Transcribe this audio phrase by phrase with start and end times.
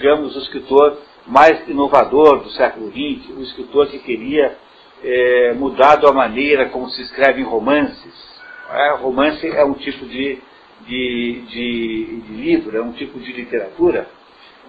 [0.00, 0.96] digamos, o escritor
[1.26, 4.56] mais inovador do século XX, o escritor que queria
[5.04, 8.40] é, mudar a maneira como se escreve em romances.
[8.70, 10.38] É, romance é um tipo de,
[10.86, 14.08] de, de, de livro, é um tipo de literatura.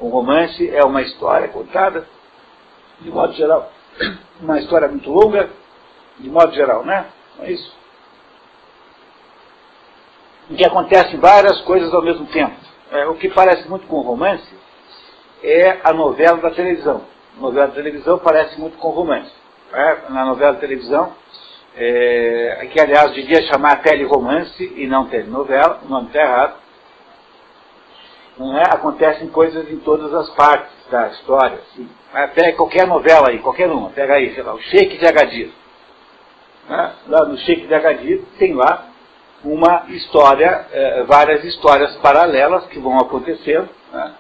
[0.02, 2.06] Um romance é uma história contada,
[3.00, 3.72] de modo geral,
[4.42, 5.50] uma história muito longa,
[6.20, 7.06] de modo geral, né?
[7.38, 7.74] Não é isso?
[10.50, 12.54] Em que acontecem várias coisas ao mesmo tempo.
[12.92, 14.61] É, o que parece muito com romance
[15.44, 17.04] é a novela da televisão.
[17.38, 19.32] A novela da televisão parece muito com romance.
[19.73, 21.13] É, na novela da televisão,
[21.76, 26.55] é, que aliás devia chamar tele-romance e não telenovela, o nome está errado.
[28.38, 28.63] Não é?
[28.63, 31.60] Acontecem coisas em todas as partes da história.
[31.60, 31.90] Assim.
[32.34, 35.52] Pega qualquer novela aí, qualquer uma, pega aí, sei lá, o Sheik de Agadir.
[36.68, 36.94] Né?
[37.08, 38.88] Lá no Sheik de Agadir tem lá
[39.44, 43.70] uma história, é, várias histórias paralelas que vão acontecendo.
[43.91, 44.13] Né?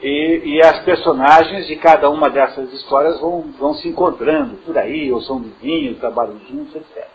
[0.00, 5.12] E, e, as personagens de cada uma dessas histórias vão, vão se encontrando por aí,
[5.12, 7.08] ou são vizinhos, trabalham juntos, etc.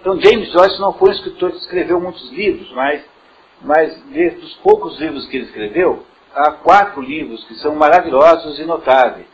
[0.00, 3.02] Então James Joyce não foi um escritor que escreveu muitos livros, mas,
[3.62, 4.02] mas
[4.38, 9.26] dos poucos livros que ele escreveu, há quatro livros que são maravilhosos e notáveis.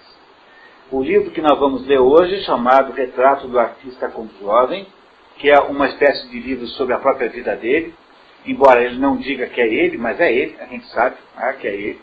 [0.91, 4.87] O livro que nós vamos ler hoje, chamado Retrato do Artista como Jovem,
[5.39, 7.95] que é uma espécie de livro sobre a própria vida dele,
[8.47, 11.67] embora ele não diga que é ele, mas é ele, a gente sabe ah, que
[11.67, 12.01] é ele.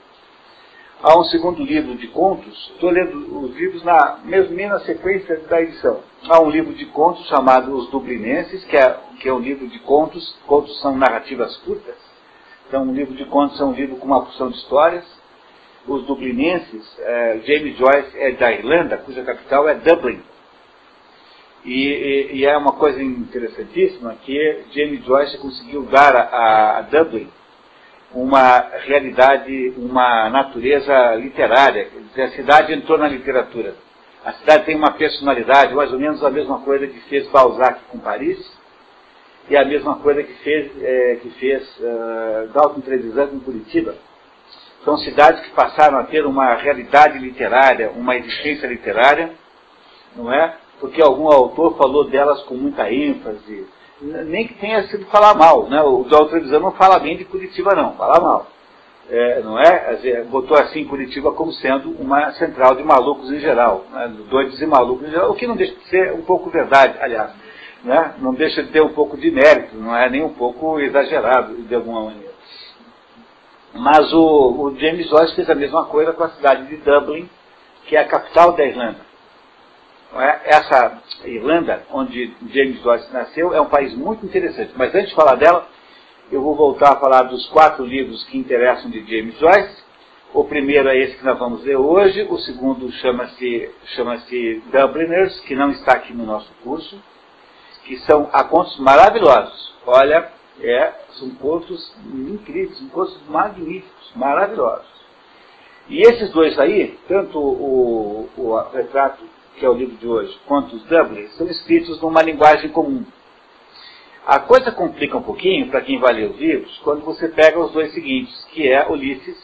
[1.03, 6.00] Há um segundo livro de contos, estou lendo os livros na mesma sequência da edição.
[6.30, 9.80] Há um livro de contos chamado Os Dublinenses, que é, que é um livro de
[9.80, 11.95] contos, contos são narrativas curtas.
[12.67, 15.03] Então, um livro de contos é um livro com uma porção de histórias.
[15.88, 20.22] Os Dublinenses, é, James Joyce é da Irlanda, cuja capital é Dublin.
[21.63, 27.29] E, e, e, é uma coisa interessantíssima que James Joyce conseguiu dar a, a, Dublin
[28.13, 31.87] uma realidade, uma natureza literária.
[32.17, 33.75] A cidade entrou na literatura.
[34.25, 37.99] A cidade tem uma personalidade, mais ou menos a mesma coisa que fez Balzac com
[37.99, 38.39] Paris
[39.50, 43.95] e a mesma coisa que fez, é, que fez uh, Dalton Trevisan com Curitiba.
[44.83, 49.31] São cidades que passaram a ter uma realidade literária, uma existência literária,
[50.16, 50.55] não é?
[50.81, 53.68] Porque algum autor falou delas com muita ênfase,
[54.02, 55.80] nem que tenha sido falar mal, né?
[55.84, 58.47] O Dal Trevisan não fala bem de Curitiba não, fala mal.
[59.08, 60.24] É, não é?
[60.24, 64.12] Botou assim Curitiba como sendo uma central de malucos em geral, né?
[64.28, 67.31] doidos e malucos em geral, o que não deixa de ser um pouco verdade, aliás.
[67.84, 68.16] Né?
[68.18, 71.75] Não deixa de ter um pouco de mérito, não é nem um pouco exagerado de
[71.75, 72.31] alguma maneira.
[73.74, 77.30] Mas o, o James Joyce fez a mesma coisa com a cidade de Dublin,
[77.86, 79.10] que é a capital da Irlanda.
[80.13, 80.41] É?
[80.45, 84.73] Essa Irlanda, onde James Joyce nasceu, é um país muito interessante.
[84.75, 85.67] Mas antes de falar dela,
[86.31, 89.83] eu vou voltar a falar dos quatro livros que interessam de James Joyce.
[90.33, 94.17] O primeiro é esse que nós vamos ler hoje, o segundo chama-se chama
[94.71, 97.01] Dubliners, que não está aqui no nosso curso,
[97.83, 99.73] que são contos maravilhosos.
[99.85, 100.29] Olha,
[100.61, 104.88] é, são contos incríveis, são contos magníficos, maravilhosos.
[105.89, 109.25] E esses dois aí, tanto o, o retrato
[109.61, 113.05] que é o livro de hoje, Contos Dublin, são escritos numa linguagem comum.
[114.25, 117.71] A coisa complica um pouquinho para quem vai ler os livros quando você pega os
[117.71, 119.38] dois seguintes, que é Ulisses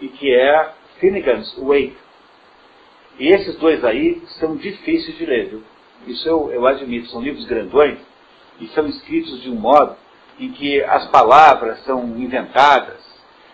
[0.00, 1.94] e que é Finnegan's Wake.
[3.18, 5.62] E esses dois aí são difíceis de ler, viu?
[6.06, 7.98] Isso eu, eu admito, são livros grandões
[8.58, 9.94] e são escritos de um modo
[10.40, 13.04] em que as palavras são inventadas,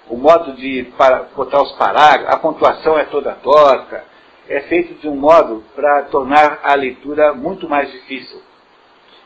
[0.08, 0.86] o modo de
[1.34, 4.08] botar os parágrafos, a pontuação é toda torta,
[4.50, 8.42] é feito de um modo para tornar a leitura muito mais difícil.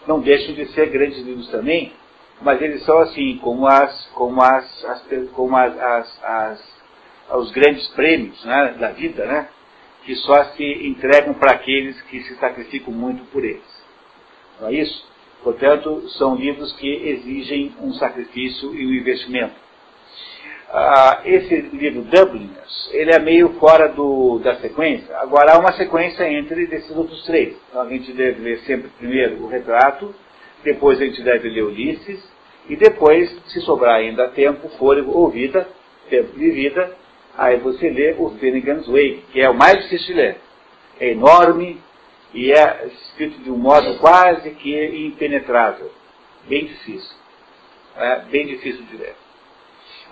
[0.06, 1.94] Não deixam de ser grandes livros também,
[2.42, 6.82] mas eles são assim, como, as, como, as, as como as, as, as,
[7.36, 9.48] os grandes prêmios né, da vida, né,
[10.04, 13.82] que só se entregam para aqueles que se sacrificam muito por eles.
[14.60, 15.08] Não é isso?
[15.42, 19.63] Portanto, são livros que exigem um sacrifício e um investimento
[20.76, 25.16] ah, esse livro Dubliners, ele é meio fora do, da sequência.
[25.18, 27.56] Agora há uma sequência entre esses outros três.
[27.68, 30.12] Então a gente deve ler sempre primeiro o retrato,
[30.64, 32.20] depois a gente deve ler Ulisses,
[32.68, 35.68] e depois, se sobrar ainda tempo, fôlego ou vida,
[36.10, 36.96] tempo de vida,
[37.38, 40.36] aí você lê o Finnegan's Wake, que é o mais difícil de ler.
[40.98, 41.80] É enorme
[42.32, 45.92] e é escrito de um modo quase que impenetrável.
[46.48, 47.16] Bem difícil.
[47.96, 49.23] É bem difícil de ler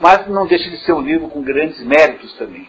[0.00, 2.69] mas não deixa de ser um livro com grandes méritos também.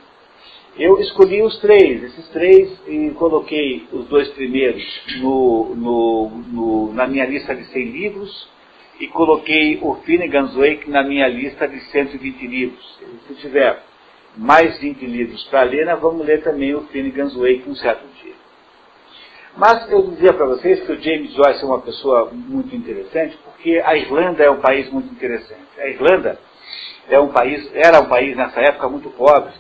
[0.78, 4.84] Eu escolhi os três, esses três, e coloquei os dois primeiros
[5.22, 8.50] no, no, no, na minha lista de 100 livros,
[9.00, 13.00] e coloquei o Finnegan's Wake na minha lista de 120 livros.
[13.28, 13.84] Se tiver
[14.36, 18.34] mais 20 livros para ler, nós vamos ler também o Finnegan's Wake um certo dia.
[19.56, 23.80] Mas eu dizia para vocês que o James Joyce é uma pessoa muito interessante, porque
[23.86, 25.62] a Irlanda é um país muito interessante.
[25.78, 26.40] A Irlanda
[27.10, 29.54] é um país, era um país nessa época muito pobre,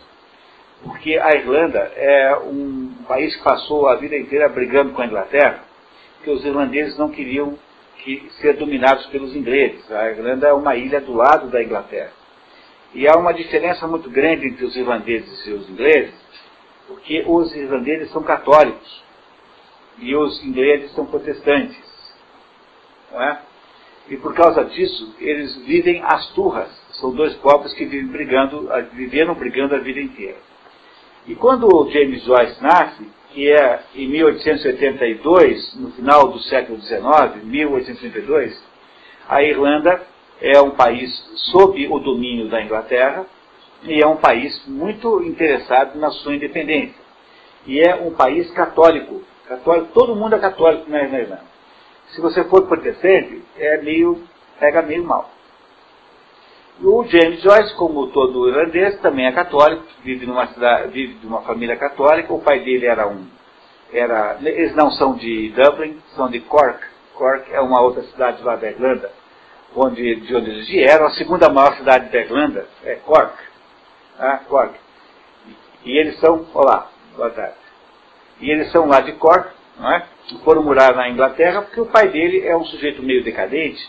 [0.84, 5.63] porque a Irlanda é um país que passou a vida inteira brigando com a Inglaterra,
[6.16, 7.57] porque os irlandeses não queriam
[7.98, 9.90] que, ser dominados pelos ingleses.
[9.92, 12.12] A Irlanda é uma ilha do lado da Inglaterra.
[12.94, 16.13] E há uma diferença muito grande entre os irlandeses e os ingleses,
[16.88, 19.04] porque os irlandeses são católicos
[20.00, 21.81] e os ingleses são protestantes.
[23.12, 23.42] Não é?
[24.10, 26.82] E por causa disso, eles vivem as turras.
[26.94, 30.38] São dois povos que vivem brigando, viveram brigando a vida inteira.
[31.28, 37.44] E quando o James Joyce nasce, que é em 1882, no final do século XIX,
[37.44, 38.63] 1882,
[39.28, 40.01] a Irlanda
[40.42, 41.10] é um país
[41.51, 43.25] sob o domínio da Inglaterra
[43.84, 47.01] e é um país muito interessado na sua independência.
[47.66, 49.22] E é um país católico.
[49.48, 51.42] católico todo mundo é católico na Irlanda.
[52.10, 54.22] Se você for protestante, é meio,
[54.60, 55.31] pega meio mal.
[56.81, 61.42] O James Joyce, como todo irlandês, também é católico, vive numa cidade, vive de uma
[61.44, 62.34] família católica.
[62.34, 63.28] O pai dele era um,
[63.92, 66.84] era, eles não são de Dublin, são de Cork.
[67.14, 69.12] Cork é uma outra cidade lá da Irlanda,
[69.75, 71.06] onde, de onde eles vieram.
[71.06, 73.38] A segunda maior cidade da Irlanda é Cork.
[74.20, 74.74] Ah, Cork.
[75.86, 77.56] E eles são, olá, boa tarde.
[78.42, 79.48] E eles são lá de Cork,
[79.78, 80.06] não é?
[80.44, 83.81] Foram morar na Inglaterra porque o pai dele é um sujeito meio decadente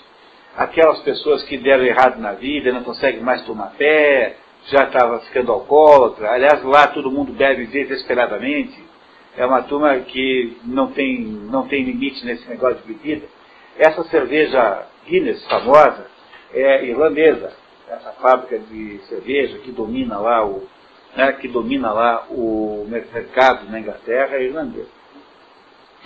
[0.57, 4.37] aquelas pessoas que deram errado na vida, não conseguem mais tomar pé,
[4.67, 6.31] já estava ficando alcoólatra.
[6.31, 8.83] Aliás, lá todo mundo bebe desesperadamente.
[9.37, 13.27] É uma turma que não tem, não tem limite nesse negócio de bebida.
[13.77, 16.07] Essa cerveja Guinness famosa
[16.53, 17.53] é irlandesa.
[17.89, 20.67] Essa fábrica de cerveja que domina lá o,
[21.17, 24.89] né, que domina lá o mercado na Inglaterra é irlandesa.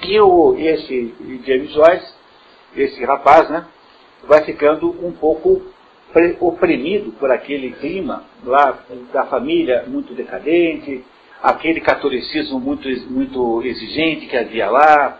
[0.02, 2.14] E o, esse James Joyce,
[2.74, 3.66] esse rapaz, né,
[4.26, 5.62] vai ficando um pouco
[6.40, 8.78] oprimido por aquele clima lá
[9.12, 11.04] da família muito decadente,
[11.42, 15.18] aquele catolicismo muito, muito exigente que havia lá.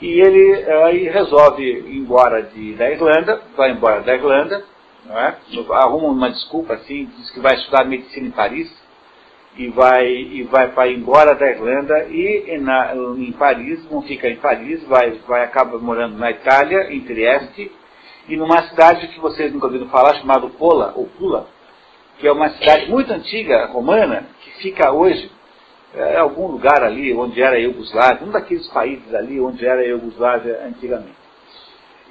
[0.00, 4.64] E ele aí resolve ir embora de, da Irlanda, vai embora da Irlanda,
[5.10, 5.34] é?
[5.72, 8.70] arruma uma desculpa assim, diz que vai estudar medicina em Paris,
[9.56, 14.36] e vai, e vai para embora da Irlanda e na, em Paris, não fica em
[14.36, 17.72] Paris, vai, vai acaba morando na Itália, em Trieste,
[18.28, 21.48] e numa cidade que vocês nunca ouviram falar, chamada Pola, ou Pula,
[22.18, 25.30] que é uma cidade muito antiga, romana, que fica hoje
[25.94, 29.84] é, algum lugar ali onde era a Iugoslávia, um daqueles países ali onde era a
[29.84, 31.16] Iugoslávia antigamente.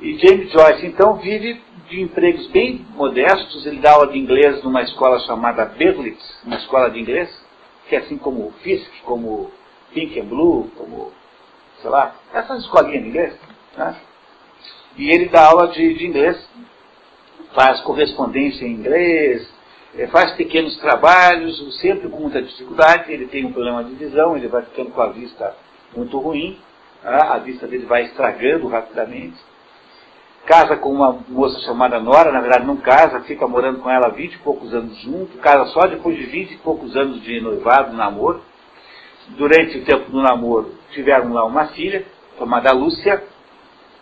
[0.01, 4.81] E James Joyce, então, vive de empregos bem modestos, ele dá aula de inglês numa
[4.81, 7.29] escola chamada Berlitz, uma escola de inglês,
[7.87, 9.51] que é assim como Fisk, como
[9.93, 11.11] Pink and Blue, como,
[11.81, 13.39] sei lá, essas escolinhas de inglês,
[13.75, 13.95] né?
[14.97, 16.38] E ele dá aula de, de inglês,
[17.53, 19.47] faz correspondência em inglês,
[19.95, 23.11] eh, faz pequenos trabalhos, sempre com muita dificuldade.
[23.11, 25.55] Ele tem um problema de visão, ele vai ficando com a vista
[25.95, 26.57] muito ruim,
[27.03, 27.33] tá?
[27.35, 29.38] a vista dele vai estragando rapidamente.
[30.47, 34.33] Casa com uma moça chamada Nora, na verdade não casa, fica morando com ela 20
[34.33, 38.41] e poucos anos junto, casa só depois de 20 e poucos anos de noivado, namoro.
[39.38, 42.05] Durante o tempo do namoro, tiveram lá uma filha,
[42.39, 43.22] chamada Lúcia,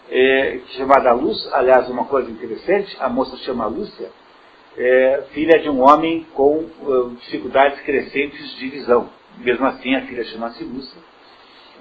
[0.10, 4.10] é, chamada Luz, aliás, uma coisa interessante, a moça chama Lúcia,
[4.78, 9.10] é, filha de um homem com uh, dificuldades crescentes de visão.
[9.38, 11.02] Mesmo assim, a filha chama-se Lúcia.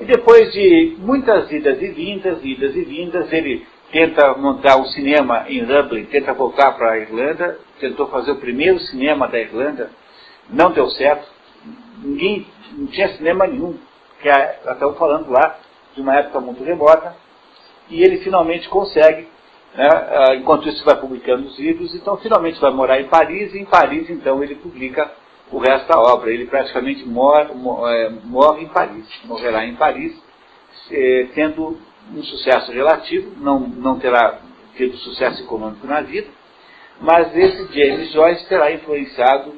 [0.00, 5.44] E depois de muitas idas e vindas, idas e vindas, ele tenta montar um cinema
[5.48, 9.90] em Dublin, tenta voltar para a Irlanda, tentou fazer o primeiro cinema da Irlanda,
[10.50, 11.28] não deu certo,
[12.02, 13.78] ninguém, não tinha cinema nenhum,
[14.20, 15.58] que é, estamos falando lá
[15.94, 17.14] de uma época muito remota,
[17.88, 19.28] e ele finalmente consegue,
[19.74, 23.58] né, ah, enquanto isso vai publicando os livros, então finalmente vai morar em Paris, e
[23.58, 25.12] em Paris então ele publica
[25.50, 26.30] o resto da obra.
[26.30, 27.48] Ele praticamente morre,
[27.88, 30.14] é, morre em Paris, morrerá em Paris,
[31.34, 31.78] tendo
[32.12, 34.40] um sucesso relativo, não, não terá
[34.76, 36.28] tido sucesso econômico na vida,
[37.00, 39.54] mas esse James Joyce terá influenciado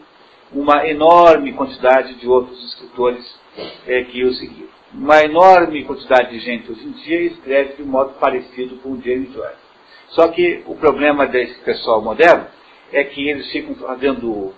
[0.53, 3.41] uma enorme quantidade de outros escritores
[3.87, 8.15] é, que o seguiram uma enorme quantidade de gente hoje em dia escreve de modo
[8.21, 9.67] parecido com o James Joyce.
[10.11, 12.47] Só que o problema desse pessoal moderno
[12.93, 14.55] é que eles ficam fazendo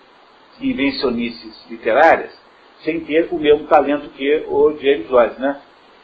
[0.60, 2.32] invencionices literárias
[2.84, 5.60] sem ter o mesmo talento que o James Joyce, né?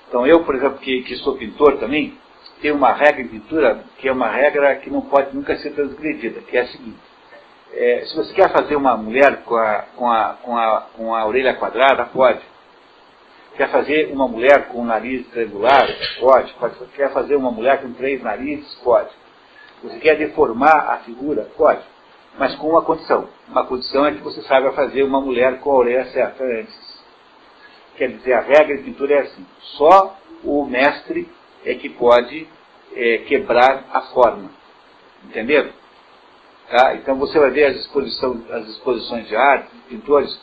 [0.08, 2.16] Então eu, por exemplo, que, que sou pintor também,
[2.60, 6.40] tenho uma regra em pintura que é uma regra que não pode nunca ser transgredida,
[6.40, 6.98] que é a seguinte.
[7.72, 11.26] É, se você quer fazer uma mulher com a, com, a, com, a, com a
[11.26, 12.40] orelha quadrada, pode.
[13.56, 15.86] Quer fazer uma mulher com o nariz triangular?
[16.18, 16.54] Pode.
[16.94, 18.74] Quer fazer uma mulher com três narizes?
[18.82, 19.10] Pode.
[19.82, 21.48] Você quer deformar a figura?
[21.56, 21.82] Pode.
[22.36, 23.28] Mas com uma condição.
[23.48, 27.04] Uma condição é que você saiba fazer uma mulher com a orelha certa antes.
[27.96, 29.46] Quer dizer, a regra de pintura é assim:
[29.76, 31.28] só o mestre
[31.64, 32.48] é que pode
[32.94, 34.50] é, quebrar a forma.
[35.24, 35.70] Entenderam?
[36.68, 36.94] Tá?
[36.96, 40.40] Então você vai ver as, exposição, as exposições de arte, de pintores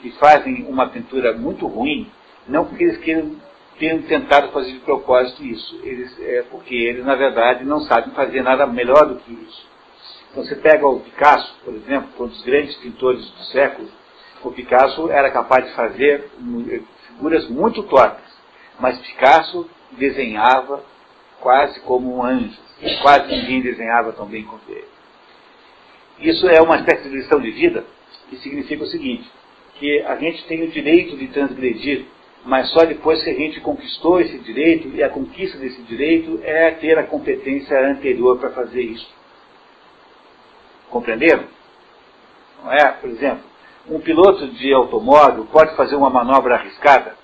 [0.00, 2.10] que fazem uma pintura muito ruim,
[2.48, 3.36] não porque eles queiram,
[3.78, 8.42] tenham tentado fazer de propósito isso, eles, é porque eles, na verdade, não sabem fazer
[8.42, 9.66] nada melhor do que isso.
[10.30, 13.88] Então você pega o Picasso, por exemplo, um dos grandes pintores do século,
[14.42, 16.30] o Picasso era capaz de fazer
[17.06, 18.24] figuras muito tortas,
[18.78, 20.84] mas Picasso desenhava
[21.40, 22.64] quase como um anjo.
[23.02, 24.88] Quase ninguém desenhava tão bem quanto ele.
[26.18, 27.84] Isso é uma espécie de lição de vida
[28.28, 29.30] que significa o seguinte,
[29.78, 32.06] que a gente tem o direito de transgredir,
[32.44, 36.72] mas só depois que a gente conquistou esse direito, e a conquista desse direito é
[36.72, 39.08] ter a competência anterior para fazer isso.
[40.90, 41.44] Compreenderam?
[42.62, 42.92] Não é?
[42.92, 43.44] Por exemplo,
[43.88, 47.16] um piloto de automóvel pode fazer uma manobra arriscada?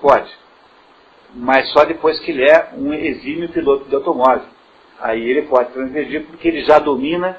[0.00, 0.30] Pode.
[1.34, 4.46] Mas só depois que ele é um exímio piloto de automóvel.
[5.00, 7.38] Aí ele pode transgredir porque ele já domina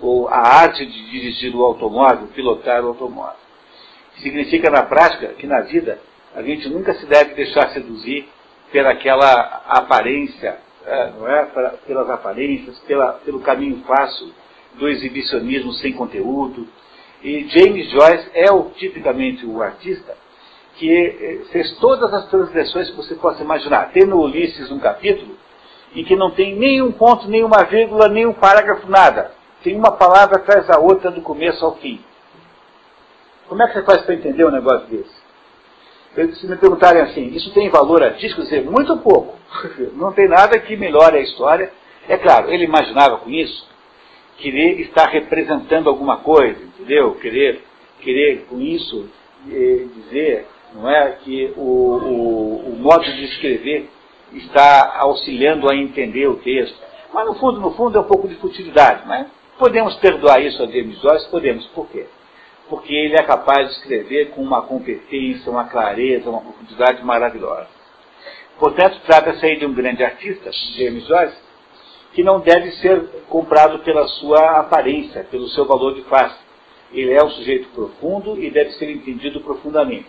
[0.00, 3.36] ou a arte de dirigir o automóvel, pilotar o automóvel.
[4.18, 5.98] Significa na prática que na vida
[6.38, 8.28] a gente nunca se deve deixar seduzir
[8.70, 11.44] pelaquela aparência, é, não é?
[11.84, 14.32] pelas aparências, pela, pelo caminho fácil
[14.74, 16.68] do exibicionismo sem conteúdo,
[17.24, 20.16] e James Joyce é o, tipicamente o artista
[20.76, 23.90] que eh, fez todas as transgressões que você possa imaginar.
[23.90, 25.36] Tem no Ulisses um capítulo
[25.92, 29.32] em que não tem nenhum ponto, nenhuma vírgula, nenhum parágrafo, nada.
[29.64, 32.00] Tem uma palavra atrás da outra do começo ao fim.
[33.48, 35.17] Como é que você faz para entender um negócio desse?
[36.14, 38.42] Se me perguntarem assim, isso tem valor artístico?
[38.42, 39.36] Dizer, muito pouco.
[39.94, 41.70] Não tem nada que melhore a história.
[42.08, 43.68] É claro, ele imaginava com isso
[44.38, 47.14] querer estar representando alguma coisa, entendeu?
[47.16, 47.62] Querer,
[48.00, 49.08] querer com isso
[49.50, 53.88] eh, dizer, não é, que o, o, o modo de escrever
[54.32, 56.76] está auxiliando a entender o texto.
[57.12, 59.26] Mas no fundo, no fundo é um pouco de futilidade, mas
[59.58, 61.30] podemos perdoar isso a James Joyce?
[61.30, 61.66] Podemos.
[61.68, 62.06] Por quê?
[62.68, 67.68] Porque ele é capaz de escrever com uma competência, uma clareza, uma profundidade maravilhosa.
[68.58, 71.36] Portanto, trata-se aí de um grande artista, James Joyce,
[72.12, 76.36] que não deve ser comprado pela sua aparência, pelo seu valor de face.
[76.92, 80.06] Ele é um sujeito profundo e deve ser entendido profundamente.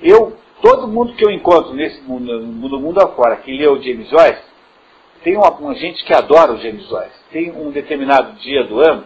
[0.00, 4.08] Eu, todo mundo que eu encontro nesse mundo, no mundo afora, que lê o James
[4.08, 4.42] Joyce,
[5.24, 7.18] tem uma, uma, gente que adora o James Joyce.
[7.32, 9.04] Tem um determinado dia do ano,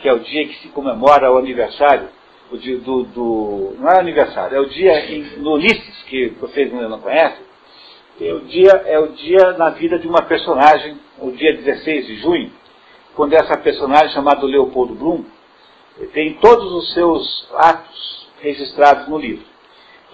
[0.00, 2.08] que é o dia que se comemora o aniversário,
[2.50, 6.72] o dia do, do não é aniversário, é o dia em, no Ulisses, que vocês
[6.72, 7.44] ainda não conhecem,
[8.20, 12.16] é o dia, é o dia na vida de uma personagem, o dia 16 de
[12.16, 12.50] junho,
[13.14, 15.24] quando essa personagem chamada Leopoldo Bloom
[16.12, 19.44] tem todos os seus atos registrados no livro.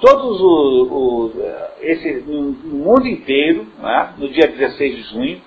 [0.00, 1.32] Todos o, o
[1.80, 5.40] esse, no, no, mundo inteiro, né, no dia 16 de junho,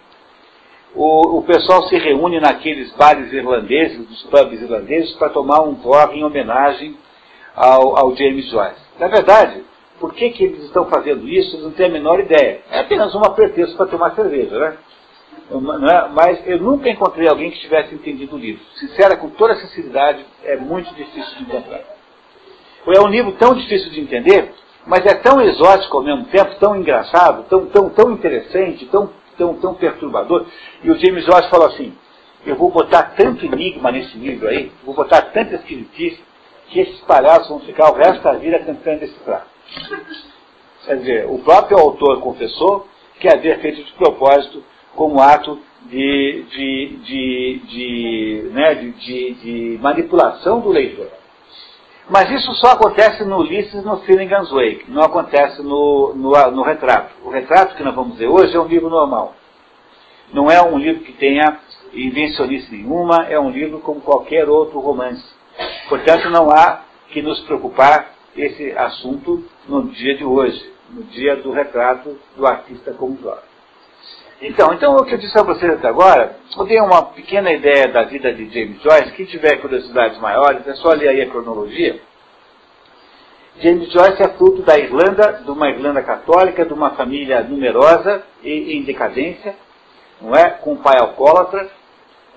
[0.96, 6.20] o, o, pessoal se reúne naqueles bares irlandeses, dos pubs irlandeses, para tomar um porre
[6.20, 6.98] em homenagem
[7.56, 8.82] ao, ao James Joyce.
[9.00, 9.64] Na verdade,
[10.00, 11.56] por que, que eles estão fazendo isso?
[11.56, 12.62] Eles não têm a menor ideia.
[12.72, 14.78] É apenas uma pretexto para tomar cerveja, né?
[15.52, 16.08] É?
[16.14, 18.64] Mas eu nunca encontrei alguém que tivesse entendido o livro.
[18.76, 21.82] Sincera, com toda sinceridade, é muito difícil de encontrar.
[22.88, 24.52] É um livro tão difícil de entender,
[24.86, 29.56] mas é tão exótico ao mesmo tempo, tão engraçado, tão, tão, tão interessante, tão, tão,
[29.56, 30.46] tão perturbador.
[30.84, 31.94] E o James Joyce falou assim,
[32.46, 36.22] eu vou botar tanto enigma nesse livro aí, vou botar tanta esquisitice,
[36.68, 39.48] que esses palhaços vão ficar o resto da vida tentando decifrar.
[40.86, 42.88] Quer dizer, o próprio autor confessou
[43.20, 44.64] que havia feito de propósito
[44.96, 51.19] como ato de, de, de, de, né, de, de, de manipulação do leitor.
[52.10, 57.14] Mas isso só acontece no Ulisses no Finnegan's Wake, não acontece no, no, no, retrato.
[57.24, 59.36] O retrato que nós vamos ver hoje é um livro normal.
[60.34, 61.60] Não é um livro que tenha
[61.94, 65.24] invencionice nenhuma, é um livro como qualquer outro romance.
[65.88, 71.52] Portanto, não há que nos preocupar esse assunto no dia de hoje, no dia do
[71.52, 73.49] retrato do artista como Jorge.
[74.42, 77.90] Então, então, o que eu disse a vocês até agora, eu dei uma pequena ideia
[77.90, 79.12] da vida de James Joyce.
[79.12, 82.00] Quem tiver curiosidades maiores, é só ler aí a cronologia.
[83.60, 88.78] James Joyce é fruto da Irlanda, de uma Irlanda católica, de uma família numerosa e
[88.78, 89.54] em decadência,
[90.22, 90.52] não é?
[90.52, 91.70] Com um pai alcoólatra,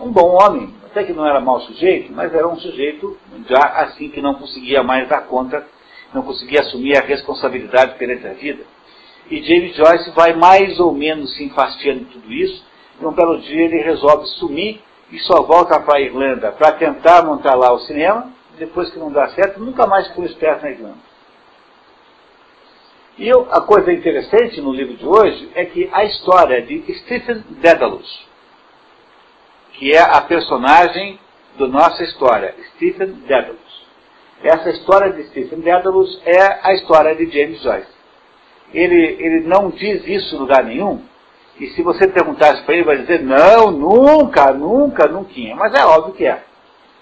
[0.00, 3.16] um bom homem, Até que não era mau sujeito, mas era um sujeito
[3.49, 5.64] já assim que não conseguia mais dar conta,
[6.12, 8.64] não conseguia assumir a responsabilidade perante a vida.
[9.30, 12.64] E James Joyce vai mais ou menos se enfastiando de tudo isso,
[13.00, 17.24] e um belo dia ele resolve sumir e só volta para a Irlanda para tentar
[17.24, 21.12] montar lá o cinema, depois que não dá certo, nunca mais foi esperto na Irlanda.
[23.18, 28.26] E a coisa interessante no livro de hoje é que a história de Stephen Dedalus,
[29.74, 31.20] que é a personagem
[31.58, 33.82] da nossa história, Stephen Dedalus.
[34.42, 38.01] Essa história de Stephen Dedalus é a história de James Joyce.
[38.72, 41.02] Ele, ele não diz isso em lugar nenhum,
[41.60, 45.30] e se você perguntasse para ele, vai dizer, não, nunca, nunca, nunca.
[45.54, 46.42] Mas é óbvio que é.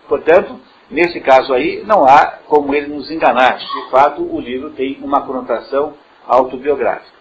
[0.08, 0.58] Portanto,
[0.90, 3.58] nesse caso aí, não há como ele nos enganar.
[3.58, 5.94] De fato, o livro tem uma conotação
[6.26, 7.18] autobiográfica.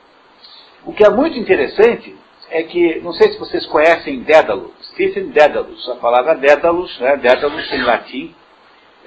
[0.85, 2.15] O que é muito interessante
[2.49, 7.71] é que, não sei se vocês conhecem Dédalo, Stephen Dédalus, a palavra Dédalus, né, Dédalus
[7.71, 8.35] em latim,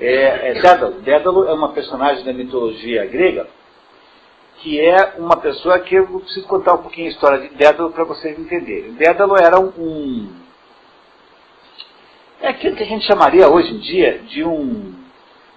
[0.00, 1.00] é, é Dédalo.
[1.00, 3.48] Dédalo é uma personagem da mitologia grega,
[4.62, 8.04] que é uma pessoa que eu preciso contar um pouquinho a história de Dédalo para
[8.04, 8.92] vocês entenderem.
[8.92, 10.32] Dédalo era um, um,
[12.40, 15.02] é aquilo que a gente chamaria hoje em dia de um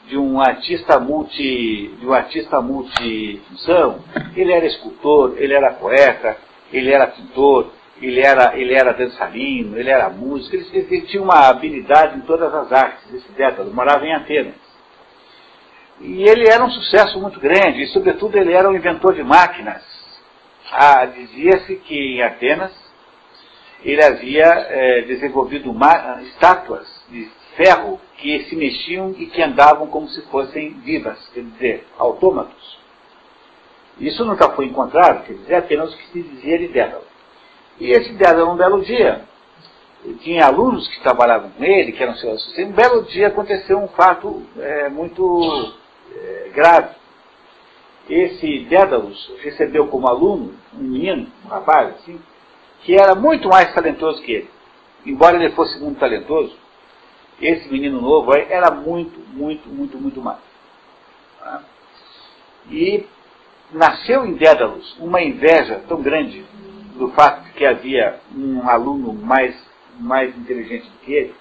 [0.07, 4.00] de um artista multi de um artista multifunção.
[4.35, 6.38] Ele era escultor, ele era poeta,
[6.74, 7.71] ele era pintor,
[8.01, 12.53] ele era, ele era dançarino, ele era músico, ele, ele tinha uma habilidade em todas
[12.53, 14.64] as artes, esse Dédalo, morava em Atenas.
[16.01, 19.81] E ele era um sucesso muito grande, e sobretudo ele era um inventor de máquinas.
[20.71, 22.73] Ah, Dizia-se que em Atenas
[23.83, 25.73] ele havia é, desenvolvido
[26.23, 31.87] estátuas de ferro que se mexiam e que andavam como se fossem vivas, quer dizer,
[31.97, 32.77] autômatos.
[33.99, 37.03] Isso nunca foi encontrado, quer dizer, apenas o que se dizia de Dédalo.
[37.79, 39.21] E esse Dédalo, um belo dia,
[40.21, 43.87] tinha alunos que trabalhavam com ele, que eram seus assistentes, um belo dia aconteceu um
[43.89, 45.73] fato é, muito
[46.13, 46.95] é, grave.
[48.09, 52.20] Esse Dédalus recebeu como aluno um menino, um rapaz, assim,
[52.81, 54.50] que era muito mais talentoso que ele.
[55.05, 56.55] Embora ele fosse muito talentoso,
[57.41, 60.39] esse menino novo aí era muito, muito, muito, muito mais.
[61.39, 61.63] Tá?
[62.70, 63.05] E
[63.72, 66.46] nasceu em Dédalus uma inveja tão grande
[66.96, 69.55] do fato de que havia um aluno mais,
[70.00, 71.35] mais inteligente do que ele,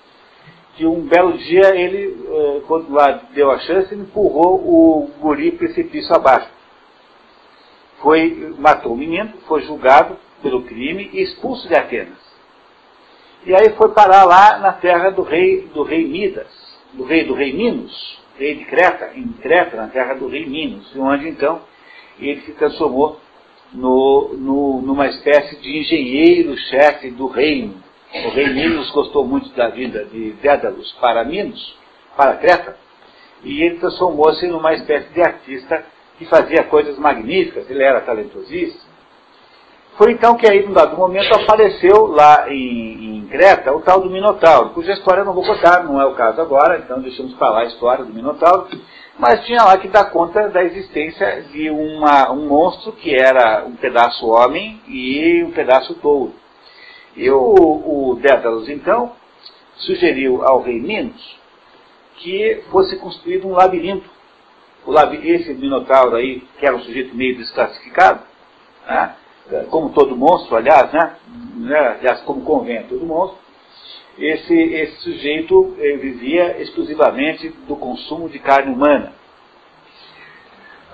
[0.77, 6.15] que um belo dia ele, eh, quando lá deu a chance, empurrou o guri precipício
[6.15, 6.51] abaixo.
[8.03, 12.19] Foi, matou o menino, foi julgado pelo crime e expulso de Atenas.
[13.47, 16.49] E aí foi parar lá na terra do rei, do rei Midas,
[16.93, 20.95] do rei do rei Minos, rei de Creta, em Creta, na terra do rei Minos,
[20.97, 21.61] onde então
[22.19, 23.21] ele se transformou
[23.73, 27.84] no, no, numa espécie de engenheiro-chefe do reino.
[28.15, 31.77] O rei Minos gostou muito da vida de Dédalus para Minos,
[32.17, 32.77] para Creta,
[33.43, 35.85] e ele transformou-se numa espécie de artista
[36.17, 38.95] que fazia coisas magníficas, ele era talentosíssimo.
[39.99, 44.09] Foi então que aí, num dado momento, apareceu lá em, em, Creta o tal do
[44.09, 47.51] Minotauro, cuja história eu não vou contar, não é o caso agora, então deixamos para
[47.51, 48.69] lá a história do Minotauro,
[49.19, 53.75] mas tinha lá que dar conta da existência de uma, um monstro que era um
[53.75, 56.44] pedaço homem e um pedaço touro.
[57.17, 59.13] E o, o Dédalus, então,
[59.77, 61.37] sugeriu ao rei Minos
[62.17, 64.09] que fosse construído um labirinto.
[64.87, 68.23] O labirinto esse Minotauro aí, que era um sujeito meio desclassificado,
[68.87, 69.15] né?
[69.71, 71.17] como todo monstro, aliás, né?
[71.57, 71.97] né?
[71.99, 73.39] aliás, como convém todo monstro,
[74.19, 79.13] esse, esse sujeito vivia exclusivamente do consumo de carne humana.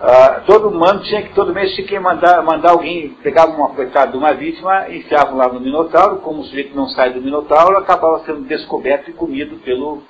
[0.00, 4.12] Uh, todo humano tinha que, todo mês tinha que mandar, mandar alguém, pegava uma coitada
[4.12, 8.24] de uma vítima, enfiava lá no Minotauro, como o sujeito não sai do Minotauro, acabava
[8.24, 10.02] sendo descoberto e comido pelo,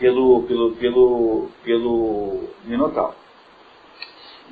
[0.00, 3.14] pelo, pelo, pelo, pelo Minotauro.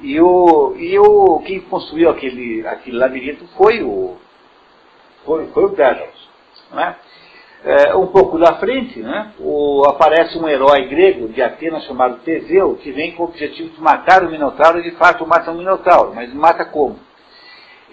[0.01, 4.17] E, o, e o, quem construiu aquele, aquele labirinto foi o,
[5.25, 6.29] foi, foi o Daedalus.
[6.71, 6.97] Não é?
[7.67, 12.75] É, um pouco da frente, né, o, aparece um herói grego de Atenas chamado Teseu,
[12.75, 16.15] que vem com o objetivo de matar o Minotauro, e de fato mata o Minotauro,
[16.15, 16.99] mas mata como?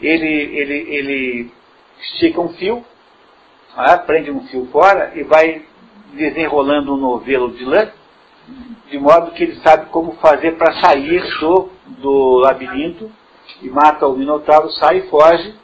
[0.01, 1.51] Ele, ele, ele
[2.01, 2.83] estica um fio,
[3.77, 5.61] né, prende um fio fora e vai
[6.15, 7.89] desenrolando um novelo de lã,
[8.89, 13.09] de modo que ele sabe como fazer para sair do, do labirinto,
[13.61, 15.55] e mata o Minotauro, sai e foge,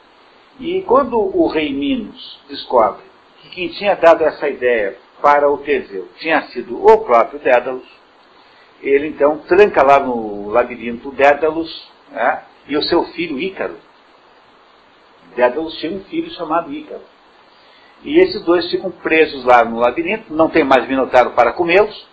[0.58, 3.07] e quando o rei Minos descobre
[3.48, 7.86] que quem tinha dado essa ideia para o Teseu tinha sido o próprio Dédalus,
[8.82, 13.76] ele então tranca lá no labirinto Dédalus né, e o seu filho Ícaro.
[15.34, 17.02] Dédalus tinha um filho chamado Ícaro.
[18.02, 22.06] E esses dois ficam presos lá no labirinto, não tem mais minotauro para comê-los,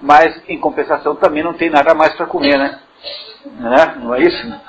[0.00, 2.80] mas em compensação também não tem nada mais para comer, né?
[3.58, 3.96] né?
[4.00, 4.60] Não é isso?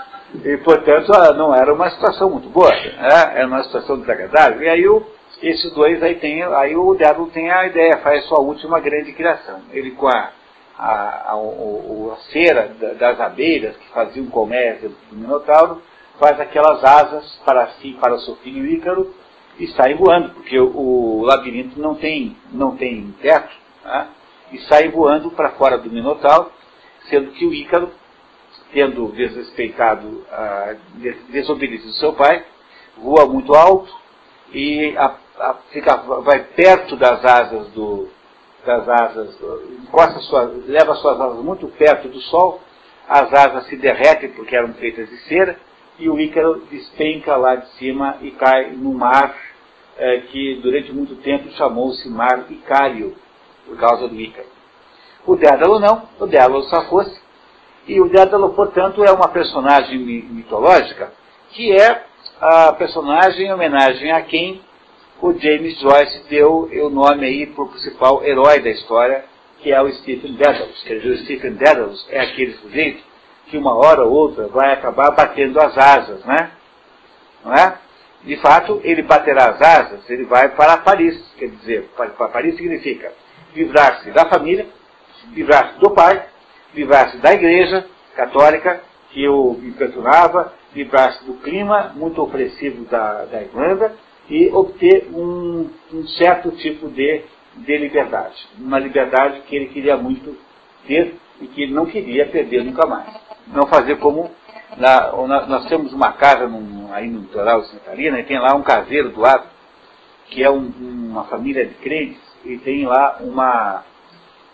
[0.44, 3.34] E portanto não era uma situação muito boa, né?
[3.36, 4.64] era uma situação desagradável.
[4.64, 5.06] E aí o,
[5.44, 9.62] esses dois aí tem, aí o diabo tem a ideia, faz sua última grande criação.
[9.72, 10.32] Ele com a,
[10.78, 15.82] a, a, a cera das abelhas que faziam comércio do Minotauro,
[16.18, 19.14] faz aquelas asas para si, para seu filho Ícaro,
[19.60, 23.54] e sai voando, porque o, o labirinto não tem, não tem teto,
[23.84, 24.08] né?
[24.54, 26.52] e sai voando para fora do Minotauro,
[27.10, 27.92] sendo que o Ícaro,
[28.72, 30.80] tendo desrespeitado, uh,
[31.30, 32.44] desobedecido seu pai,
[32.98, 33.94] voa muito alto
[34.54, 35.16] e a, a,
[35.72, 38.08] fica, vai perto das asas do,
[38.66, 39.38] das asas,
[39.84, 42.62] encosta sua, leva suas asas muito perto do sol,
[43.08, 45.58] as asas se derretem porque eram feitas de cera,
[46.00, 49.36] e o Ícaro despenca lá de cima e cai no mar
[49.98, 53.16] é, que durante muito tempo chamou-se Mar Icário,
[53.66, 54.48] por causa do Ícaro.
[55.26, 57.22] O Dédalo não, o Dédalo só fosse.
[57.88, 61.12] E o Dédalo, portanto, é uma personagem mitológica
[61.52, 62.06] que é
[62.42, 64.62] a personagem em homenagem a quem
[65.24, 69.24] o James Joyce deu o nome aí para o principal herói da história,
[69.60, 70.84] que é o Stephen Dedalus.
[70.84, 73.02] Quer dizer, o Stephen Dedalus é aquele sujeito
[73.48, 76.52] que uma hora ou outra vai acabar batendo as asas, né?
[77.42, 77.78] Não é?
[78.26, 81.18] De fato, ele baterá as asas, ele vai para Paris.
[81.38, 83.14] Quer dizer, para Paris significa
[83.56, 84.68] livrar-se da família,
[85.32, 86.22] livrar-se do pai,
[86.76, 88.82] livrar-se da igreja católica
[89.12, 93.96] que o importunava, livrar-se do clima muito opressivo da, da Irlanda
[94.30, 97.22] e obter um, um certo tipo de,
[97.58, 98.36] de liberdade.
[98.58, 100.38] Uma liberdade que ele queria muito
[100.88, 103.14] ter e que ele não queria perder nunca mais.
[103.48, 104.32] Não fazer como
[104.78, 105.12] na,
[105.48, 108.64] nós temos uma casa num, aí no litoral de Santa Catarina e tem lá um
[108.64, 109.48] caseiro do lado,
[110.28, 113.84] que é um, uma família de crentes, e tem lá uma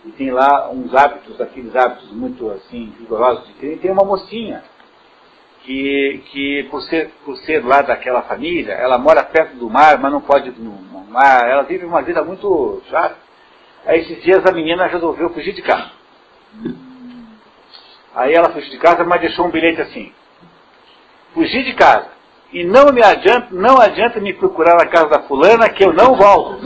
[0.05, 4.63] e tem lá uns hábitos, aqueles hábitos muito assim rigorosos de crente, tem uma mocinha
[5.69, 10.11] que, que por, ser, por ser lá daquela família, ela mora perto do mar, mas
[10.11, 10.71] não pode ir no
[11.07, 13.15] mar, ela vive uma vida muito chata.
[13.85, 15.91] Aí esses dias a menina resolveu fugir de casa.
[18.15, 20.11] Aí ela fugiu de casa, mas deixou um bilhete assim.
[21.35, 22.07] Fugir de casa.
[22.51, 26.15] E não me adianta, não adianta me procurar na casa da fulana que eu não
[26.15, 26.65] volto.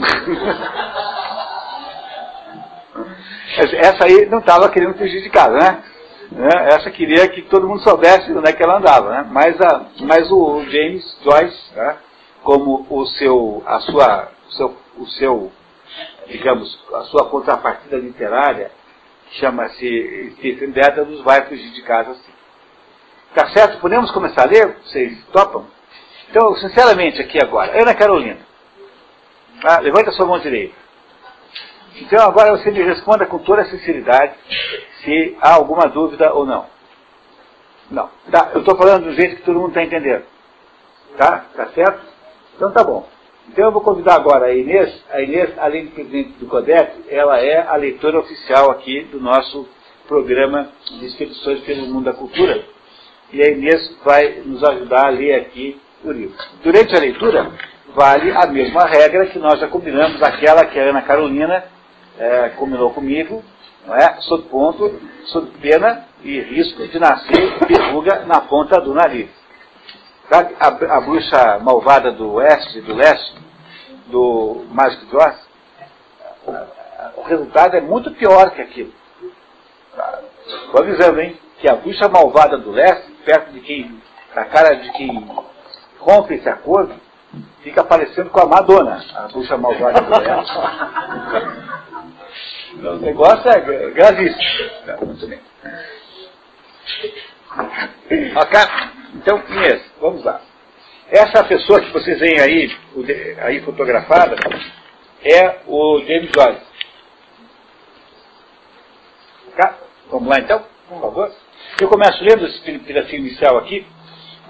[3.76, 5.84] Essa aí não estava querendo fugir de casa, né?
[6.34, 6.48] Né?
[6.66, 9.28] Essa queria que todo mundo soubesse onde é que ela andava, né?
[9.30, 11.96] Mas, a, mas o James Joyce, né?
[12.42, 15.52] como o seu, a sua, o seu, o seu,
[16.26, 18.70] digamos, a sua contrapartida literária,
[19.32, 22.32] chama-se Stephen Dedalus, vai fugir de casa assim.
[23.34, 23.80] Tá certo?
[23.80, 24.76] Podemos começar a ler?
[24.84, 25.66] Vocês topam?
[26.30, 28.40] Então, sinceramente, aqui agora, Ana Carolina,
[29.64, 30.74] ah, levanta sua mão direita.
[31.96, 34.34] Então, agora você me responda com toda a sinceridade
[35.04, 36.66] se há alguma dúvida ou não.
[37.90, 38.08] Não.
[38.30, 40.24] Tá, eu estou falando do jeito que todo mundo está entendendo.
[41.16, 41.44] Tá?
[41.54, 42.00] Tá certo?
[42.56, 43.06] Então tá bom.
[43.48, 45.04] Então eu vou convidar agora a Inês.
[45.10, 49.68] A Inês, além de presidente do CODEP, ela é a leitora oficial aqui do nosso
[50.08, 52.64] programa de expedições pelo mundo da cultura.
[53.32, 56.36] E a Inês vai nos ajudar a ler aqui o livro.
[56.62, 57.52] Durante a leitura,
[57.94, 61.64] vale a mesma regra que nós já combinamos, aquela que a Ana Carolina
[62.18, 63.42] é, combinou comigo,
[63.86, 64.20] não é?
[64.20, 69.28] sob ponto, sob pena e risco de nascer verruga na ponta do nariz.
[70.30, 73.34] Sabe a, a bruxa malvada do oeste, do leste,
[74.06, 74.64] do
[75.08, 75.44] de Oz?
[77.16, 78.92] O resultado é muito pior que aquilo.
[80.46, 81.38] Estou avisando, hein?
[81.60, 84.00] Que a bruxa malvada do leste, perto de quem,
[84.34, 85.30] na cara de quem
[85.98, 86.94] rompe esse acordo,
[87.62, 90.52] fica parecendo com a Madonna, a bruxa malvada do leste.
[92.82, 94.70] o negócio é gravíssimo.
[94.86, 95.40] Tá, muito bem.
[98.36, 98.60] Ok?
[99.14, 100.40] Então, Inês, vamos lá.
[101.10, 102.76] Essa pessoa que vocês veem aí,
[103.38, 104.36] aí fotografada
[105.22, 106.62] é o James Joyce.
[109.48, 109.70] Ok?
[110.10, 111.32] Vamos lá então, por favor.
[111.80, 113.86] Eu começo lendo esse pedacinho inicial aqui.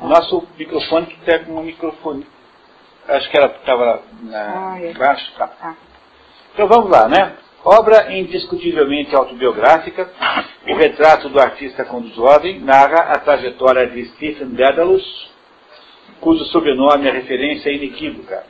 [0.00, 2.26] O nosso microfone que tem um microfone.
[3.06, 4.90] Acho que ela estava ah, é.
[4.90, 5.32] embaixo.
[5.36, 5.50] Tá.
[5.60, 5.74] Ah.
[6.52, 7.36] Então vamos lá, né?
[7.64, 10.10] Obra indiscutivelmente autobiográfica,
[10.68, 15.32] o retrato do artista quando jovem narra a trajetória de Stephen Dedalus,
[16.20, 18.44] cujo sobrenome é referência inequívoca.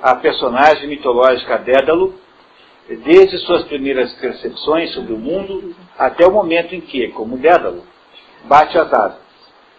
[0.00, 2.14] À personagem mitológica Dédalo,
[2.88, 7.82] desde suas primeiras percepções sobre o mundo até o momento em que, como Dédalo,
[8.44, 9.18] bate as asas,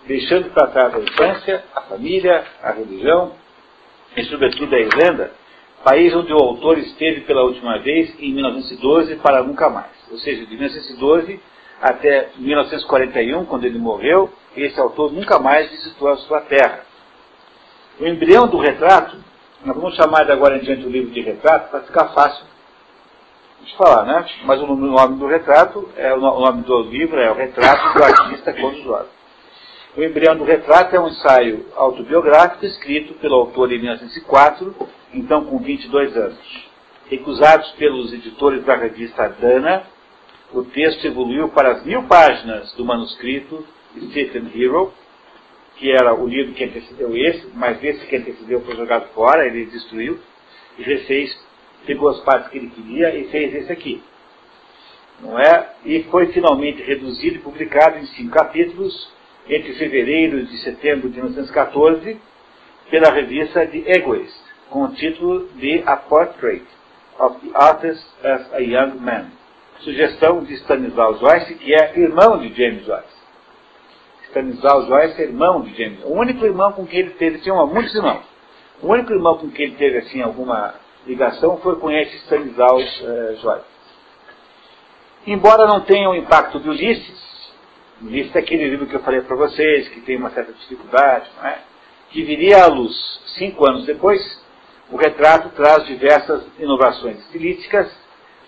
[0.06, 3.32] deixando para trás a infância, a família, a religião
[4.18, 5.32] e, sobretudo, a Irlanda,
[5.84, 9.92] país onde o autor esteve pela última vez em 1912 para nunca mais.
[10.12, 11.40] Ou seja, de 1912
[11.82, 16.82] até 1941, quando ele morreu, esse autor nunca mais visitou a sua terra.
[18.00, 19.18] O embrião do retrato,
[19.66, 22.46] nós vamos chamar de agora em diante o livro de retrato para ficar fácil
[23.64, 24.26] de falar, né?
[24.44, 28.54] Mas o nome do retrato, é o nome do livro é o retrato do artista
[28.54, 29.21] jovem.
[29.96, 34.74] O embrião do retrato é um ensaio autobiográfico escrito pelo autor em 1904,
[35.14, 36.70] então com 22 anos.
[37.10, 39.84] Recusados pelos editores da revista Dana,
[40.54, 44.94] o texto evoluiu para as mil páginas do manuscrito Stephen Hero,
[45.76, 49.66] que era o livro que antecedeu esse, mas esse que antecedeu foi jogado fora, ele
[49.66, 50.18] destruiu,
[50.78, 51.38] e refez,
[51.86, 54.02] pegou as partes que ele queria e fez esse aqui.
[55.20, 55.70] Não é?
[55.84, 59.12] E foi finalmente reduzido e publicado em cinco capítulos,
[59.50, 62.20] entre fevereiro e setembro de 1914,
[62.90, 64.38] pela revista The Egoist,
[64.70, 66.66] com o título de A Portrait
[67.20, 69.28] of the Artist as a Young Man.
[69.80, 73.22] Sugestão de Stanislaw Joyce, que é irmão de James Joyce.
[74.30, 76.04] Stanislaw Joyce é irmão de James.
[76.04, 78.24] O único irmão com quem ele teve, tinha muitos irmãos.
[78.82, 80.76] O único irmão com quem ele teve assim alguma
[81.06, 83.66] ligação foi com esse Stanislaw uh, Joyce.
[85.26, 87.31] Embora não tenha o impacto de Ulisses,
[88.02, 91.48] Ulisses é aquele livro que eu falei para vocês, que tem uma certa dificuldade, não
[91.48, 91.60] é?
[92.10, 92.94] que viria à luz
[93.38, 94.22] cinco anos depois,
[94.92, 97.90] o retrato traz diversas inovações estilísticas,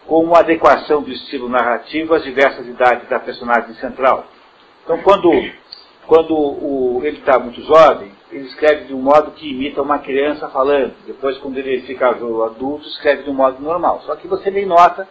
[0.06, 4.28] como a adequação do estilo narrativo às diversas idades da personagem central.
[4.84, 5.32] Então, quando,
[6.06, 10.50] quando o, ele está muito jovem, ele escreve de um modo que imita uma criança
[10.50, 10.94] falando.
[11.06, 14.02] Depois, quando ele fica adulto, escreve de um modo normal.
[14.06, 15.08] Só que você nem nota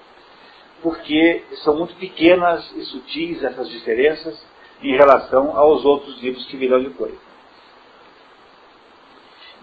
[0.83, 4.43] porque são muito pequenas e sutis essas diferenças
[4.83, 7.15] em relação aos outros livros que virão depois.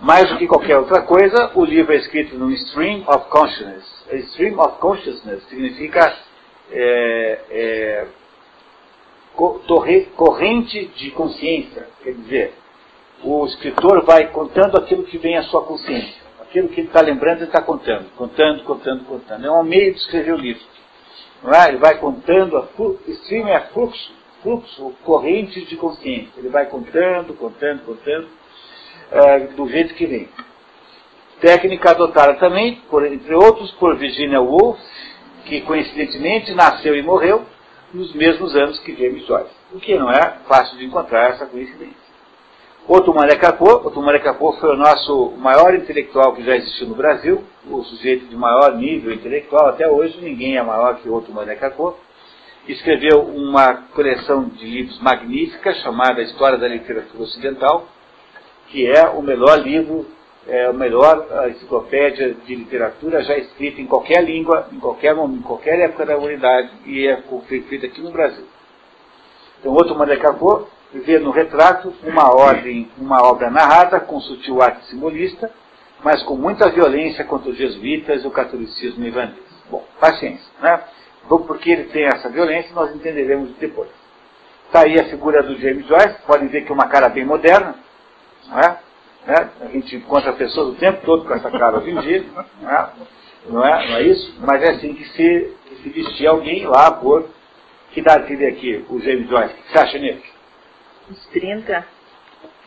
[0.02, 4.06] Mais do que qualquer outra coisa, o livro é escrito num stream of consciousness.
[4.10, 6.18] A stream of consciousness significa
[6.72, 8.08] é, é,
[10.16, 11.88] corrente de consciência.
[12.02, 12.54] Quer dizer,
[13.24, 16.22] o escritor vai contando aquilo que vem à sua consciência.
[16.42, 18.10] Aquilo que ele está lembrando, ele está contando.
[18.16, 19.46] Contando, contando, contando.
[19.46, 20.64] É um meio de escrever o livro.
[21.44, 21.70] É?
[21.70, 22.68] Ele vai contando, a
[23.12, 24.12] stream é fluxo,
[24.44, 26.34] fluxo, corrente de consciência.
[26.38, 28.28] Ele vai contando, contando, contando,
[29.12, 30.30] é, do jeito que vem.
[31.40, 34.80] Técnica adotada também, por, entre outros, por Virginia Woolf,
[35.46, 37.46] que coincidentemente nasceu e morreu
[37.94, 39.52] nos mesmos anos que James Joyce.
[39.74, 42.09] O que não é fácil de encontrar essa coincidência.
[42.92, 47.84] Otomare Capô, Otomare Capô foi o nosso maior intelectual que já existiu no Brasil, o
[47.84, 51.94] sujeito de maior nível intelectual, até hoje ninguém é maior que Otomare Capô.
[52.68, 57.88] Escreveu uma coleção de livros magnífica chamada História da Literatura Ocidental,
[58.70, 60.08] que é o melhor livro,
[60.48, 65.44] é a melhor enciclopédia de literatura já escrita em qualquer língua, em qualquer momento, em
[65.44, 67.22] qualquer época da humanidade, e é
[67.70, 68.46] feita aqui no Brasil.
[69.60, 75.52] Então, Otomare Capô vê no retrato uma ordem, uma obra narrada com sutil arte simbolista,
[76.04, 79.46] mas com muita violência contra os jesuítas e o catolicismo irlandês.
[79.70, 80.82] Bom, paciência, né?
[81.28, 83.90] Porque ele tem essa violência, nós entenderemos depois.
[84.66, 87.76] Está aí a figura do James Joyce, podem ver que é uma cara bem moderna,
[88.48, 88.80] não é?
[89.28, 89.50] Né?
[89.62, 92.26] A gente encontra pessoas o tempo todo com essa cara dia,
[92.62, 92.90] não é?
[93.48, 94.36] Não é, não é isso?
[94.40, 97.28] Mas é assim que se, que se vestia alguém lá por.
[97.92, 99.54] Que idade teve aqui o James Joyce?
[99.54, 100.24] O que você acha nele?
[101.10, 101.86] Uns 30.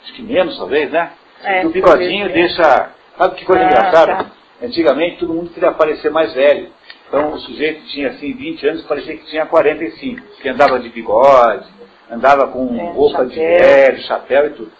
[0.02, 1.12] Acho que menos, talvez, né?
[1.44, 2.90] É, o bigodinho deixa.
[3.18, 4.16] Sabe que coisa Ah, engraçada?
[4.24, 4.30] tá.
[4.62, 6.70] Antigamente todo mundo queria parecer mais velho.
[7.08, 10.20] Então o sujeito tinha assim 20 anos, parecia que tinha 45.
[10.40, 11.66] Que andava de bigode,
[12.10, 13.58] andava com É, roupa de chapéu.
[13.58, 14.72] velho, chapéu e tudo.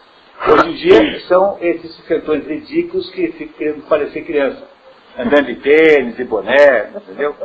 [0.49, 4.67] Hoje em dia são esses cantores ridículos que ficam querendo parecer criança.
[5.19, 7.37] Andando de tênis e boné, entendeu?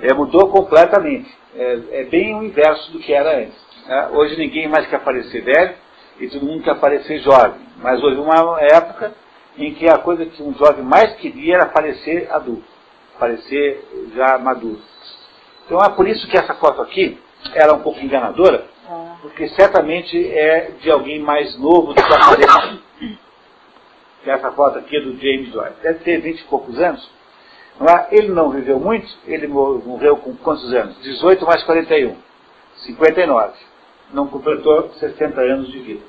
[0.00, 1.28] É, mudou completamente.
[1.56, 3.67] É, é bem o inverso do que era antes.
[3.88, 4.08] Né?
[4.12, 5.74] Hoje ninguém mais quer parecer velho
[6.20, 7.60] e todo mundo quer parecer jovem.
[7.78, 9.12] Mas houve uma época
[9.56, 12.64] em que a coisa que um jovem mais queria era parecer adulto,
[13.18, 14.80] parecer já maduro.
[15.66, 17.18] Então é por isso que essa foto aqui
[17.54, 18.64] era um pouco enganadora,
[19.22, 22.80] porque certamente é de alguém mais novo do que aparece.
[24.26, 25.80] Essa foto aqui é do James Joyce.
[25.82, 27.08] Deve ter 20 e poucos anos.
[27.80, 28.08] Não é?
[28.10, 31.00] Ele não viveu muito, ele mo- morreu com quantos anos?
[31.00, 32.16] 18 mais 41.
[32.84, 33.52] 59.
[34.12, 36.04] Não completou 60 anos de vida.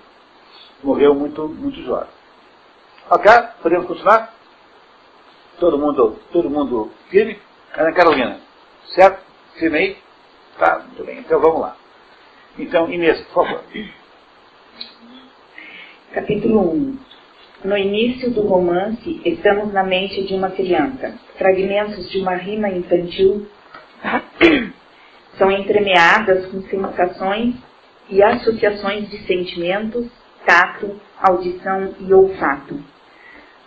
[0.84, 2.10] Morreu muito, muito jovem.
[3.10, 3.32] Ok?
[3.62, 4.34] Podemos continuar?
[5.60, 7.38] Todo mundo, todo mundo firme?
[7.76, 8.40] Ana Carolina,
[8.96, 9.22] certo?
[9.56, 9.98] Firme aí?
[10.58, 11.20] Tá, muito bem.
[11.20, 11.76] Então vamos lá.
[12.58, 13.64] Então, Inês, por favor.
[16.14, 16.98] Capítulo 1.
[17.66, 21.14] No início do romance, estamos na mente de uma criança.
[21.38, 23.48] Fragmentos de uma rima infantil
[25.38, 27.56] são entremeadas com sensações
[28.10, 30.08] e associações de sentimentos,
[30.46, 32.80] tato, audição e olfato.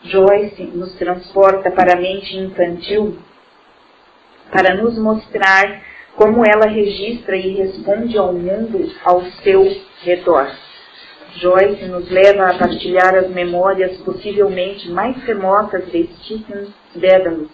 [0.04, 3.16] Joyce nos transporta para a mente infantil
[4.50, 5.82] para nos mostrar
[6.16, 9.64] como ela registra e responde ao mundo ao seu
[10.02, 10.50] redor.
[11.36, 17.48] Joyce nos leva a partilhar as memórias possivelmente mais remotas de Stephen Dedalus,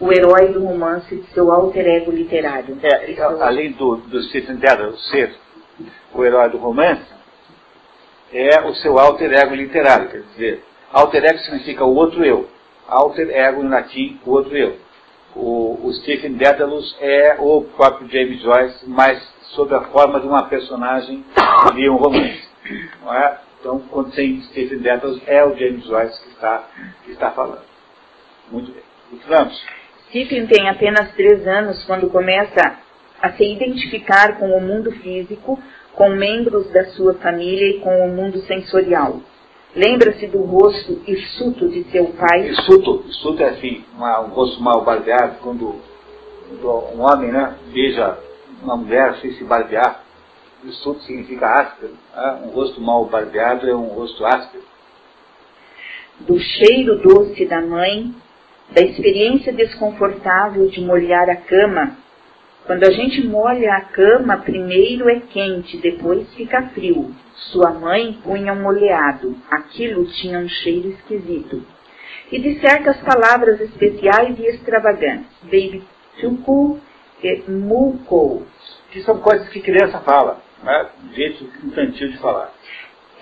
[0.00, 2.76] o herói do romance de seu alter ego literário.
[2.82, 5.45] É, além do, do Stephen Dedalus ser
[6.20, 7.14] o herói do romance,
[8.32, 12.48] é o seu alter ego literário, quer dizer, alter ego significa o outro eu,
[12.88, 14.76] alter ego em latim, o outro eu.
[15.34, 19.22] O, o Stephen Dedalus é o próprio James Joyce, mas
[19.54, 21.24] sob a forma de uma personagem
[21.74, 22.48] de um romance.
[23.02, 23.38] Não é?
[23.60, 26.64] Então, quando tem Stephen Dedalus, é o James Joyce que está,
[27.04, 27.64] que está falando.
[28.50, 28.82] Muito bem.
[29.28, 29.62] Vamos.
[30.08, 32.78] Stephen tem apenas três anos quando começa
[33.20, 35.60] a se identificar com o mundo físico,
[35.96, 39.20] com membros da sua família e com o mundo sensorial.
[39.74, 42.48] Lembra-se do rosto hirsuto de seu pai?
[42.48, 45.74] Hirsuto, hirsuto é assim, uma, um rosto mal barbeado, quando,
[46.62, 48.18] um homem né, beija
[48.62, 50.02] uma mulher sem se barbear,
[50.64, 52.42] hirsuto significa áspero, né?
[52.44, 54.64] um rosto mal barbeado é um rosto áspero.
[56.20, 58.14] Do cheiro doce da mãe,
[58.70, 61.96] da experiência desconfortável de molhar a cama,
[62.66, 67.14] quando a gente molha a cama, primeiro é quente, depois fica frio.
[67.52, 69.36] Sua mãe punha um molhado.
[69.48, 71.64] Aquilo tinha um cheiro esquisito.
[72.32, 75.30] E de certas palavras especiais e extravagantes.
[75.44, 75.84] Baby
[76.20, 76.80] tuku
[77.22, 78.44] e muko.
[78.90, 80.88] Que são coisas que criança fala, né?
[81.14, 82.52] jeito infantil de falar.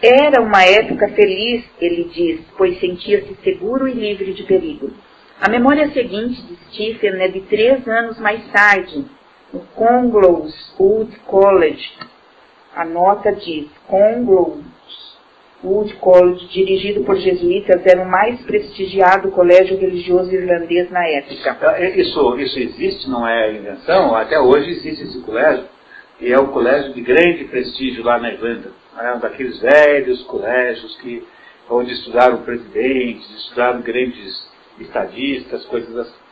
[0.02, 4.90] Era uma época feliz, ele diz, pois sentia-se seguro e livre de perigo.
[5.40, 9.04] A memória seguinte de Stephen é de três anos mais tarde,
[9.55, 11.93] no Conglows Wood College.
[12.75, 14.64] A nota diz Conglows
[15.62, 21.57] Wood College, dirigido por jesuítas, era o mais prestigiado colégio religioso irlandês na época.
[21.79, 25.64] É, isso, isso existe, não é invenção, até hoje existe esse colégio,
[26.21, 28.73] e é um colégio de grande prestígio lá na Irlanda.
[29.01, 31.27] É um daqueles velhos colégios que,
[31.71, 36.23] onde estudaram presidentes, estudaram grandes estadistas, coisas assim.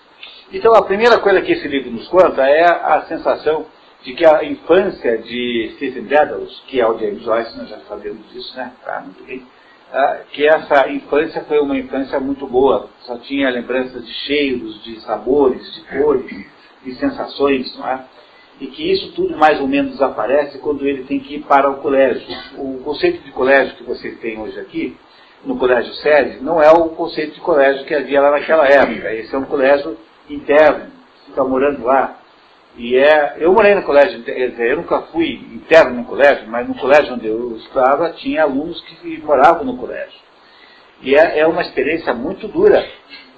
[0.53, 3.65] Então, a primeira coisa que esse livro nos conta é a sensação
[4.03, 8.31] de que a infância de Stephen Dedalus, que é o James Joyce, nós já sabemos
[8.31, 8.71] disso, né?
[8.85, 9.47] Tá, muito bem.
[9.91, 15.01] Ah, que essa infância foi uma infância muito boa, só tinha lembranças de cheiros, de
[15.01, 16.47] sabores, de cores,
[16.85, 18.05] de sensações, não é?
[18.61, 21.77] E que isso tudo mais ou menos desaparece quando ele tem que ir para o
[21.77, 22.27] colégio.
[22.59, 24.97] O conceito de colégio que vocês têm hoje aqui,
[25.47, 29.15] no colégio sede, não é o conceito de colégio que havia lá naquela época.
[29.15, 29.97] Esse é um colégio
[30.35, 30.91] interno,
[31.27, 32.19] fica morando lá.
[32.77, 37.15] E é, eu morei no colégio, eu nunca fui interno no colégio, mas no colégio
[37.15, 40.21] onde eu estava tinha alunos que moravam no colégio.
[41.03, 42.87] E é, é uma experiência muito dura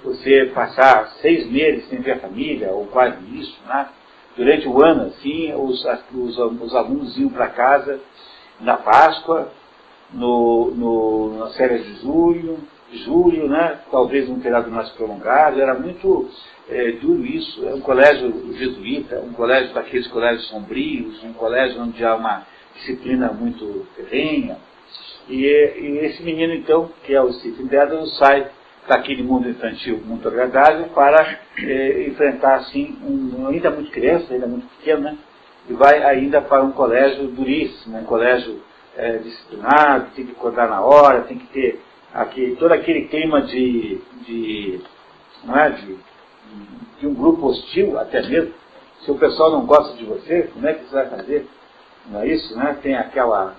[0.03, 3.89] você passar seis meses sem ver a família, ou quase isso, né?
[4.37, 7.99] Durante o ano, assim, os, os, os alunos iam para casa
[8.59, 9.51] na Páscoa,
[10.13, 12.59] no, no, nas férias de julho,
[13.03, 13.79] julho, né?
[13.91, 16.29] talvez um feriado mais prolongado, era muito
[16.69, 17.65] é, duro isso.
[17.67, 23.31] É um colégio jesuíta, um colégio daqueles colégios sombrios, um colégio onde há uma disciplina
[23.31, 24.57] muito ferrenha.
[25.27, 28.47] E, e esse menino, então, que é o Stephen Dedalus, sai
[28.87, 34.67] daquele mundo infantil muito agradável para é, enfrentar, assim, um, ainda muito criança, ainda muito
[34.77, 35.17] pequeno, né?
[35.67, 38.61] e vai ainda para um colégio duríssimo, um colégio
[38.95, 41.81] é, disciplinado, tem que acordar na hora, tem que ter
[42.15, 44.81] aqui, todo aquele clima de, de,
[45.43, 45.97] não é, de
[46.99, 48.53] de um grupo hostil, até mesmo,
[49.01, 51.47] se o pessoal não gosta de você, como é que você vai fazer?
[52.07, 52.55] Não é isso?
[52.55, 52.77] Né?
[52.81, 53.55] Tem aquela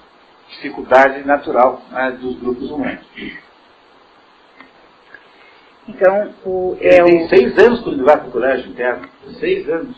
[0.49, 3.05] dificuldade natural né, dos grupos humanos.
[5.89, 9.09] Então, o, é ele tem seis anos quando ele vai para o colégio interno.
[9.39, 9.97] Seis anos.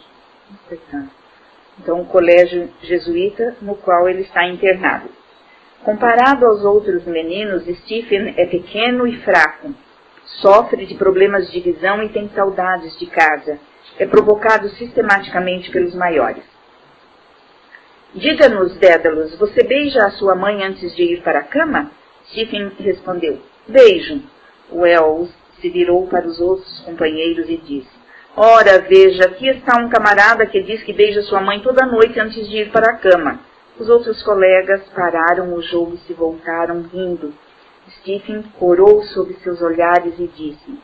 [1.78, 5.08] Então, o colégio jesuíta no qual ele está internado.
[5.84, 9.74] Comparado aos outros meninos, Stephen é pequeno e fraco,
[10.40, 13.58] Sofre de problemas de visão e tem saudades de casa.
[13.98, 16.44] É provocado sistematicamente pelos maiores.
[18.14, 21.90] Diga-nos, Dédalus, você beija a sua mãe antes de ir para a cama?
[22.30, 24.22] Stephen respondeu, beijo.
[24.70, 27.98] Wells se virou para os outros companheiros e disse,
[28.36, 32.48] Ora, veja, aqui está um camarada que diz que beija sua mãe toda noite antes
[32.48, 33.40] de ir para a cama.
[33.78, 37.32] Os outros colegas pararam o jogo e se voltaram rindo.
[38.00, 40.78] Stephen corou sob seus olhares e disse: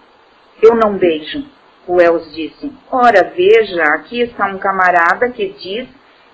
[0.62, 1.44] Eu não beijo.
[1.88, 5.88] Wells disse: Ora, veja, aqui está um camarada que diz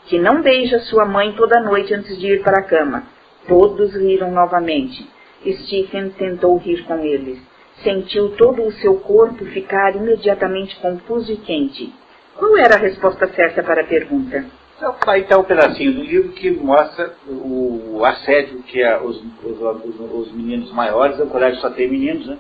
[0.07, 3.05] que não beija sua mãe toda noite antes de ir para a cama.
[3.49, 5.09] Todos riram novamente.
[5.43, 7.41] Stephen tentou rir com eles.
[7.83, 11.91] Sentiu todo o seu corpo ficar imediatamente confuso e quente.
[12.37, 14.60] Qual era a resposta certa para a pergunta?
[15.07, 20.73] Aí está um pedacinho do livro que mostra o assédio que os, os, os, meninos
[20.73, 22.39] maiores, o colégio só tem meninos, né?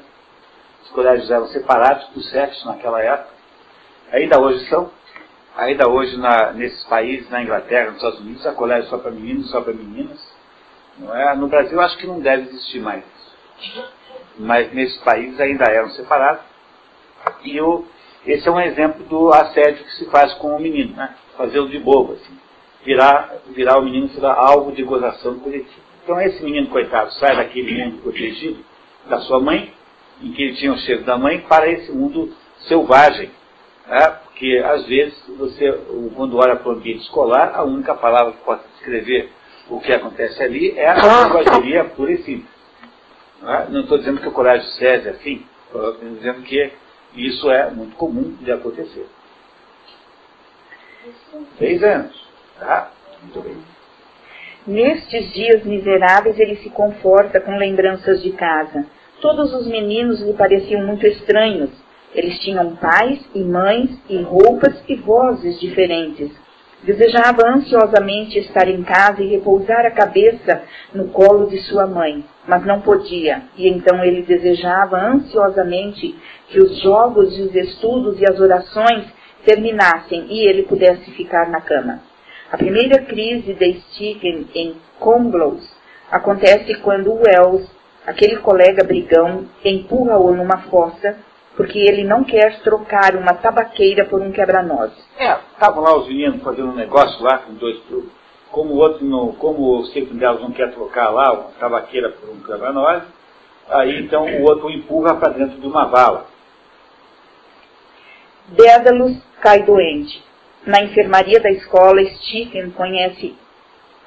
[0.83, 3.29] Os colégios eram separados por sexo naquela época.
[4.11, 4.91] Ainda hoje são.
[5.55, 9.51] Ainda hoje na, nesses países, na Inglaterra, nos Estados Unidos, há colégio só para meninos,
[9.51, 10.19] só para meninas.
[10.97, 11.37] Não é?
[11.37, 13.05] No Brasil acho que não deve existir mais
[14.39, 16.43] Mas nesses países ainda eram separados.
[17.45, 17.85] E o,
[18.25, 21.15] esse é um exemplo do assédio que se faz com o menino, né?
[21.41, 22.39] Fazê-lo de bobo, assim.
[22.85, 25.81] Virar, virar o menino será alvo de gozação coletiva.
[26.05, 28.63] Então esse menino, coitado, sai daquele mundo protegido
[29.09, 29.73] da sua mãe,
[30.23, 32.31] em que ele tinha o cheiro da mãe, para esse mundo
[32.69, 33.31] selvagem.
[33.87, 34.07] Né?
[34.23, 35.73] Porque às vezes você,
[36.15, 39.31] quando olha para o ambiente escolar, a única palavra que pode descrever
[39.71, 42.51] o que acontece ali é a selvageria pura e simples.
[43.71, 46.71] Não estou dizendo que o colégio SESI é assim, estou dizendo que
[47.15, 49.07] isso é muito comum de acontecer.
[51.59, 52.29] Seis anos.
[52.59, 52.91] Tá?
[53.23, 53.57] Muito bem.
[54.67, 58.85] Nestes dias miseráveis ele se conforta com lembranças de casa.
[59.21, 61.71] Todos os meninos lhe pareciam muito estranhos.
[62.15, 66.31] Eles tinham pais e mães e roupas e vozes diferentes.
[66.83, 70.63] Desejava ansiosamente estar em casa e repousar a cabeça
[70.95, 76.17] no colo de sua mãe, mas não podia, e então ele desejava ansiosamente
[76.49, 79.05] que os jogos e os estudos e as orações
[79.45, 82.01] terminassem e ele pudesse ficar na cama.
[82.51, 85.63] A primeira crise de Stephen em Comblows
[86.11, 87.69] acontece quando Wells,
[88.07, 91.17] aquele colega brigão, empurra-o numa fossa
[91.57, 94.99] porque ele não quer trocar uma tabaqueira por um quebra-nozes.
[95.19, 97.79] É, estavam lá os meninos fazendo um negócio lá com dois
[98.51, 102.31] como o outro não, como o sempre delas não quer trocar lá uma tabaqueira por
[102.31, 103.09] um quebra-nozes,
[103.69, 106.27] aí então o outro empurra para dentro de uma vala.
[108.51, 110.23] Dédalus cai doente.
[110.67, 113.35] Na enfermaria da escola, Stephen conhece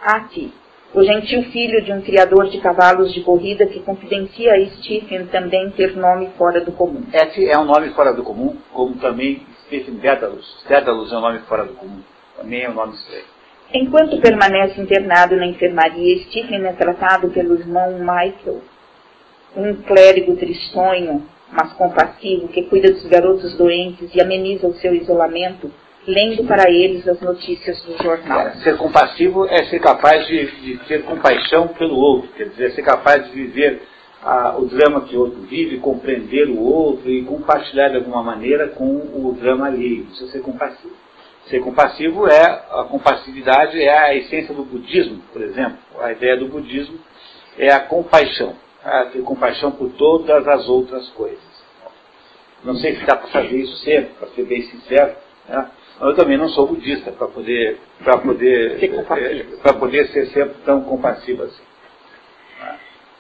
[0.02, 0.54] Ati,
[0.94, 5.72] o gentil filho de um criador de cavalos de corrida que confidencia a Stephen também
[5.72, 7.04] ter nome fora do comum.
[7.14, 10.64] Esse é um nome fora do comum, como também Stephen Dédalus.
[10.68, 12.02] Dédalus é um nome fora do comum,
[12.38, 13.24] também é um nome estranho.
[13.74, 18.62] Enquanto permanece internado na enfermaria, Stephen é tratado pelo irmão Michael,
[19.56, 25.72] um clérigo tristonho, mas compassivo, que cuida dos garotos doentes e ameniza o seu isolamento
[26.08, 28.48] lendo para eles as notícias do jornal.
[28.48, 32.82] É, ser compassivo é ser capaz de, de, ter compaixão pelo outro, quer dizer, ser
[32.82, 33.82] capaz de viver
[34.58, 38.86] o drama que o outro vive, compreender o outro e compartilhar de alguma maneira com
[38.86, 40.08] o drama alheio.
[40.12, 40.96] Isso é ser compassivo.
[41.48, 45.78] Ser compassivo é, a compassividade é a essência do budismo, por exemplo.
[46.00, 46.98] A ideia do budismo
[47.58, 48.56] é a compaixão.
[48.84, 51.64] Ah, ter compaixão por todas as outras coisas.
[52.64, 55.16] Não sei se dá para fazer isso sempre, para ser bem sincero.
[55.48, 55.70] Né?
[56.02, 61.44] Eu também não sou budista para poder, para poder, para poder ser sempre tão compassivo
[61.44, 61.64] assim.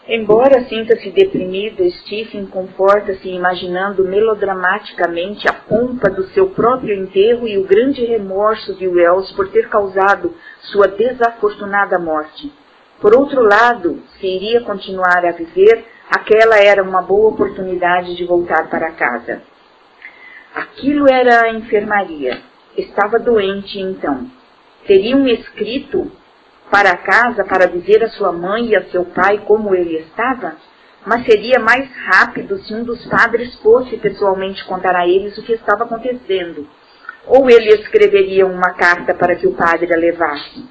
[0.05, 7.63] Embora sinta-se deprimido, Stephen conforta-se imaginando melodramaticamente a pompa do seu próprio enterro e o
[7.63, 12.51] grande remorso de Wells por ter causado sua desafortunada morte.
[13.03, 18.69] Por outro lado, se iria continuar a viver, aquela era uma boa oportunidade de voltar
[18.69, 19.41] para casa.
[20.55, 22.39] Aquilo era a enfermaria.
[22.77, 24.25] Estava doente então.
[24.87, 26.09] Teriam escrito
[26.71, 30.55] para casa para dizer a sua mãe e a seu pai como ele estava?
[31.05, 35.51] Mas seria mais rápido se um dos padres fosse pessoalmente contar a eles o que
[35.51, 36.65] estava acontecendo.
[37.27, 40.65] Ou ele escreveria uma carta para que o padre a levasse.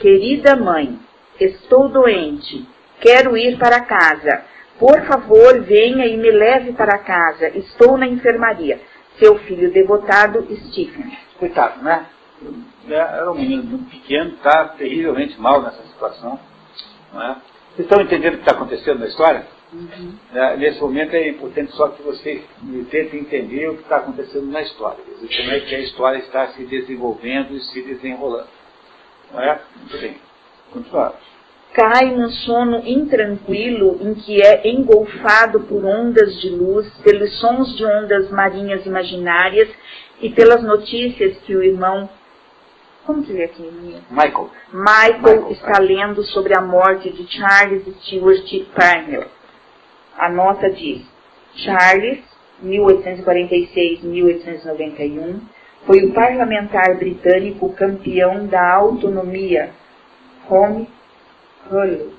[0.00, 0.98] Querida mãe,
[1.40, 2.66] estou doente.
[3.00, 4.44] Quero ir para casa.
[4.78, 7.48] Por favor, venha e me leve para casa.
[7.56, 8.80] Estou na enfermaria.
[9.18, 12.06] Seu filho devotado, Stephen coitado, né?
[12.88, 16.38] Era um menino muito pequeno, está terrivelmente mal nessa situação.
[17.12, 17.36] Não é?
[17.74, 19.46] Vocês estão entendendo o que está acontecendo na história?
[19.72, 20.14] Uhum.
[20.32, 22.44] É, nesse momento é importante só que vocês
[22.90, 25.02] tentem entender o que está acontecendo na história.
[25.04, 28.48] Dizer, como é que a história está se desenvolvendo e se desenrolando.
[29.32, 29.60] Não é?
[29.76, 30.16] Muito bem.
[30.72, 31.36] Continuamos
[31.76, 37.84] cai num sono intranquilo em que é engolfado por ondas de luz, pelos sons de
[37.84, 39.68] ondas marinhas imaginárias
[40.22, 42.08] e pelas notícias que o irmão.
[43.04, 44.00] Como que é aqui, Michael.
[44.10, 44.50] Michael.
[44.72, 49.26] Michael está lendo sobre a morte de Charles Stewart Parnell.
[50.16, 51.02] A nota diz:
[51.56, 52.20] Charles,
[52.64, 55.40] 1846-1891,
[55.84, 59.74] foi o parlamentar britânico campeão da autonomia
[60.50, 60.88] Home
[61.70, 62.14] Rule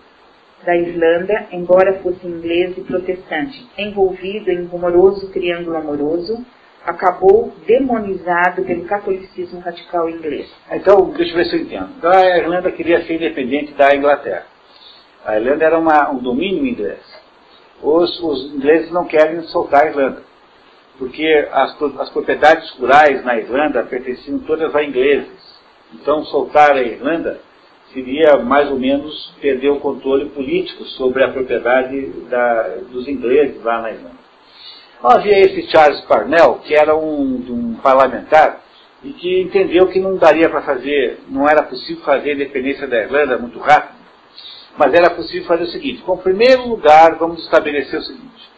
[0.65, 6.43] da Irlanda, embora fosse inglês e protestante, envolvido em rumoroso triângulo amoroso,
[6.85, 10.49] acabou demonizado pelo catolicismo radical inglês.
[10.71, 11.89] Então, deixa eu ver se eu entendo.
[11.97, 14.45] Então, a Irlanda queria ser independente da Inglaterra.
[15.25, 17.01] A Irlanda era uma, um domínio inglês.
[17.81, 20.23] Os, os, ingleses não querem soltar a Irlanda,
[20.97, 25.57] porque as, as propriedades rurais na Irlanda pertenciam todas a ingleses.
[25.93, 27.39] Então, soltar a Irlanda
[27.93, 33.81] seria mais ou menos perder o controle político sobre a propriedade da, dos ingleses lá
[33.81, 34.17] na Irlanda.
[34.97, 38.61] Então, havia esse Charles Parnell, que era um, um parlamentar
[39.03, 42.97] e que entendeu que não daria para fazer, não era possível fazer a independência da
[42.97, 43.97] Irlanda muito rápido,
[44.77, 48.49] mas era possível fazer o seguinte: com primeiro lugar, vamos estabelecer o seguinte,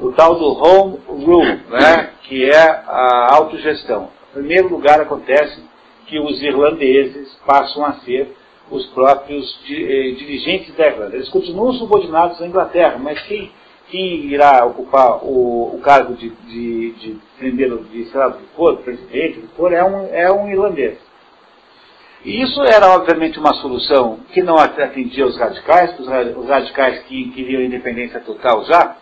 [0.00, 4.08] o tal do Home Rule, né, que é a autogestão.
[4.30, 5.62] Em primeiro lugar, acontece
[6.06, 8.34] que os irlandeses passam a ser
[8.72, 11.16] os próprios eh, dirigentes da Irlanda.
[11.16, 13.52] Eles continuam subordinados à Inglaterra, mas quem,
[13.90, 18.78] quem irá ocupar o, o cargo de, de, de primeiro, de, sei lá, de for,
[18.78, 20.98] presidente, de for, é um, é um irlandês.
[22.24, 27.60] E isso era, obviamente, uma solução que não atendia os radicais, os radicais que queriam
[27.60, 28.96] independência total já,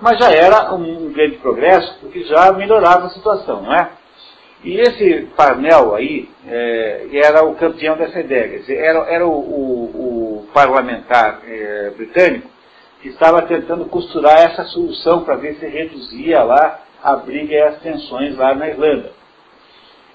[0.00, 3.90] mas já era um grande progresso, porque já melhorava a situação, não é?
[4.64, 8.62] E esse Parnell aí é, era o campeão dessa ideia.
[8.68, 12.48] Era, era o, o, o parlamentar é, britânico
[13.02, 17.78] que estava tentando costurar essa solução para ver se reduzia lá a briga e as
[17.80, 19.12] tensões lá na Irlanda.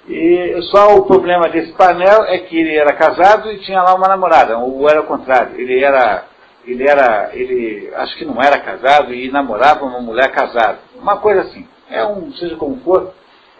[0.07, 4.07] E só o problema desse Parnell é que ele era casado e tinha lá uma
[4.07, 6.23] namorada, ou era o contrário, ele era,
[6.65, 10.79] ele era, ele acho que não era casado e namorava uma mulher casada.
[10.95, 11.67] Uma coisa assim.
[11.91, 13.13] É um, seja como for,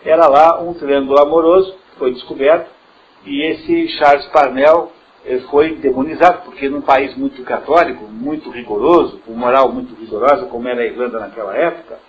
[0.04, 2.70] era lá um triângulo amoroso, foi descoberto,
[3.26, 4.92] e esse Charles Parnell
[5.50, 10.82] foi demonizado, porque num país muito católico, muito rigoroso, com moral muito rigorosa, como era
[10.82, 12.00] a Irlanda naquela época,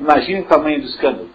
[0.00, 1.28] imagine o tamanho do escândalo.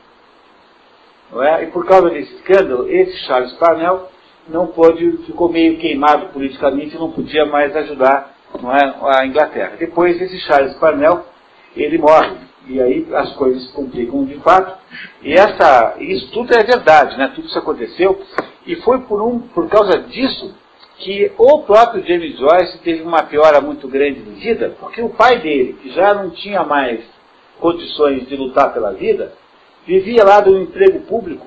[1.41, 1.63] É?
[1.63, 4.07] E por causa desse escândalo, esse Charles Parnell
[4.47, 9.75] não pôde, ficou meio queimado politicamente não podia mais ajudar é, a Inglaterra.
[9.79, 11.25] Depois, esse Charles Parnell,
[11.75, 12.35] ele morre.
[12.67, 14.77] E aí as coisas se complicam de fato.
[15.21, 17.31] E essa, isso tudo é verdade, né?
[17.35, 18.21] tudo isso aconteceu.
[18.65, 20.55] E foi por, um, por causa disso
[20.97, 25.39] que o próprio James Joyce teve uma piora muito grande de vida, porque o pai
[25.39, 27.01] dele, que já não tinha mais
[27.59, 29.33] condições de lutar pela vida,
[29.85, 31.45] vivia lá do emprego público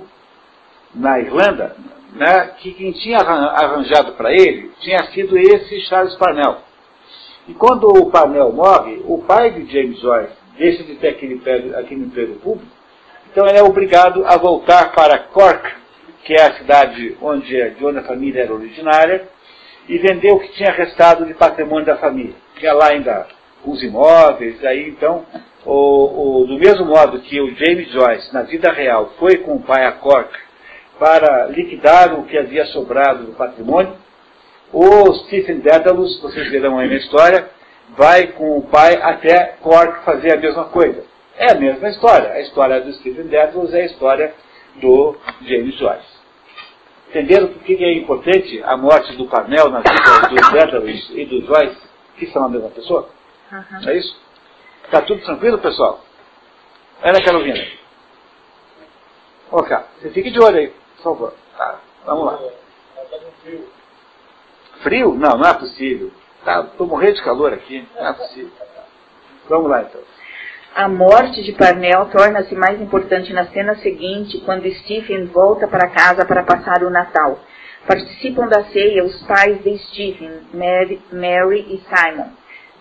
[0.94, 1.76] na Irlanda,
[2.12, 6.58] né, que quem tinha arranjado para ele tinha sido esse Charles Parnell.
[7.48, 11.40] E quando o Parnell morre, o pai de James Joyce deixa de ter aquele,
[11.76, 12.70] aquele emprego público,
[13.30, 15.68] então ele é obrigado a voltar para Cork,
[16.24, 19.28] que é a cidade onde, de onde a família era originária,
[19.88, 22.34] e vender o que tinha restado de patrimônio da família.
[22.58, 23.26] Tinha lá ainda
[23.64, 25.24] os imóveis, aí então,
[25.64, 29.62] o, o, do mesmo modo que o James Joyce, na vida real, foi com o
[29.62, 30.30] pai a Cork
[30.98, 33.94] para liquidar o que havia sobrado do patrimônio,
[34.72, 37.48] o Stephen Dedalus, vocês verão aí na história,
[37.90, 41.04] vai com o pai até Cork fazer a mesma coisa.
[41.36, 42.30] É a mesma história.
[42.30, 44.34] A história do Stephen Dedalus é a história
[44.76, 46.16] do James Joyce.
[47.10, 51.46] Entenderam por que é importante a morte do Parnell na vida do Dedalus e do
[51.46, 51.80] Joyce,
[52.16, 53.08] que são a mesma pessoa?
[53.52, 53.88] Uhum.
[53.88, 54.18] É isso?
[54.84, 56.00] Está tudo tranquilo, pessoal?
[57.02, 57.64] Ana Carolina.
[59.50, 61.34] Ok, você fique de olho aí, por favor.
[61.56, 62.38] Tá, vamos lá.
[64.82, 65.14] Frio?
[65.14, 66.10] Não, não é possível.
[66.46, 67.86] Estou tá, morrendo de calor aqui.
[67.96, 68.52] Não é possível.
[69.48, 70.00] Vamos lá então.
[70.76, 76.24] A morte de Parnell torna-se mais importante na cena seguinte, quando Stephen volta para casa
[76.24, 77.40] para passar o Natal.
[77.86, 82.30] Participam da ceia os pais de Stephen, Mary, Mary e Simon.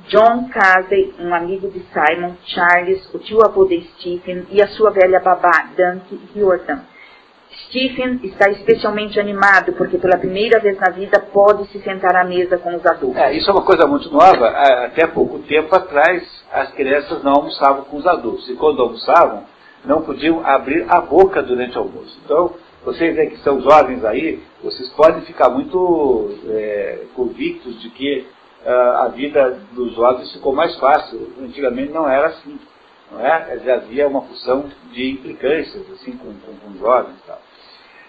[0.10, 5.20] John Casey, um amigo de Simon, Charles, o tio-avô de Stephen e a sua velha
[5.20, 6.82] babá, Dante Riordan.
[7.68, 12.58] Stephen está especialmente animado porque pela primeira vez na vida pode se sentar à mesa
[12.58, 13.18] com os adultos.
[13.18, 14.48] É, isso é uma coisa muito nova.
[14.86, 18.50] Até pouco tempo atrás, as crianças não almoçavam com os adultos.
[18.50, 19.44] E quando almoçavam,
[19.86, 22.18] não podiam abrir a boca durante o almoço.
[22.24, 22.54] Então,
[22.84, 28.28] vocês que são jovens aí, vocês podem ficar muito é, convictos de que
[28.66, 31.34] uh, a vida dos jovens ficou mais fácil.
[31.42, 32.60] Antigamente não era assim.
[33.12, 33.74] Não é?
[33.74, 37.40] Havia uma função de implicâncias assim, com, com, com jovens e tal.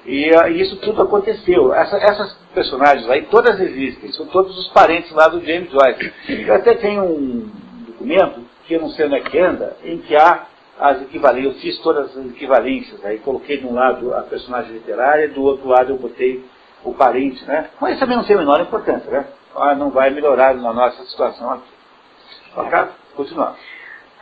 [0.06, 1.74] E uh, isso tudo aconteceu.
[1.74, 6.12] Essa, essas personagens aí todas existem, são todos os parentes lá do James Joyce.
[6.46, 7.50] Eu até tenho um
[7.86, 10.46] documento que eu não sei onde é que anda, em que há
[10.78, 15.28] as equivalências, eu fiz todas as equivalências, aí coloquei de um lado a personagem literária,
[15.28, 16.44] do outro lado eu botei
[16.84, 17.70] o parente, né?
[17.80, 19.26] Mas também não tem a menor importância, né?
[19.56, 21.68] Ah, não vai melhorar na nossa situação aqui.
[22.54, 22.78] Ok?
[23.16, 23.56] Continuar.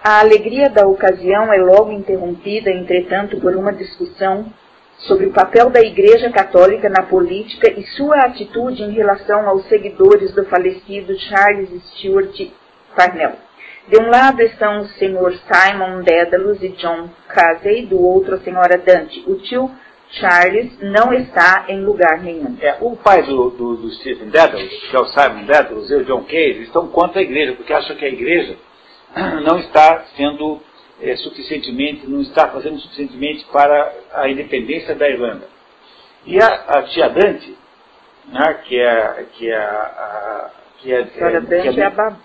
[0.02, 4.46] A alegria da ocasião é logo interrompida, entretanto, por uma discussão
[5.06, 10.32] sobre o papel da Igreja Católica na política e sua atitude em relação aos seguidores
[10.34, 12.50] do falecido Charles Stuart
[12.96, 13.32] Parnell.
[13.88, 18.78] De um lado estão o senhor Simon Dédalus e John Casey, do outro a senhora
[18.78, 19.22] Dante.
[19.26, 19.70] O tio
[20.10, 22.56] Charles não está em lugar nenhum.
[22.60, 26.04] É, o pai do, do, do Stephen Dédalus, que é o Simon Dédalus, e o
[26.04, 28.56] John Casey, estão contra a igreja, porque acham que a igreja
[29.44, 30.60] não está sendo
[31.10, 35.46] é, suficientemente, não está fazendo suficientemente para a independência da Irlanda.
[36.26, 37.56] E a, a tia Dante,
[38.28, 42.16] né, que é, que é, a, que é, a é, Dante é, é a babá.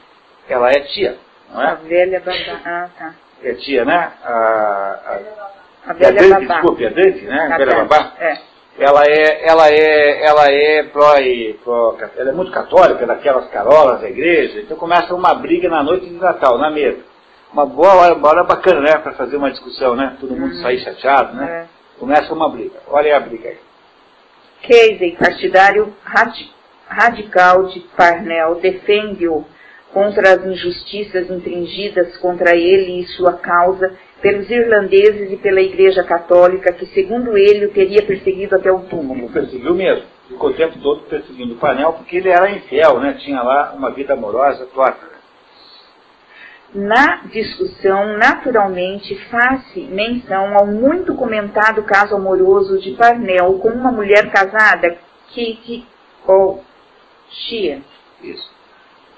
[0.48, 1.18] Ela é tia
[1.54, 1.68] não é?
[1.68, 2.62] A velha babá.
[2.66, 3.14] Ah, tá.
[3.44, 4.12] É tia, né?
[4.24, 4.32] A,
[5.86, 6.54] a, a velha Dante, babá.
[6.56, 7.40] Desculpe, a Dante, né?
[7.40, 8.14] A, a velha Dante, babá.
[8.20, 8.38] É.
[8.78, 11.16] Ela é, ela é, ela é pró,
[11.64, 16.06] pró, ela é muito católica, daquelas carolas da igreja, então começa uma briga na noite
[16.06, 17.04] de Natal, na mesa.
[17.52, 20.16] Uma boa hora, uma hora bacana, né, para fazer uma discussão, né?
[20.20, 20.62] Todo mundo Hum.
[20.62, 21.66] sair chateado, né?
[21.66, 22.00] É.
[22.00, 22.80] Começa uma briga.
[22.88, 23.58] Olha aí a briga aí.
[24.62, 26.52] Casey, partidário radi-
[26.88, 29.46] radical de Parnell, defende-o
[29.94, 36.72] contra as injustiças infringidas contra ele e sua causa pelos irlandeses e pela Igreja Católica,
[36.74, 39.30] que, segundo ele, o teria perseguido até o túmulo.
[39.30, 40.04] Perseguiu mesmo.
[40.28, 43.14] Ficou o tempo todo perseguindo o Panel, porque ele era infiel, né?
[43.20, 45.08] Tinha lá uma vida amorosa torta.
[46.74, 54.32] Na discussão, naturalmente, faz-se menção ao muito comentado caso amoroso de Parnell com uma mulher
[54.32, 54.96] casada,
[55.30, 55.84] Kitty
[56.28, 57.82] O'Shea.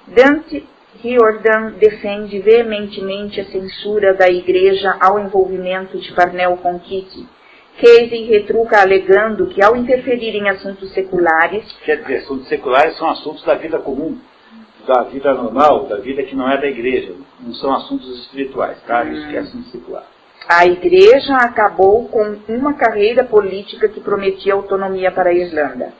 [0.06, 0.66] Dante
[1.02, 7.28] Riordan defende veementemente a censura da Igreja ao envolvimento de Parnell com Kitty.
[7.76, 13.44] Casey retruca alegando que, ao interferir em assuntos seculares, Quer dizer, assuntos seculares são assuntos
[13.44, 14.18] da vida comum,
[14.86, 17.14] da vida normal, da vida que não é da igreja.
[17.40, 19.04] Não são assuntos espirituais, tá?
[19.04, 20.04] Isso que é assunto secular.
[20.48, 25.92] a Igreja acabou com uma carreira política que prometia autonomia para a Irlanda.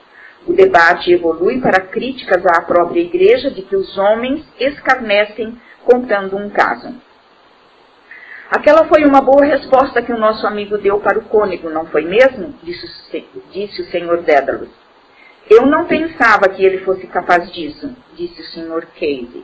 [0.45, 6.49] O debate evolui para críticas à própria Igreja de que os homens escarnecem contando um
[6.49, 6.93] caso.
[8.51, 12.03] Aquela foi uma boa resposta que o nosso amigo deu para o cônego, não foi
[12.03, 12.53] mesmo?
[12.61, 14.82] Disse, disse o senhor Dédalus.
[15.49, 19.43] Eu não pensava que ele fosse capaz disso, disse o senhor Casey.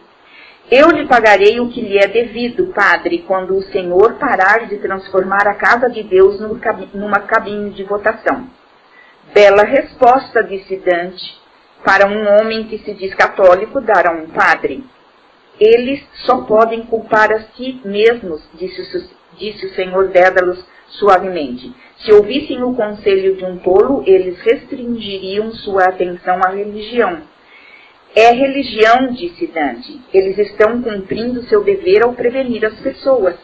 [0.71, 5.47] Eu lhe pagarei o que lhe é devido, padre, quando o senhor parar de transformar
[5.47, 6.39] a casa de Deus
[6.93, 8.47] numa cabine de votação.
[9.33, 11.39] Bela resposta, disse Dante,
[11.83, 14.83] para um homem que se diz católico dar a um padre.
[15.59, 21.73] Eles só podem culpar a si mesmos, disse o, disse o senhor Dédalus suavemente.
[22.03, 27.21] Se ouvissem o conselho de um tolo, eles restringiriam sua atenção à religião.
[28.15, 30.01] É religião, disse Dante.
[30.13, 33.35] Eles estão cumprindo seu dever ao prevenir as pessoas.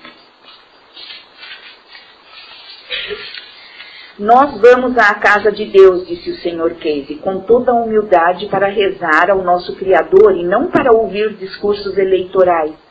[4.18, 8.68] Nós vamos à casa de Deus, disse o Senhor Casey, com toda a humildade para
[8.68, 12.85] rezar ao nosso Criador e não para ouvir discursos eleitorais.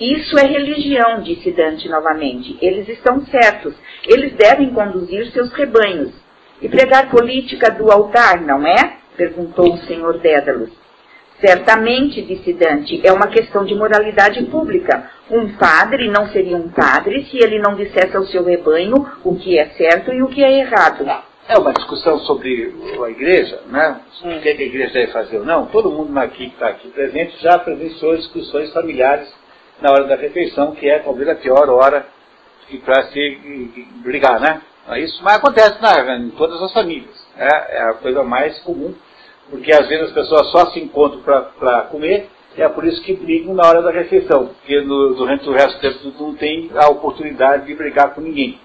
[0.00, 2.58] Isso é religião, disse Dante novamente.
[2.60, 3.74] Eles estão certos.
[4.06, 6.12] Eles devem conduzir seus rebanhos.
[6.60, 8.98] E pregar política do altar, não é?
[9.16, 10.70] perguntou o Senhor Dédalus.
[11.40, 15.10] Certamente, disse Dante, é uma questão de moralidade pública.
[15.30, 19.58] Um padre não seria um padre se ele não dissesse ao seu rebanho o que
[19.58, 21.04] é certo e o que é errado.
[21.46, 22.72] É uma discussão sobre
[23.04, 24.00] a igreja, né?
[24.24, 24.36] Hum.
[24.36, 25.66] O que, é que a igreja deve fazer ou não.
[25.66, 29.28] Todo mundo aqui que está aqui presente já presenciou discussões familiares
[29.80, 32.06] na hora da refeição, que é talvez a pior hora
[32.84, 33.38] para se
[34.02, 34.60] brigar, né?
[34.88, 37.14] É isso, mas acontece na, em todas as famílias.
[37.36, 38.94] É, é a coisa mais comum,
[39.50, 43.14] porque às vezes as pessoas só se encontram para comer, e é por isso que
[43.14, 46.88] brigam na hora da refeição, porque no, durante o resto do tempo não tem a
[46.88, 48.60] oportunidade de brigar com ninguém.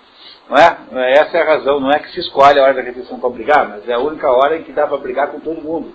[0.50, 1.12] Não é?
[1.14, 3.70] Essa é a razão, não é que se escolhe a hora da refeição para brigar,
[3.70, 5.94] mas é a única hora em que dá para brigar com todo mundo.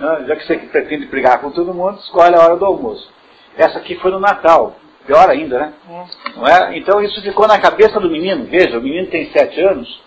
[0.00, 3.08] Ah, Já que você pretende brigar com todo mundo, escolhe a hora do almoço.
[3.56, 4.76] Essa aqui foi no Natal,
[5.06, 5.72] pior ainda, né?
[6.36, 6.78] Não é?
[6.78, 8.44] Então isso ficou na cabeça do menino.
[8.44, 10.00] Veja, o menino tem sete anos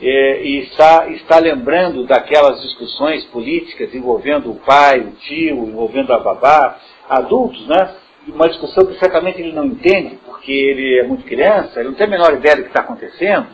[0.00, 6.78] e está, está lembrando daquelas discussões políticas envolvendo o pai, o tio, envolvendo a babá,
[7.08, 7.94] adultos, né?
[8.28, 12.06] Uma discussão que certamente ele não entende, porque ele é muito criança, ele não tem
[12.06, 13.48] a menor ideia do que está acontecendo,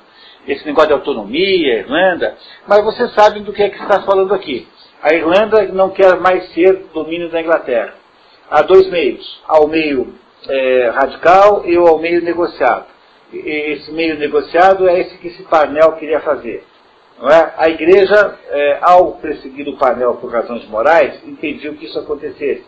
[0.47, 4.69] esse negócio de autonomia, Irlanda, mas vocês sabem do que é que está falando aqui.
[5.03, 7.95] A Irlanda não quer mais ser domínio da Inglaterra.
[8.51, 9.43] Há dois meios.
[9.47, 10.15] Há o meio
[10.49, 12.87] é, radical e ao meio negociado.
[13.33, 16.65] E esse meio negociado é esse que esse Parnell queria fazer.
[17.19, 17.55] Não é?
[17.57, 22.65] A igreja, é, ao perseguir o Parnell por razões morais, impediu que isso acontecesse.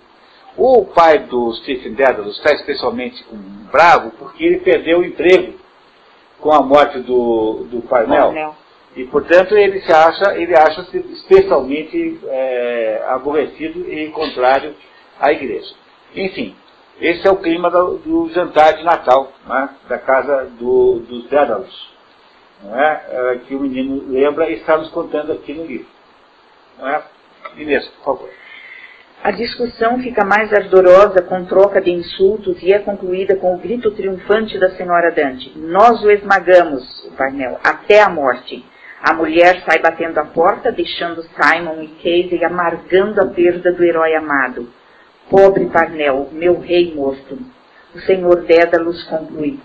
[0.56, 3.24] O pai do Stephen Dedalus está especialmente
[3.70, 5.54] bravo porque ele perdeu o emprego
[6.40, 8.26] com a morte do, do Parnell.
[8.26, 8.54] Parnell.
[8.96, 14.74] E, portanto, ele se acha, ele acha-se especialmente é, aborrecido e contrário
[15.20, 15.74] à igreja.
[16.14, 16.54] Enfim,
[17.00, 21.92] esse é o clima do, do jantar de Natal, né, da casa do, dos Dédalos,
[22.72, 25.86] é, é, que o menino lembra e está nos contando aqui no livro.
[26.78, 27.02] Não é?
[27.56, 28.30] Inês, por favor.
[29.22, 33.90] A discussão fica mais ardorosa com troca de insultos e é concluída com o grito
[33.90, 35.52] triunfante da senhora Dante.
[35.56, 38.64] Nós o esmagamos, o Parnell, até a morte.
[39.02, 44.14] A mulher sai batendo a porta, deixando Simon e Casey amargando a perda do herói
[44.14, 44.68] amado.
[45.28, 47.38] Pobre Parnell, meu rei morto.
[47.94, 49.58] O senhor Dédalus conclui.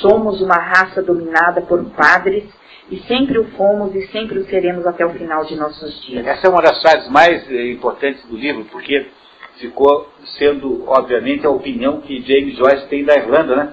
[0.00, 2.44] Somos uma raça dominada por padres
[2.90, 6.26] e sempre o fomos e sempre o seremos até o final de nossos dias.
[6.26, 9.06] Essa é uma das frases mais eh, importantes do livro, porque
[9.58, 10.08] ficou
[10.38, 13.72] sendo, obviamente, a opinião que James Joyce tem da Irlanda, né?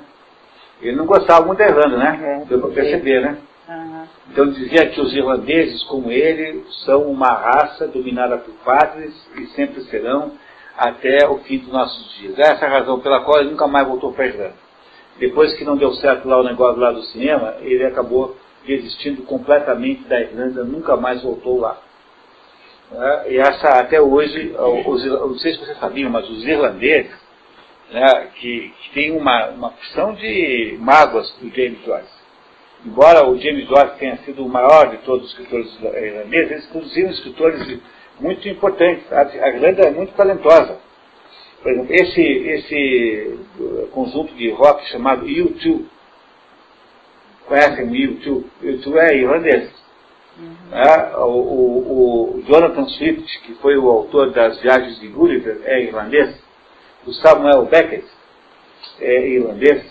[0.81, 2.41] Ele não gostava muito da Irlanda, né?
[2.41, 3.37] É, Deu para perceber, né?
[3.67, 4.03] Uhum.
[4.31, 9.81] Então dizia que os irlandeses, como ele, são uma raça dominada por padres e sempre
[9.83, 10.31] serão
[10.79, 12.39] até o fim dos nossos dias.
[12.39, 14.55] Essa é a razão pela qual ele nunca mais voltou para a Irlanda.
[15.19, 20.07] Depois que não deu certo lá o negócio lá do cinema, ele acabou desistindo completamente
[20.07, 21.77] da Irlanda, nunca mais voltou lá.
[22.91, 27.11] É, e essa, até hoje, os, não sei se vocês sabiam, mas os irlandeses,
[27.91, 32.19] né, que, que têm uma, uma porção de mágoas do James Joyce.
[32.85, 37.09] Embora o James Joyce tenha sido o maior de todos os escritores irlandeses, eles produziram
[37.09, 37.79] escritores
[38.19, 39.11] muito importantes.
[39.11, 40.77] A, Irlanda é muito talentosa.
[41.61, 43.39] Por exemplo, esse, esse
[43.91, 45.85] conjunto de rock chamado U2,
[47.47, 48.43] conhecem o U2?
[48.63, 49.69] U2 é irlandês.
[50.37, 50.55] Uhum.
[50.71, 55.83] É, o, o, o, Jonathan Swift, que foi o autor das Viagens de Gulliver, é
[55.83, 56.33] irlandês.
[57.05, 58.05] O Samuel Beckett
[59.01, 59.83] é irlandês.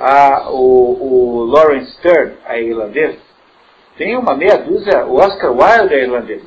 [0.00, 3.18] A, o, o Lawrence Stern é irlandês.
[3.98, 6.42] Tem uma meia dúzia, o Oscar Wilde é irlandês.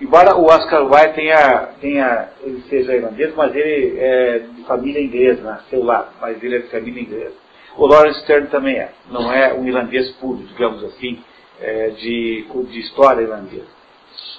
[0.00, 5.42] Embora o Oscar Wilde tenha, tenha, ele seja irlandês, mas ele é de família inglesa,
[5.42, 7.34] nasceu lá, mas ele é de família inglesa.
[7.78, 11.18] O Lawrence Stern também é, não é um irlandês puro, digamos assim,
[11.60, 13.76] é, de, de história irlandesa.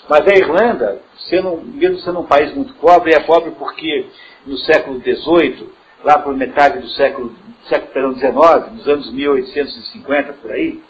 [0.08, 4.06] Mas a Irlanda, sendo, mesmo sendo um país muito pobre, é pobre porque
[4.46, 5.70] no século XVIII,
[6.04, 7.36] lá por metade do século,
[7.68, 8.34] século XIX,
[8.74, 10.82] nos anos 1850 por aí,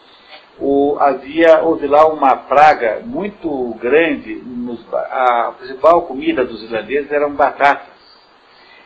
[0.60, 4.36] o, havia, houve lá uma praga muito grande.
[4.36, 7.96] Nos, a principal comida dos irlandeses eram batatas.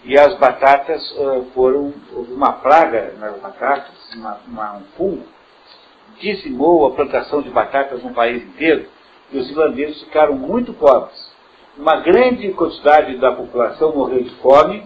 [0.04, 5.24] E as batatas uh, foram, houve uma praga nas batatas, uma, uma, um fungo,
[6.20, 8.88] dizimou a plantação de batatas no país inteiro
[9.32, 11.32] e os irlandeses ficaram muito pobres.
[11.78, 14.84] Uma grande quantidade da população morreu de fome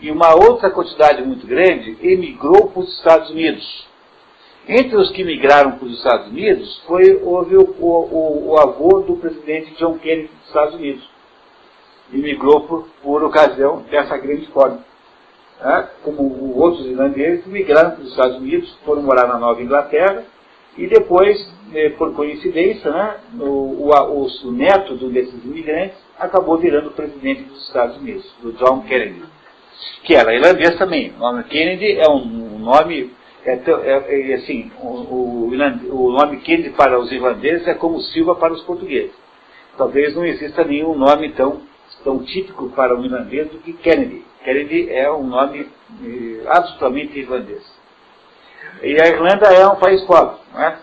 [0.00, 3.87] e uma outra quantidade muito grande emigrou para os Estados Unidos.
[4.68, 9.16] Entre os que migraram para os Estados Unidos, foi, houve o, o, o avô do
[9.16, 11.08] presidente John Kennedy dos Estados Unidos.
[12.12, 14.78] E migrou por, por ocasião dessa grande fome.
[15.60, 20.22] É, como outros irlandeses, migraram para os Estados Unidos, foram morar na Nova Inglaterra,
[20.76, 21.36] e depois,
[21.74, 27.42] eh, por coincidência, né, o, o, o, neto de um desses imigrantes acabou virando presidente
[27.42, 29.24] dos Estados Unidos, do John Kennedy,
[30.04, 31.12] que era irlandês também.
[31.16, 33.10] O nome Kennedy é um nome
[33.48, 38.34] é, é, é, assim, o, o, o, nome Kennedy para os irlandeses é como Silva
[38.34, 39.14] para os portugueses.
[39.76, 41.62] Talvez não exista nenhum nome tão,
[42.04, 44.22] tão típico para o irlandês do que Kennedy.
[44.44, 45.66] Kennedy é um nome
[46.04, 47.62] eh, absolutamente irlandês.
[48.82, 50.36] E a Irlanda é um país pobre.
[50.52, 50.78] Né?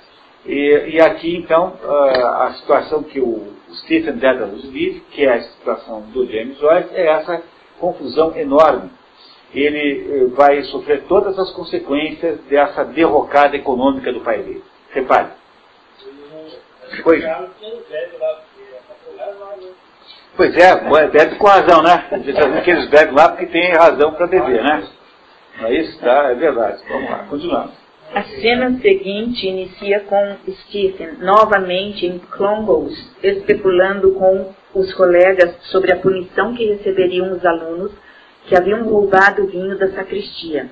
[0.46, 6.02] E, e aqui, então, a situação que o Stephen Dedalus vive, que é a situação
[6.14, 7.44] do James Joyce, é essa
[7.80, 8.90] confusão enorme
[9.60, 14.64] ele eh, vai sofrer todas as consequências dessa derrocada econômica do país dele.
[14.92, 15.30] Repare.
[17.04, 17.24] Pois,
[20.38, 22.08] pois é, bebe com razão, né?
[22.24, 24.84] Dizendo que eles bebem lá porque tem razão para beber, né?
[25.62, 26.32] É isso, tá?
[26.32, 26.82] É verdade.
[26.88, 27.86] Vamos lá, continuamos.
[28.14, 35.98] A cena seguinte inicia com Stephen novamente em Clongowes, especulando com os colegas sobre a
[35.98, 37.92] punição que receberiam os alunos
[38.48, 40.70] que haviam roubado o vinho da sacristia.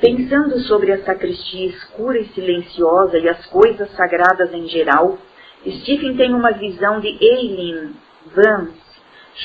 [0.00, 5.18] Pensando sobre a sacristia escura e silenciosa e as coisas sagradas em geral,
[5.64, 7.94] Stephen tem uma visão de Eileen
[8.34, 8.80] Vance,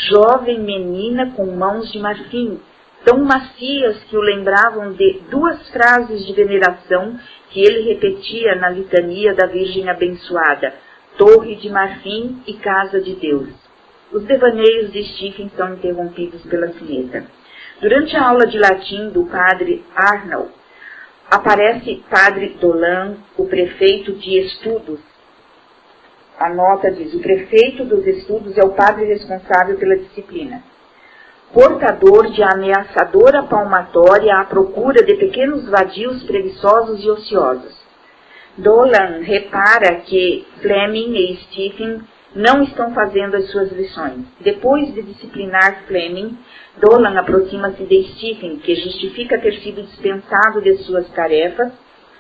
[0.10, 2.60] jovem menina com mãos de marfim,
[3.06, 7.20] tão macias que o lembravam de duas frases de veneração
[7.52, 10.74] que ele repetia na litania da Virgem Abençoada,
[11.18, 13.50] Torre de Marfim e Casa de Deus.
[14.12, 17.26] Os devaneios de Stephen são interrompidos pela sineta.
[17.80, 20.50] Durante a aula de latim do padre Arnold,
[21.30, 25.00] aparece padre Dolan, o prefeito de estudos.
[26.40, 30.64] A nota diz: o prefeito dos estudos é o padre responsável pela disciplina.
[31.54, 37.78] Portador de ameaçadora palmatória à procura de pequenos vadios preguiçosos e ociosos.
[38.58, 42.02] Dolan repara que Fleming e Stephen
[42.38, 44.26] não estão fazendo as suas lições.
[44.40, 46.38] Depois de disciplinar Fleming,
[46.78, 51.72] Dolan aproxima-se de Stephen, que justifica ter sido dispensado de suas tarefas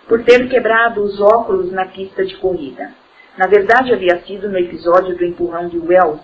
[0.07, 2.91] por ter quebrado os óculos na pista de corrida.
[3.37, 6.21] Na verdade, havia sido no episódio do empurrão de Wells,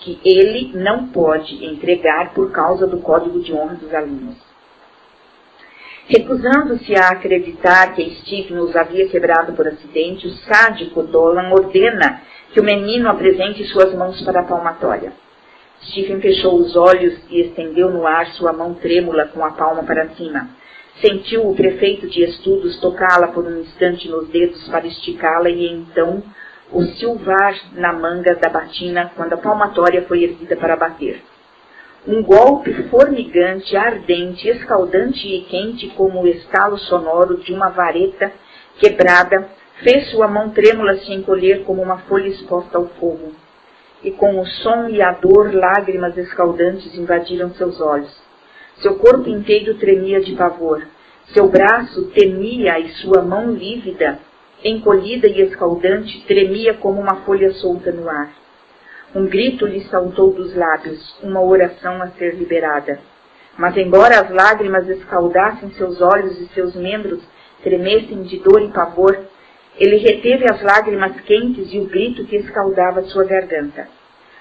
[0.00, 4.36] que ele não pode entregar por causa do código de honra dos alunos.
[6.06, 12.20] Recusando-se a acreditar que Stephen os havia quebrado por acidente, o sádico Dolan ordena
[12.52, 15.12] que o menino apresente suas mãos para a palmatória.
[15.82, 20.10] Stephen fechou os olhos e estendeu no ar sua mão trêmula com a palma para
[20.10, 20.50] cima.
[21.00, 26.22] Sentiu o prefeito de estudos tocá-la por um instante nos dedos para esticá-la e então
[26.70, 31.22] o silvar na manga da batina quando a palmatória foi erguida para bater.
[32.06, 38.32] Um golpe formigante, ardente, escaldante e quente como o estalo sonoro de uma vareta
[38.78, 39.48] quebrada
[39.82, 43.32] fez sua mão trêmula se encolher como uma folha exposta ao fogo
[44.02, 48.10] e com o som e a dor lágrimas escaldantes invadiram seus olhos.
[48.78, 50.86] Seu corpo inteiro tremia de pavor.
[51.34, 54.18] Seu braço temia e sua mão lívida,
[54.64, 58.32] encolhida e escaldante, tremia como uma folha solta no ar.
[59.14, 63.00] Um grito lhe saltou dos lábios, uma oração a ser liberada.
[63.58, 67.20] Mas embora as lágrimas escaldassem seus olhos e seus membros
[67.62, 69.18] tremessem de dor e pavor,
[69.80, 73.88] ele reteve as lágrimas quentes e o grito que escaldava sua garganta.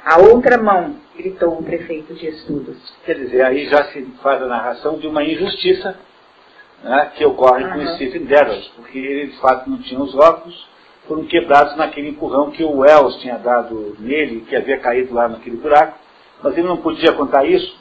[0.04, 2.78] A outra mão, gritou o prefeito de estudos.
[3.06, 5.98] Quer dizer, aí já se faz a narração de uma injustiça
[6.84, 7.72] né, que ocorre uhum.
[7.74, 10.68] com Stephen Dedalus, porque ele de fato não tinha os óculos,
[11.08, 15.58] foram quebrados naquele empurrão que o Wells tinha dado nele, que havia caído lá naquele
[15.58, 15.98] buraco,
[16.44, 17.78] mas ele não podia contar isso,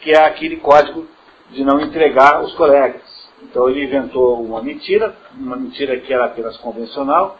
[0.00, 1.06] que é aquele código
[1.50, 3.02] de não entregar os colegas.
[3.42, 7.38] Então ele inventou uma mentira, uma mentira que era apenas convencional,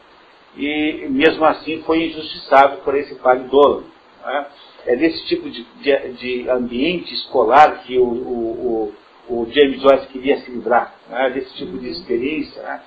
[0.57, 3.85] e mesmo assim foi injustiçado por esse padre Dolan.
[4.25, 4.47] Né?
[4.87, 8.93] É desse tipo de, de, de, ambiente escolar que o, o,
[9.29, 11.31] o, o, James Joyce queria se livrar, né?
[11.31, 12.61] desse tipo de experiência.
[12.63, 12.83] Né?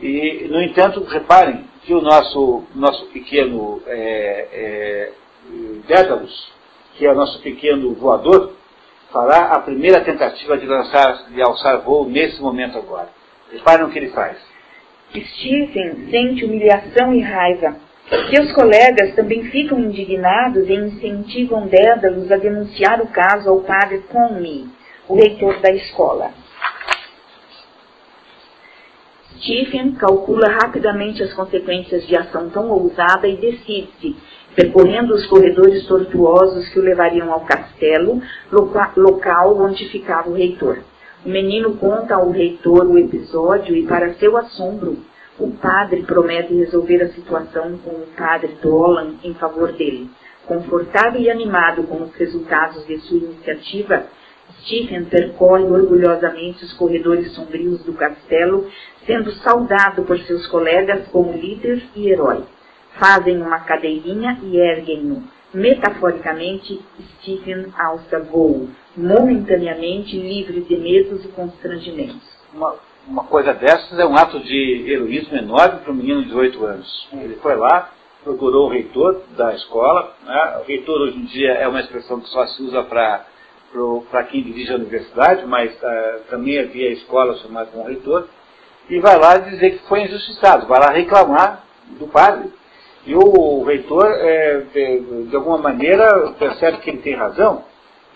[0.00, 5.12] E, no entanto, reparem que o nosso, nosso pequeno é, é,
[5.86, 6.52] Dédalus,
[6.96, 8.52] que é o nosso pequeno voador,
[9.12, 13.08] fará a primeira tentativa de lançar, de alçar voo nesse momento agora.
[13.52, 14.36] Reparem o que ele faz.
[15.10, 17.76] Stephen sente humilhação e raiva.
[18.32, 24.66] Seus colegas também ficam indignados e incentivam Dédalus a denunciar o caso ao padre Conley,
[25.08, 26.30] o reitor da escola.
[29.38, 34.16] Stephen calcula rapidamente as consequências de ação tão ousada e decide-se
[34.60, 38.20] percorrendo os corredores tortuosos que o levariam ao castelo,
[38.94, 40.80] local onde ficava o reitor.
[41.24, 44.98] O menino conta ao reitor o episódio e, para seu assombro,
[45.38, 50.10] o padre promete resolver a situação com o padre Dolan em favor dele.
[50.46, 54.04] Confortado e animado com os resultados de sua iniciativa,
[54.60, 58.68] Stephen percorre orgulhosamente os corredores sombrios do castelo,
[59.06, 62.44] sendo saudado por seus colegas como líder e herói
[62.98, 65.22] fazem uma cadeirinha e erguem-no.
[65.52, 66.80] Metaforicamente,
[67.18, 72.22] Stephen alça voo, momentaneamente livre de medos e constrangimentos.
[72.54, 72.76] Uma,
[73.06, 77.08] uma coisa dessas é um ato de heroísmo enorme para um menino de 8 anos.
[77.12, 77.90] Ele foi lá,
[78.22, 80.14] procurou o reitor da escola.
[80.24, 80.60] Né?
[80.62, 83.26] O reitor hoje em dia é uma expressão que só se usa para
[84.10, 88.26] para quem dirige a universidade, mas uh, também havia escola chamada como reitor,
[88.88, 91.62] e vai lá dizer que foi injustiçado, vai lá reclamar
[91.98, 92.52] do padre.
[93.06, 97.64] E o reitor, é, de, de, alguma maneira, percebe que ele tem razão,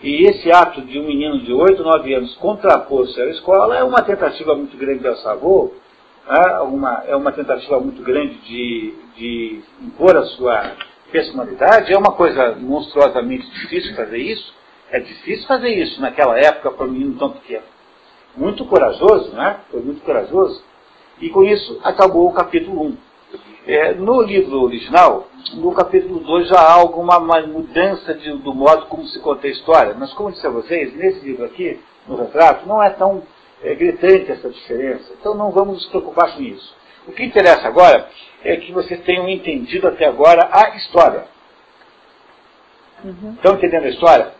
[0.01, 4.01] e esse ato de um menino de 8, 9 anos contrapor-se à escola é uma
[4.03, 5.73] tentativa muito grande de Alçavô,
[6.27, 10.73] é uma, é uma tentativa muito grande de, de impor a sua
[11.11, 14.53] personalidade, é uma coisa monstruosamente difícil fazer isso,
[14.91, 17.63] é difícil fazer isso naquela época para um menino tão pequeno.
[18.35, 19.61] Muito corajoso, né?
[19.71, 20.63] Foi muito corajoso.
[21.21, 22.97] E com isso acabou o capítulo 1.
[23.67, 29.05] É, no livro original, no capítulo 2 já há alguma mudança de, do modo como
[29.07, 29.95] se conta a história.
[29.97, 33.23] Mas, como disse a vocês, nesse livro aqui, no retrato, não é tão
[33.63, 35.11] é, gritante essa diferença.
[35.19, 36.75] Então não vamos nos preocupar com isso.
[37.07, 38.07] O que interessa agora
[38.43, 41.25] é que vocês tenham entendido até agora a história.
[43.03, 43.33] Uhum.
[43.33, 44.31] Estão entendendo a história?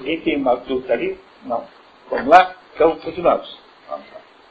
[0.00, 1.18] Ninguém tem uma dúvida ali?
[1.44, 1.64] Não.
[2.10, 2.54] Vamos lá?
[2.74, 3.58] Então, continuamos.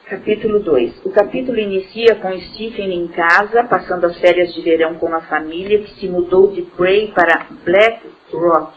[0.06, 1.06] Capítulo 2.
[1.06, 5.78] O capítulo inicia com Stephen em casa, passando as férias de verão com a família
[5.78, 8.74] que se mudou de Bray para Black Rock,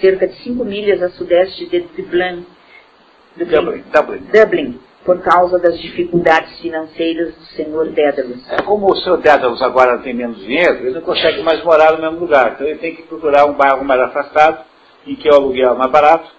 [0.00, 2.46] cerca de 5 milhas a sudeste de Dublin,
[3.36, 4.22] Dublin, Dublin.
[4.32, 8.50] Dublin, por causa das dificuldades financeiras do senhor Dédalus.
[8.50, 12.00] É, como o senhor Dédalus agora tem menos dinheiro, ele não consegue mais morar no
[12.00, 14.64] mesmo lugar, então ele tem que procurar um bairro mais afastado,
[15.06, 16.30] em que o aluguel é mais barato,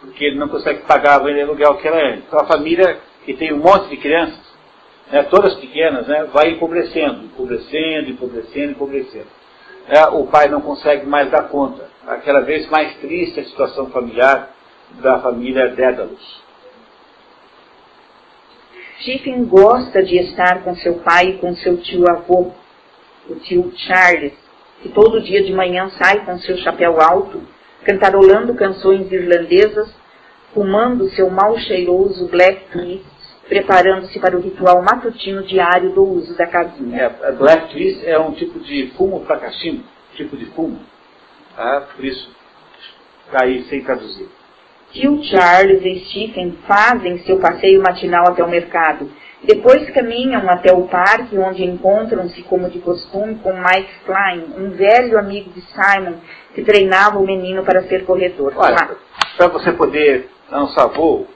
[0.00, 2.22] porque ele não consegue pagar o aluguel que era antes.
[2.28, 4.40] Então a família que tem um monte de crianças,
[5.12, 9.26] né, todas pequenas, né, vai empobrecendo, empobrecendo, empobrecendo, empobrecendo.
[9.86, 11.90] É, o pai não consegue mais dar conta.
[12.06, 14.48] Aquela vez mais triste a situação familiar
[15.02, 16.42] da família Dédalus.
[19.02, 22.52] Stephen gosta de estar com seu pai e com seu tio avô,
[23.28, 24.32] o tio Charles,
[24.80, 27.42] que todo dia de manhã sai com seu chapéu alto,
[27.84, 29.94] cantarolando canções irlandesas,
[30.54, 33.17] fumando seu mal cheiroso black twist
[33.48, 37.02] preparando-se para o ritual matutino diário do uso da casinha.
[37.02, 39.84] É, black twist é um tipo de fumo para cachimbo,
[40.14, 40.80] tipo de fumo.
[41.56, 41.86] Tá?
[41.96, 42.30] Por isso,
[43.26, 44.28] está aí sem traduzir.
[44.92, 49.10] Tio Charles e Stephen fazem seu passeio matinal até o mercado.
[49.42, 55.18] Depois caminham até o parque, onde encontram-se, como de costume, com Mike Klein, um velho
[55.18, 56.14] amigo de Simon,
[56.54, 58.54] que treinava o menino para ser corredor.
[58.56, 58.96] Olha,
[59.36, 61.28] para você poder lançar voo,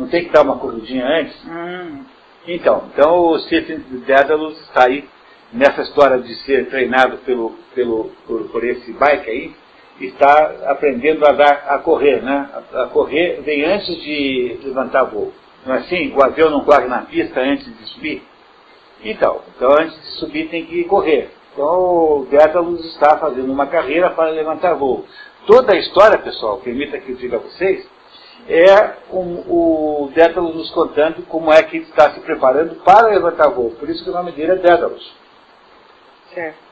[0.00, 1.36] não tem que dar uma corridinha antes?
[1.46, 2.04] Hum.
[2.48, 5.04] Então, então o Stephen Dedalus está aí
[5.52, 9.54] nessa história de ser treinado pelo, pelo, por, por esse bike aí,
[10.00, 12.48] está aprendendo a, dar, a correr, né?
[12.72, 15.32] A, a, correr vem antes de levantar voo.
[15.66, 16.14] Não é assim?
[16.16, 18.22] O avião não corre na pista antes de subir?
[19.04, 21.30] Então, então antes de subir tem que correr.
[21.52, 25.04] Então o Dedalus está fazendo uma carreira para levantar voo.
[25.46, 27.86] Toda a história, pessoal, permita que eu diga a vocês,
[28.48, 33.50] é o, o Dédalus nos contando como é que ele está se preparando para levantar
[33.50, 33.70] voo.
[33.72, 35.12] Por isso que o nome dele é Dédalus.
[36.34, 36.70] Certo.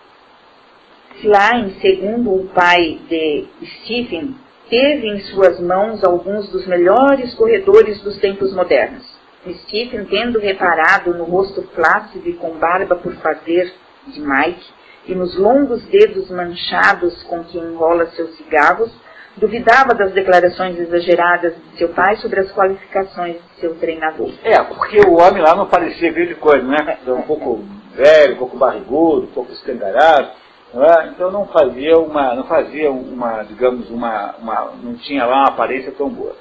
[1.20, 3.46] Klein, segundo o pai de
[3.80, 4.36] Stephen,
[4.70, 9.18] teve em suas mãos alguns dos melhores corredores dos tempos modernos.
[9.64, 13.72] Stephen, tendo reparado no rosto flácido e com barba por fazer
[14.06, 14.66] de Mike,
[15.06, 18.92] e nos longos dedos manchados com que enrola seus cigarros,
[19.38, 24.30] duvidava das declarações exageradas de seu pai sobre as qualificações de seu treinador.
[24.44, 26.98] É, porque o homem lá não parecia grande coisa, né?
[27.06, 27.64] Um pouco
[27.94, 30.28] velho, um pouco barrigudo, um pouco escangalhado.
[30.72, 31.08] Não é?
[31.08, 35.92] Então não fazia uma, não fazia uma, digamos, uma, uma, não tinha lá uma aparência
[35.92, 36.36] tão boa.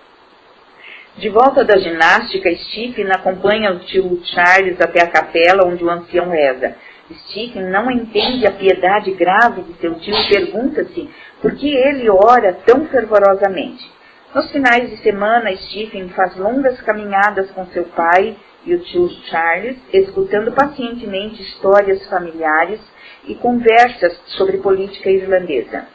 [1.18, 6.30] De volta da ginástica, Stephen acompanha o tio Charles até a capela onde o ancião
[6.30, 6.76] reza.
[7.12, 11.10] Stephen não entende a piedade grave de seu tio e pergunta-se
[11.42, 13.92] por que ele ora tão fervorosamente.
[14.34, 18.36] Nos finais de semana, Stephen faz longas caminhadas com seu pai
[18.66, 22.82] e o tio Charles, escutando pacientemente histórias familiares
[23.26, 25.86] e conversas sobre política irlandesa.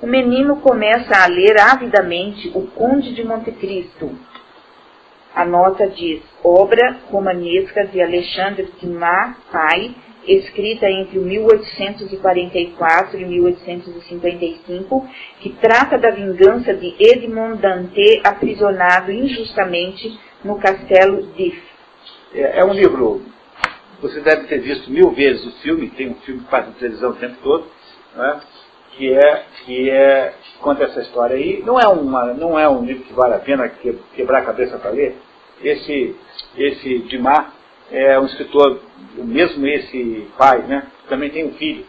[0.00, 4.16] O menino começa a ler avidamente O Conde de Monte Cristo.
[5.34, 9.94] A nota diz, obra romanesca de Alexandre Dumas, pai,
[10.28, 15.08] escrita entre 1844 e 1855,
[15.40, 21.60] que trata da vingança de Edmond Dante aprisionado injustamente no castelo Diff.
[22.34, 23.22] É, é, um livro,
[24.00, 27.10] você deve ter visto mil vezes o filme, tem um filme que passa na televisão
[27.10, 27.66] o tempo todo,
[28.16, 28.36] é?
[28.96, 31.62] que é que é conta essa história aí.
[31.64, 33.68] Não é uma, não é um livro que vale a pena
[34.14, 35.16] quebrar a cabeça para ler.
[35.62, 36.14] Esse
[36.56, 37.46] esse Dumas
[37.90, 38.80] é um escritor,
[39.24, 41.84] mesmo esse pai, né, também tem um filho.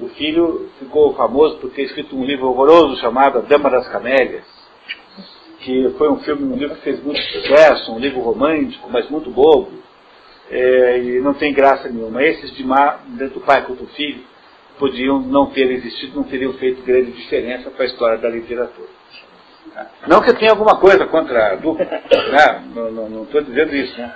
[0.00, 4.44] O filho ficou famoso por ter escrito um livro horroroso chamado A Dama das Camélias,
[5.60, 9.30] que foi um filme, um livro que fez muito sucesso, um livro romântico, mas muito
[9.30, 9.70] bobo,
[10.50, 12.22] é, e não tem graça nenhuma.
[12.22, 14.24] Esses de má, tanto o pai quanto o filho,
[14.78, 18.88] podiam não ter existido, não teriam feito grande diferença para a história da literatura.
[20.06, 22.64] Não que eu tenha alguma coisa contra a dupla, né?
[22.74, 24.12] não estou dizendo isso, né?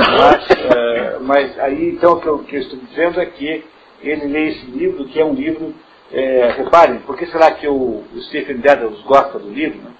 [0.00, 3.64] Mas, uh, mas aí, então, o que eu, que eu, estou dizendo é que
[4.02, 5.74] ele lê esse livro, que é um livro,
[6.10, 9.78] é, reparem, por que será que o, o Stephen Dedalus gosta do livro?
[9.78, 9.90] Né?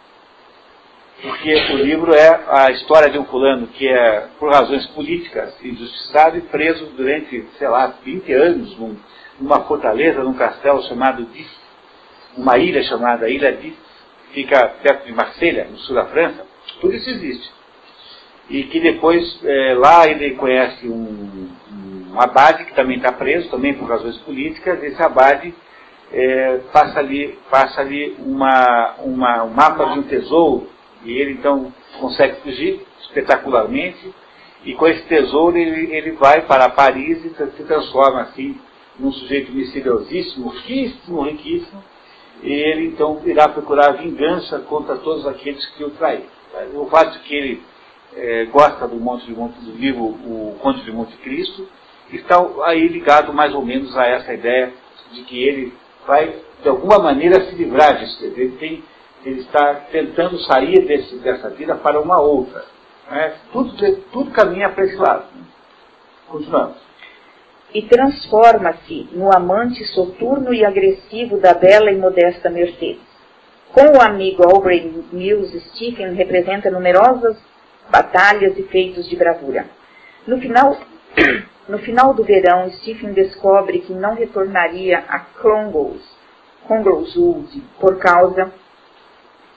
[1.23, 6.39] Porque o livro é a história de um fulano que é, por razões políticas, injustiçado
[6.39, 8.97] e preso durante, sei lá, 20 anos num,
[9.39, 11.51] numa fortaleza, num castelo chamado Dis,
[12.37, 13.75] uma ilha chamada Ilha Dis,
[14.33, 16.47] fica perto de Marselha, no sul da França,
[16.81, 17.60] tudo isso existe.
[18.51, 21.49] E que depois, é, lá ele conhece um,
[22.13, 25.55] um abade que também está preso, também por razões políticas, esse abade
[26.13, 30.69] é, passa ali, passa ali uma, uma, um mapa de um tesouro,
[31.05, 34.13] e ele então consegue fugir espetacularmente,
[34.65, 38.59] e com esse tesouro ele, ele vai para Paris e se transforma assim
[38.99, 41.83] num sujeito misteriosíssimo, riquíssimo, riquíssimo,
[42.43, 46.25] e ele então irá procurar vingança contra todos aqueles que o traíram.
[46.75, 47.63] O fato de que ele
[48.17, 51.69] é, gosta do Monte de Monte do livro O Conde de Monte Cristo
[52.13, 54.73] está aí ligado mais ou menos a essa ideia
[55.13, 55.73] de que ele
[56.07, 58.25] vai de alguma maneira se livrar disso.
[58.25, 58.85] Ele, tem,
[59.25, 62.65] ele está tentando sair desse, dessa vida para uma outra.
[63.11, 63.35] Né?
[63.53, 65.25] Tudo, tudo caminha para esse lado.
[66.29, 66.91] Continuamos
[67.73, 73.09] e transforma-se no amante soturno e agressivo da bela e modesta Mercedes.
[73.73, 77.37] Com o amigo Aubrey Mills, Stephen representa numerosas
[77.91, 79.67] batalhas e feitos de bravura.
[80.27, 80.77] No final,
[81.69, 86.03] no final do verão, Stephen descobre que não retornaria a Clongowes,
[86.67, 88.53] Conglewood por causa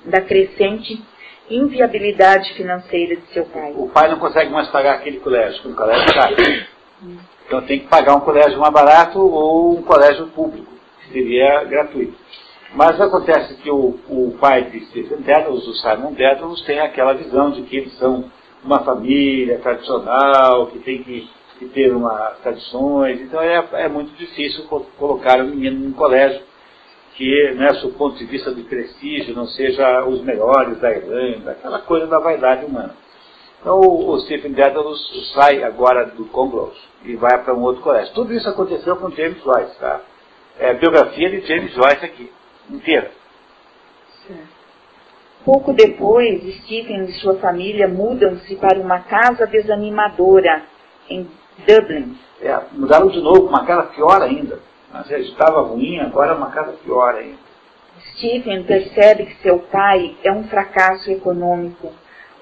[0.05, 1.03] da crescente
[1.49, 3.73] inviabilidade financeira de seu pai.
[3.75, 6.35] O pai não consegue mais pagar aquele colégio, um colégio caro.
[7.45, 10.71] Então tem que pagar um colégio mais barato ou um colégio público,
[11.01, 12.17] que seria gratuito.
[12.75, 17.51] Mas acontece que o, o pai de Stephen Dedalus, o Simon Dedalus, tem aquela visão
[17.51, 18.25] de que eles são
[18.63, 24.65] uma família tradicional, que tem que, que ter umas tradições, então é, é muito difícil
[24.97, 26.41] colocar o um menino num colégio
[27.15, 31.79] que, né, do ponto de vista de prestígio, não seja os melhores da Irlanda, aquela
[31.79, 32.95] coisa da vaidade humana.
[33.61, 38.13] Então o, Stephen Dedalus sai agora do Conglows e vai para um outro colégio.
[38.13, 40.01] Tudo isso aconteceu com James Joyce, tá?
[40.59, 42.31] É a biografia de James Joyce aqui,
[42.69, 43.11] inteira.
[45.43, 50.63] Pouco depois, Stephen e sua família mudam-se para uma casa desanimadora
[51.09, 51.27] em
[51.67, 52.17] Dublin.
[52.41, 54.59] É, mudaram de novo, uma casa pior ainda.
[55.07, 57.37] Já estava ruim, agora é uma casa pior ainda.
[58.13, 61.91] Stephen percebe que seu pai é um fracasso econômico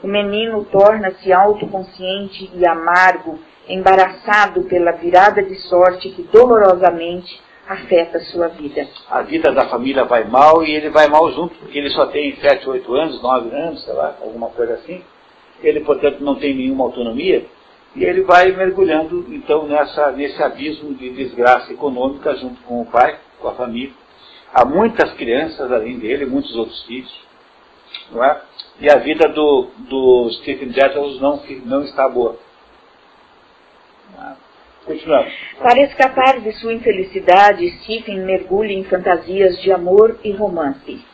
[0.03, 7.39] o menino torna-se autoconsciente e amargo, embaraçado pela virada de sorte que dolorosamente
[7.72, 8.88] afeta sua vida.
[9.09, 12.36] A vida da família vai mal e ele vai mal junto, porque ele só tem
[12.36, 15.03] 7, 8 anos, 9 anos, sei lá, alguma coisa assim.
[15.63, 17.45] Ele, portanto, não tem nenhuma autonomia
[17.95, 23.19] e ele vai mergulhando, então, nessa, nesse abismo de desgraça econômica junto com o pai,
[23.39, 23.93] com a família.
[24.53, 27.13] Há muitas crianças além dele, muitos outros filhos,
[28.11, 28.41] não é?
[28.80, 32.38] e a vida do, do Stephen Jettles não, não está boa.
[34.17, 34.51] Continuamos.
[35.60, 41.06] Para escapar de sua infelicidade, Stephen mergulha em fantasias de amor e romance.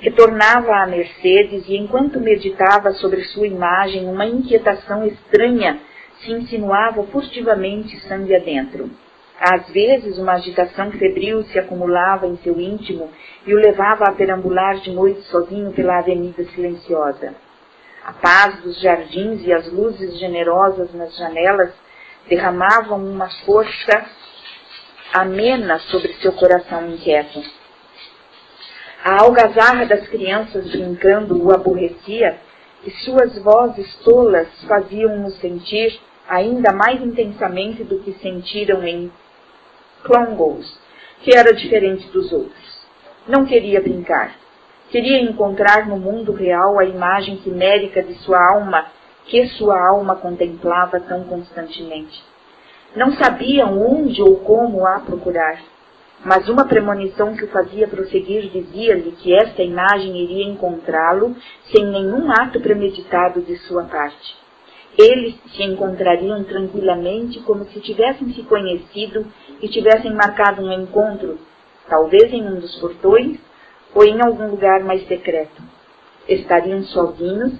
[0.00, 5.78] Retornava à Mercedes e, enquanto meditava sobre sua imagem, uma inquietação estranha
[6.20, 8.90] se insinuava furtivamente sangue adentro.
[9.38, 13.10] Às vezes, uma agitação febril se acumulava em seu íntimo
[13.46, 17.34] e o levava a perambular de noite sozinho pela avenida silenciosa.
[18.04, 21.72] A paz dos jardins e as luzes generosas nas janelas
[22.28, 24.06] derramavam uma força
[25.12, 27.42] amena sobre seu coração inquieto.
[29.04, 32.38] A algazarra das crianças brincando o aborrecia
[32.84, 39.12] e suas vozes tolas faziam-no sentir ainda mais intensamente do que sentiram em
[40.04, 40.78] Clongowes,
[41.22, 42.86] que era diferente dos outros.
[43.26, 44.34] Não queria brincar.
[44.90, 48.86] Queria encontrar no mundo real a imagem quimérica de sua alma,
[49.26, 52.22] que sua alma contemplava tão constantemente.
[52.94, 55.58] Não sabiam onde ou como a procurar,
[56.24, 61.34] mas uma premonição que o fazia prosseguir dizia-lhe que esta imagem iria encontrá-lo
[61.72, 64.36] sem nenhum ato premeditado de sua parte.
[64.96, 69.26] Eles se encontrariam tranquilamente como se tivessem se conhecido
[69.60, 71.38] e tivessem marcado um encontro,
[71.88, 73.38] talvez em um dos portões
[73.94, 75.62] ou em algum lugar mais secreto.
[76.28, 77.54] Estariam sozinhos,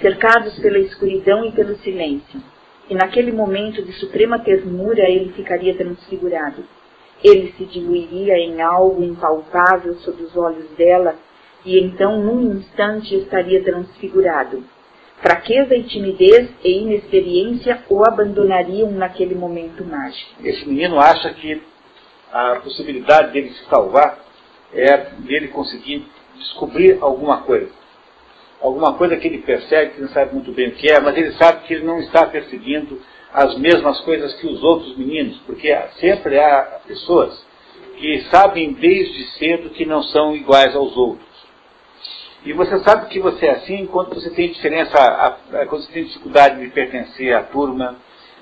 [0.00, 2.40] cercados pela escuridão e pelo silêncio.
[2.88, 6.64] E naquele momento de suprema ternura ele ficaria transfigurado.
[7.22, 11.14] Ele se diluiria em algo impalpável sob os olhos dela,
[11.64, 14.64] e então, num instante, estaria transfigurado
[15.20, 20.30] Fraqueza e timidez e inexperiência o abandonariam naquele momento mágico.
[20.42, 21.62] Esse menino acha que
[22.32, 24.18] a possibilidade dele se salvar
[24.72, 26.06] é dele conseguir
[26.38, 27.70] descobrir alguma coisa.
[28.60, 31.32] Alguma coisa que ele persegue, que não sabe muito bem o que é, mas ele
[31.32, 33.00] sabe que ele não está perseguindo
[33.32, 37.44] as mesmas coisas que os outros meninos, porque sempre há pessoas
[37.96, 41.30] que sabem desde cedo que não são iguais aos outros.
[42.44, 44.96] E você sabe que você é assim quando você tem diferença,
[45.68, 47.96] quando você tem dificuldade de pertencer à turma,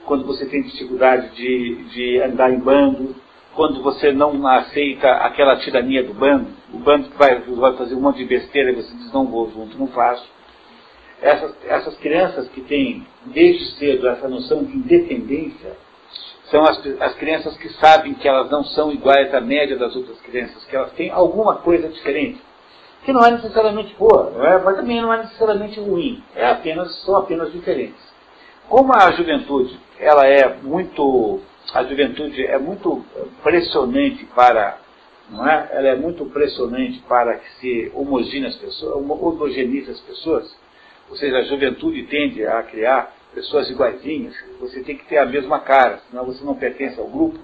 [0.04, 3.16] quando você tem dificuldade de, de andar em bando,
[3.58, 8.00] quando você não aceita aquela tirania do bando, o bando que vai, vai fazer um
[8.00, 10.24] monte de besteira e você diz não vou junto, não faço.
[11.20, 15.76] Essas, essas crianças que têm desde cedo essa noção de independência
[16.44, 20.20] são as, as crianças que sabem que elas não são iguais à média das outras
[20.20, 22.40] crianças, que elas têm alguma coisa diferente
[23.04, 24.62] que não é necessariamente boa, não é?
[24.62, 28.00] mas também não é necessariamente ruim, é apenas, são apenas diferentes.
[28.68, 31.40] Como a juventude, ela é muito,
[31.74, 33.04] a juventude é muito
[33.42, 34.78] pressionante para,
[35.30, 35.68] não é?
[35.72, 40.56] Ela é muito pressionante para que se homogenize as pessoas, homogenize as pessoas,
[41.08, 45.60] ou seja, a juventude tende a criar pessoas iguaizinhas, você tem que ter a mesma
[45.60, 47.38] cara, senão você não pertence ao grupo.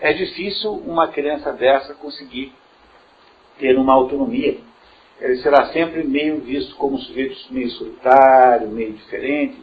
[0.00, 2.52] É difícil uma criança dessa conseguir
[3.58, 4.58] ter uma autonomia
[5.22, 9.56] ele será sempre meio visto como um sujeito meio solitário, meio diferente,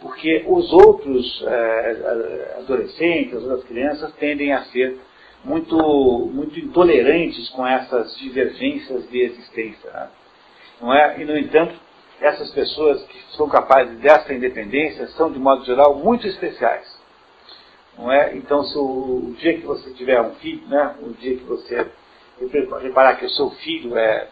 [0.00, 4.98] porque os outros é, adolescentes, as outras crianças, tendem a ser
[5.44, 5.76] muito,
[6.32, 9.90] muito intolerantes com essas divergências de existência.
[9.90, 10.08] Né?
[10.80, 11.20] Não é?
[11.20, 11.74] E, no entanto,
[12.20, 16.98] essas pessoas que são capazes dessa independência são, de modo geral, muito especiais.
[17.96, 18.36] Não é?
[18.36, 21.86] Então, se o, o dia que você tiver um filho, né, o dia que você
[22.80, 24.28] reparar que o seu filho é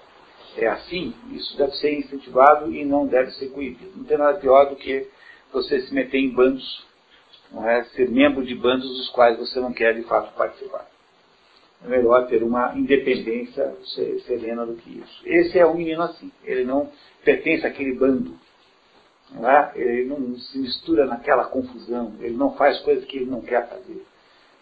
[0.56, 3.92] é assim, isso deve ser incentivado e não deve ser coibido.
[3.94, 5.08] Não tem nada pior do que
[5.52, 6.86] você se meter em bandos,
[7.50, 7.84] não é?
[7.84, 10.86] ser membro de bandos dos quais você não quer de fato participar.
[11.84, 13.76] É melhor ter uma independência
[14.26, 15.22] serena do que isso.
[15.24, 16.90] Esse é um menino assim, ele não
[17.24, 18.34] pertence àquele bando.
[19.32, 19.72] Não é?
[19.74, 24.04] Ele não se mistura naquela confusão, ele não faz coisas que ele não quer fazer.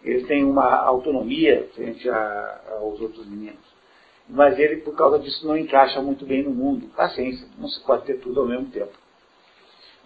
[0.03, 3.75] Ele tem uma autonomia frente a, aos outros meninos
[4.29, 6.89] mas ele, por causa disso, não encaixa muito bem no mundo.
[6.97, 8.93] Paciência, não se pode ter tudo ao mesmo tempo.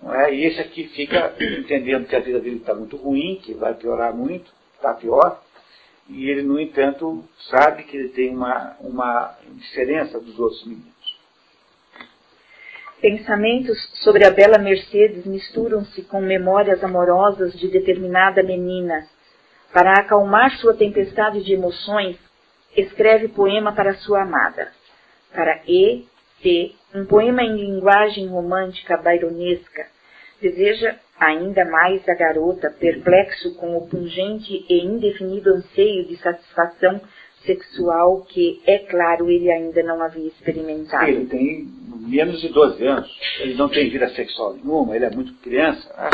[0.02, 0.34] Não é?
[0.34, 4.14] E esse aqui fica entendendo que a vida dele está muito ruim, que vai piorar
[4.14, 5.42] muito, está pior,
[6.08, 10.88] e ele, no entanto, sabe que ele tem uma, uma diferença dos outros meninos.
[13.00, 19.06] Pensamentos sobre a bela Mercedes misturam-se com memórias amorosas de determinada menina.
[19.72, 22.16] Para acalmar sua tempestade de emoções,
[22.76, 24.72] escreve poema para sua amada.
[25.32, 26.06] Para E.
[26.42, 26.72] C.
[26.94, 29.86] Um poema em linguagem romântica baironesca.
[30.40, 37.00] Deseja ainda mais a garota, perplexo com o pungente e indefinido anseio de satisfação
[37.44, 41.08] sexual que, é claro, ele ainda não havia experimentado.
[41.08, 41.66] Ele tem
[42.06, 43.10] menos de 12 anos,
[43.40, 45.92] ele não tem vida sexual nenhuma, ele é muito criança.
[45.96, 46.10] Né?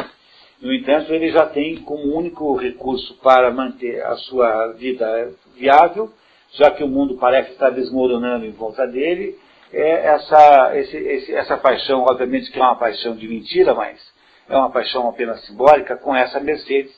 [0.60, 6.10] No entanto, ele já tem como único recurso para manter a sua vida viável
[6.54, 9.36] já que o mundo parece estar desmoronando em volta dele,
[9.74, 14.00] é essa, esse, esse, essa paixão, obviamente que é uma paixão de mentira, mas
[14.48, 16.94] é uma paixão apenas simbólica, com essa Mercedes,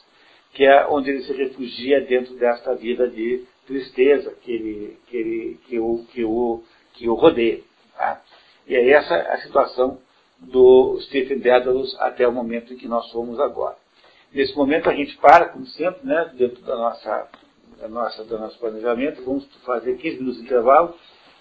[0.53, 5.61] que é onde ele se refugia dentro desta vida de tristeza que, ele, que, ele,
[5.67, 6.63] que, o, que, o,
[6.95, 7.61] que o rodeia.
[7.97, 8.21] Tá?
[8.67, 9.99] E é essa a situação
[10.39, 13.77] do Stephen Dedalus até o momento em que nós somos agora.
[14.33, 17.29] Nesse momento a gente para, como sempre, né, dentro da nossa
[17.81, 19.23] da nossa, do nosso planejamento.
[19.25, 20.95] Vamos fazer 15 minutos de intervalo.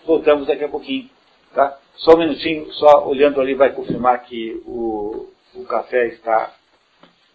[0.06, 1.10] Voltamos daqui a pouquinho.
[1.56, 1.80] Tá?
[1.96, 6.54] Só um minutinho, só olhando ali vai confirmar que o, o café está,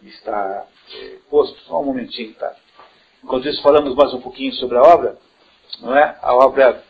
[0.03, 1.59] está é, posto.
[1.61, 2.55] Só um momentinho, tá?
[3.23, 5.17] Enquanto isso, falamos mais um pouquinho sobre a obra.
[5.81, 6.17] Não é?
[6.21, 6.83] A obra,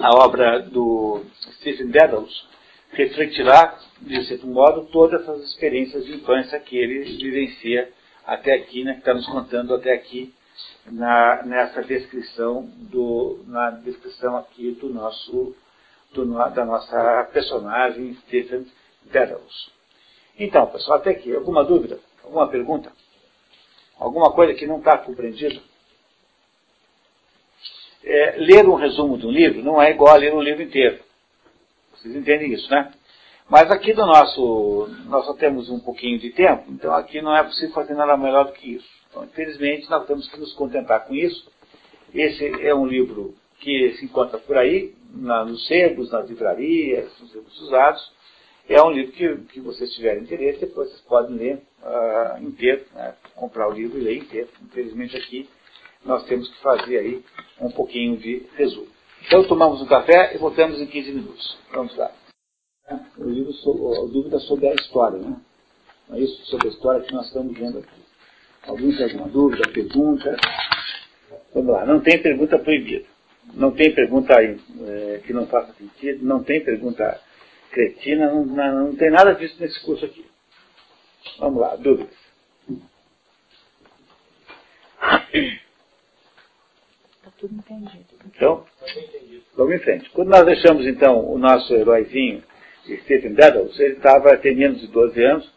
[0.00, 1.24] a obra do
[1.58, 2.48] Stephen Dedalus
[2.90, 7.88] refletirá, de certo modo, todas essas experiências de infância que ele vivencia
[8.26, 10.34] até aqui, né, que está nos contando até aqui
[10.86, 15.54] na, nessa descrição do, na descrição aqui do nosso
[16.12, 18.66] do, da nossa personagem Stephen
[19.04, 19.72] Dedalus.
[20.38, 21.98] Então, pessoal, até aqui, alguma dúvida?
[22.24, 22.92] Alguma pergunta?
[23.98, 25.60] Alguma coisa que não está compreendida?
[28.02, 31.00] É, ler um resumo de um livro não é igual a ler um livro inteiro.
[31.92, 32.92] Vocês entendem isso, né?
[33.48, 37.42] Mas aqui do nosso, nós só temos um pouquinho de tempo, então aqui não é
[37.42, 38.88] possível fazer nada melhor do que isso.
[39.10, 41.50] Então, infelizmente, nós temos que nos contentar com isso.
[42.14, 47.34] Esse é um livro que se encontra por aí, na, nos sebos, nas livrarias, nos
[47.34, 48.12] livros usados.
[48.68, 53.14] É um livro que, que vocês tiverem interesse, depois vocês podem ler uh, inteiro, né?
[53.34, 54.48] comprar o livro e ler inteiro.
[54.62, 55.48] Infelizmente aqui
[56.04, 57.24] nós temos que fazer aí
[57.60, 58.88] um pouquinho de resumo.
[59.26, 61.58] Então tomamos um café e voltamos em 15 minutos.
[61.72, 62.10] Vamos lá.
[63.18, 65.36] O livro sobre, dúvida sobre a história, né?
[66.12, 68.00] É isso sobre a história que nós estamos vendo aqui.
[68.66, 70.36] Alguém tem alguma dúvida, pergunta?
[71.54, 73.06] Vamos lá, não tem pergunta proibida.
[73.54, 77.20] Não tem pergunta é, que não faça sentido, não tem pergunta
[77.70, 80.24] cretina, não, não, não tem nada disso nesse curso aqui.
[81.38, 82.14] Vamos lá, dúvidas.
[87.16, 88.06] Está tudo entendido.
[88.26, 88.64] Então,
[89.56, 90.10] vamos em frente.
[90.10, 92.42] Quando nós deixamos, então, o nosso heróizinho,
[93.02, 95.52] Stephen Dedalus, ele estava, tem menos de 12 anos,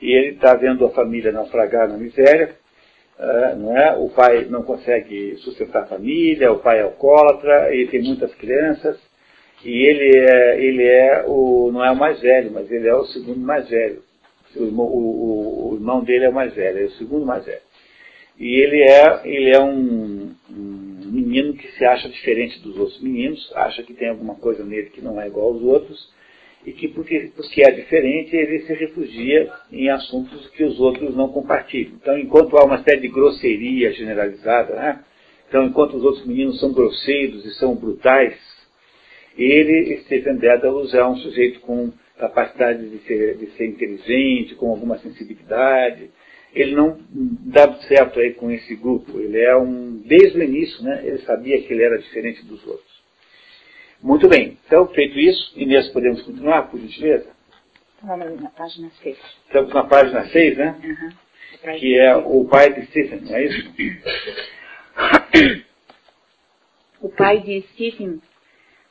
[0.00, 2.56] e ele está vendo a família naufragar na miséria,
[3.56, 3.96] não é?
[3.96, 8.98] o pai não consegue sustentar a família, o pai é alcoólatra, ele tem muitas crianças,
[9.64, 13.04] e ele é, ele é o, não é o mais velho, mas ele é o
[13.06, 14.02] segundo mais velho.
[14.54, 17.60] O irmão, o, o irmão dele é o mais velho, é o segundo mais velho.
[18.38, 23.50] E ele é, ele é um, um menino que se acha diferente dos outros meninos,
[23.54, 26.10] acha que tem alguma coisa nele que não é igual aos outros,
[26.66, 31.28] e que porque, porque é diferente, ele se refugia em assuntos que os outros não
[31.28, 31.92] compartilham.
[31.94, 35.04] Então, enquanto há uma série de grosseria generalizada, né?
[35.48, 38.36] então, enquanto os outros meninos são grosseiros e são brutais,
[39.38, 44.98] ele, Stephen Dedalus, é um sujeito com capacidade de ser, de ser inteligente, com alguma
[44.98, 46.10] sensibilidade.
[46.52, 49.20] Ele não dá certo aí com esse grupo.
[49.20, 52.95] Ele é um, desde o início, né, ele sabia que ele era diferente dos outros.
[54.02, 54.58] Muito bem.
[54.66, 57.28] Então, feito isso, Inês, podemos continuar, por gentileza?
[58.02, 59.18] Vamos na página 6.
[59.46, 60.76] Estamos na página 6, né?
[60.84, 61.10] Uhum.
[61.78, 63.72] Que é o pai de Stephen, não é isso?
[67.00, 68.20] O pai de Stephen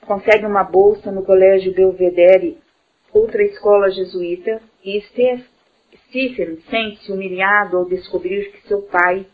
[0.01, 2.57] consegue uma bolsa no Colégio Belvedere,
[3.13, 9.25] outra escola jesuíta, e Stephen sente-se humilhado ao descobrir que seu pai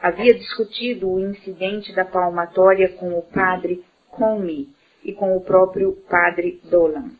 [0.00, 4.68] havia discutido o incidente da palmatória com o padre Comey
[5.04, 7.10] e com o próprio padre Dolan.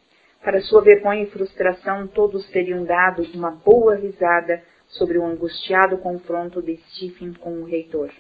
[0.43, 6.63] Para sua vergonha e frustração, todos teriam dado uma boa risada sobre o angustiado confronto
[6.63, 8.11] de Stephen com o reitor.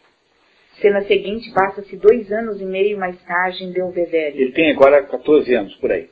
[0.80, 4.40] Cena seguinte passa-se dois anos e meio mais tarde em Belvedere.
[4.40, 6.08] Ele tem agora 14 anos, por aí.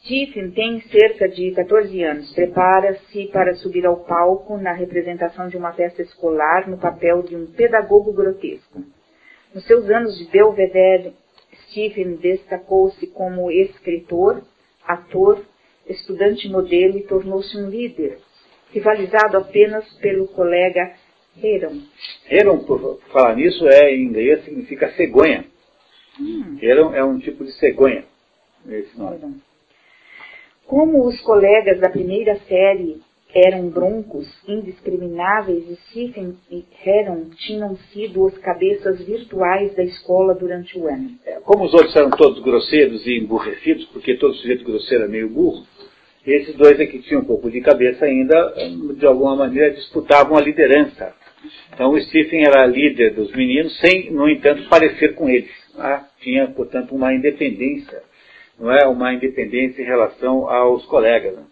[0.00, 2.32] Stephen tem cerca de 14 anos.
[2.32, 7.46] Prepara-se para subir ao palco na representação de uma festa escolar no papel de um
[7.46, 8.82] pedagogo grotesco.
[9.54, 11.14] Nos seus anos de Belvedere,
[11.70, 14.42] Stephen destacou-se como escritor,
[14.86, 15.44] ator,
[15.86, 18.18] estudante modelo e tornou-se um líder,
[18.72, 20.94] rivalizado apenas pelo colega
[21.42, 21.82] Heron.
[22.28, 25.44] Heron, por falar nisso, é, em inglês significa cegonha.
[26.20, 26.58] Hum.
[26.60, 28.04] Heron é um tipo de cegonha.
[28.68, 29.16] Esse nome.
[29.16, 29.34] Heron.
[30.66, 33.00] Como os colegas da primeira série
[33.34, 40.78] eram broncos, indiscrimináveis, e Stephen e Heron tinham sido os cabeças virtuais da escola durante
[40.78, 41.10] o ano.
[41.44, 45.64] Como os outros eram todos grosseiros e emburrecidos, porque todo sujeito grosseiro é meio burro,
[46.26, 48.54] esses dois aqui tinham um pouco de cabeça ainda,
[48.96, 51.14] de alguma maneira disputavam a liderança.
[51.72, 55.50] Então o Stephen era líder dos meninos, sem, no entanto, parecer com eles.
[55.74, 56.04] Né?
[56.20, 58.02] Tinha, portanto, uma independência,
[58.58, 58.86] não é?
[58.86, 61.36] Uma independência em relação aos colegas.
[61.36, 61.44] Né?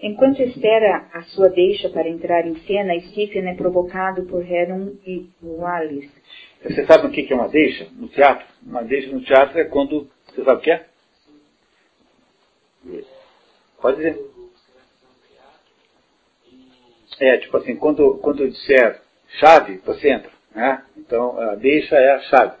[0.00, 5.30] Enquanto espera a sua deixa para entrar em cena, Stephen é provocado por Heron e
[5.42, 6.10] Wallace.
[6.62, 8.46] Você sabe o que é uma deixa no teatro?
[8.62, 10.08] Uma deixa no teatro é quando.
[10.26, 10.86] Você sabe o que é?
[13.80, 14.20] Pode dizer.
[17.18, 19.00] É, tipo assim, quando, quando eu disser
[19.38, 20.30] chave, você entra.
[20.54, 20.82] Né?
[20.98, 22.56] Então, a deixa é a chave.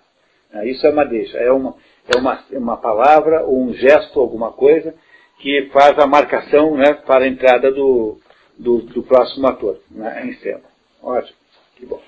[0.64, 1.36] Isso é uma deixa.
[1.38, 1.76] É uma,
[2.14, 4.94] é uma, uma palavra ou um gesto, alguma coisa,
[5.38, 8.18] que faz a marcação né, para a entrada do,
[8.58, 10.64] do, do próximo ator né, em cena.
[11.02, 11.36] Ótimo,
[11.76, 12.02] que bom.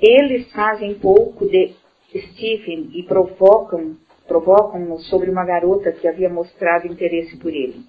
[0.00, 1.74] Eles fazem pouco de
[2.10, 3.96] Stephen e provocam
[4.26, 7.84] provocam-no sobre uma garota que havia mostrado interesse por ele.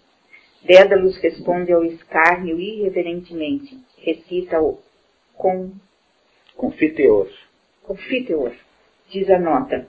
[0.64, 3.80] Dédalus responde ao escárnio irreverentemente.
[4.00, 4.80] Recita-o
[5.36, 5.72] com...
[6.56, 7.30] Confiteor.
[7.84, 8.52] Confiteor,
[9.10, 9.88] diz a nota.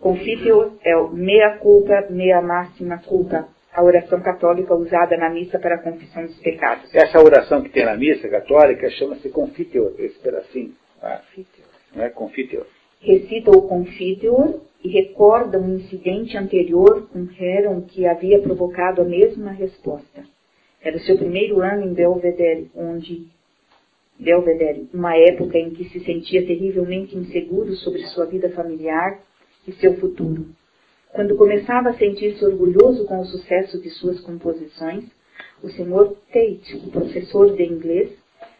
[0.00, 5.74] Confiteor é o mea culpa, mea máxima culpa, a oração católica usada na missa para
[5.74, 6.88] a confissão dos pecados.
[6.94, 10.72] Essa oração que tem na missa católica chama-se confiteor, esse pedacinho.
[10.98, 11.18] Tá?
[11.18, 11.68] Confiteor.
[11.94, 12.66] Não é confiteor.
[12.98, 19.50] Recita o confiteor e recorda um incidente anterior com Heron que havia provocado a mesma
[19.52, 20.24] resposta.
[20.82, 23.26] Era o seu primeiro ano em Belvedere, onde
[24.18, 29.20] Belvedere, uma época em que se sentia terrivelmente inseguro sobre sua vida familiar
[29.68, 30.46] e seu futuro.
[31.12, 35.04] Quando começava a sentir-se orgulhoso com o sucesso de suas composições,
[35.62, 36.16] o Sr.
[36.32, 38.10] Tate, o professor de inglês,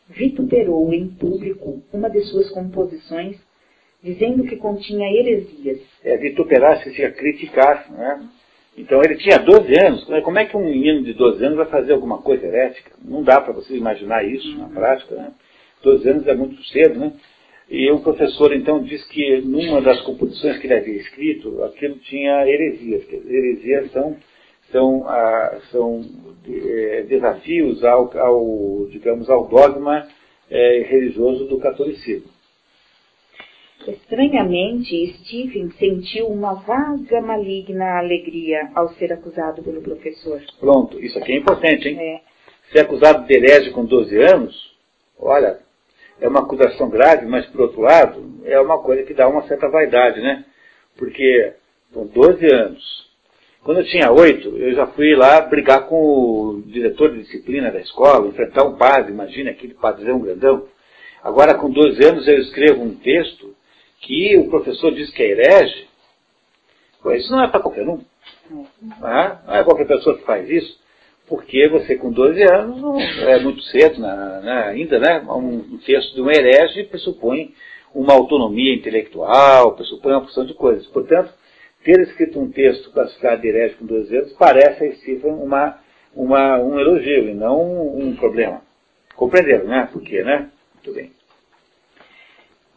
[0.09, 3.37] vituperou em público uma de suas composições
[4.03, 5.81] dizendo que continha heresias.
[6.05, 8.29] É, vituperar significa criticar, né?
[8.77, 10.05] Então ele tinha 12 anos.
[10.23, 12.93] Como é que um menino de 12 anos vai fazer alguma coisa herética?
[13.03, 15.15] Não dá para você imaginar isso na prática.
[15.15, 15.33] Né?
[15.83, 17.13] 12 anos é muito cedo, né?
[17.69, 22.47] E o professor então diz que numa das composições que ele havia escrito, aquilo tinha
[22.47, 23.05] heresias.
[23.13, 24.17] Heresias são,
[24.71, 26.05] são, ah, são
[26.49, 30.07] é, desafios ao, ao, digamos, ao dogma
[30.49, 32.31] é, religioso do catolicismo.
[33.89, 40.41] Estranhamente, Stephen sentiu uma vaga maligna alegria ao ser acusado pelo professor.
[40.59, 41.99] Pronto, isso aqui é importante, hein?
[41.99, 42.21] É.
[42.73, 44.77] Ser acusado de herege com 12 anos,
[45.19, 45.61] olha,
[46.21, 49.69] é uma acusação grave, mas por outro lado, é uma coisa que dá uma certa
[49.69, 50.45] vaidade, né?
[50.97, 51.53] Porque
[51.93, 53.07] com 12 anos,
[53.63, 57.81] quando eu tinha 8, eu já fui lá brigar com o diretor de disciplina da
[57.81, 60.67] escola, enfrentar um padre, imagina aquele padrão grandão.
[61.23, 63.55] Agora, com 12 anos, eu escrevo um texto
[64.01, 65.89] que o professor diz que é herege.
[67.03, 68.01] Pô, isso não é para qualquer um.
[68.51, 69.39] Não é?
[69.47, 70.86] não é qualquer pessoa que faz isso
[71.29, 75.21] porque você com 12 anos não, é muito cedo na, na, ainda, né?
[75.29, 77.53] Um, texto de um herege pressupõe
[77.95, 80.87] uma autonomia intelectual, pressupõe uma porção de coisas.
[80.87, 81.33] Portanto,
[81.83, 85.79] ter escrito um texto classificado de herege com 12 anos parece a Stephen uma,
[86.15, 88.63] uma, um elogio e não um, um problema.
[89.17, 89.89] Compreenderam, né?
[89.93, 90.51] Por quê, né?
[90.75, 91.11] Muito bem.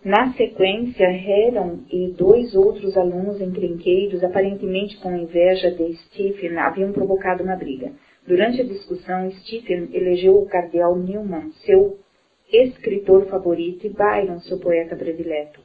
[0.03, 7.43] Na sequência, Heron e dois outros alunos encrenqueiros, aparentemente com inveja de Stephen, haviam provocado
[7.43, 7.91] uma briga.
[8.30, 11.97] Durante a discussão, Stephen elegeu o cardeal Newman seu
[12.53, 15.60] escritor favorito e Byron seu poeta predileto.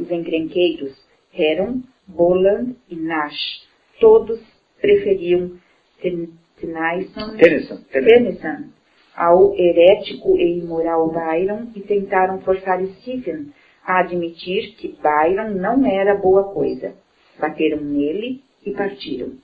[0.00, 0.96] Os encrenqueiros,
[1.30, 3.68] Heron, Boland e Nash,
[4.00, 4.40] todos
[4.80, 5.58] preferiam
[6.00, 8.70] Tennyson, Tennyson, Tennyson
[9.14, 13.52] ao herético e imoral Byron e tentaram forçar Stephen
[13.84, 16.94] a admitir que Byron não era boa coisa.
[17.38, 19.34] Bateram nele e partiram.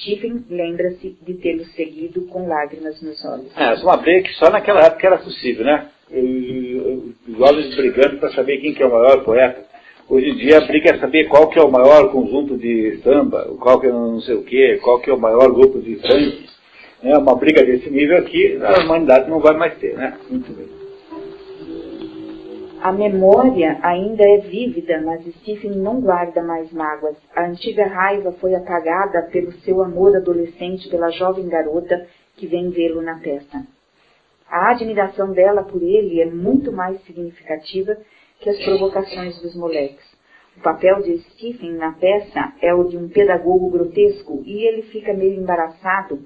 [0.00, 3.56] Stephen lembra-se de tê-lo seguido com lágrimas nos olhos.
[3.56, 5.88] É, uma briga que só naquela época era possível, né?
[6.10, 9.66] Os jovens brigando para saber quem que é o maior poeta.
[10.08, 13.44] Hoje em dia a briga é saber qual que é o maior conjunto de samba,
[13.60, 16.48] qual que é não sei o quê, qual que é o maior grupo de funk.
[17.02, 20.16] É uma briga desse nível aqui, a humanidade não vai mais ter, né?
[20.30, 20.77] Muito bem.
[22.80, 27.16] A memória ainda é vívida, mas Stephen não guarda mais mágoas.
[27.34, 32.06] A antiga raiva foi apagada pelo seu amor adolescente pela jovem garota
[32.36, 33.66] que vem vê-lo na peça.
[34.48, 37.96] A admiração dela por ele é muito mais significativa
[38.38, 40.06] que as provocações dos moleques.
[40.56, 45.12] O papel de Stephen na peça é o de um pedagogo grotesco e ele fica
[45.12, 46.20] meio embaraçado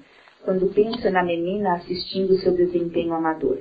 [0.45, 3.57] quando pensa na menina assistindo seu desempenho amador.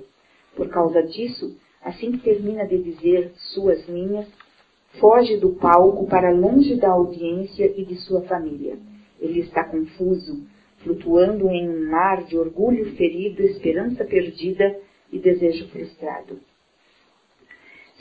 [0.54, 4.26] Por causa disso, assim que termina de dizer suas linhas,
[5.00, 8.76] foge do palco para longe da audiência e de sua família.
[9.20, 10.44] Ele está confuso,
[10.78, 14.76] flutuando em um mar de orgulho ferido, esperança perdida
[15.12, 16.38] e desejo frustrado.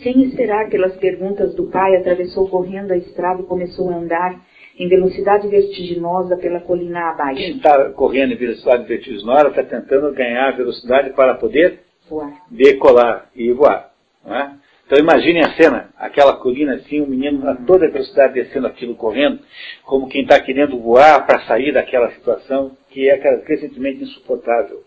[0.01, 4.41] Sem esperar pelas perguntas do pai, atravessou correndo a estrada e começou a andar
[4.77, 7.39] em velocidade vertiginosa pela colina abaixo.
[7.39, 12.45] Quem está correndo em velocidade vertiginosa está tentando ganhar velocidade para poder voar.
[12.51, 13.91] decolar e voar.
[14.25, 14.51] É?
[14.85, 18.93] Então imaginem a cena, aquela colina assim, o um menino a toda velocidade descendo aquilo
[18.95, 19.39] correndo,
[19.85, 24.83] como quem está querendo voar para sair daquela situação que é crescentemente insuportável.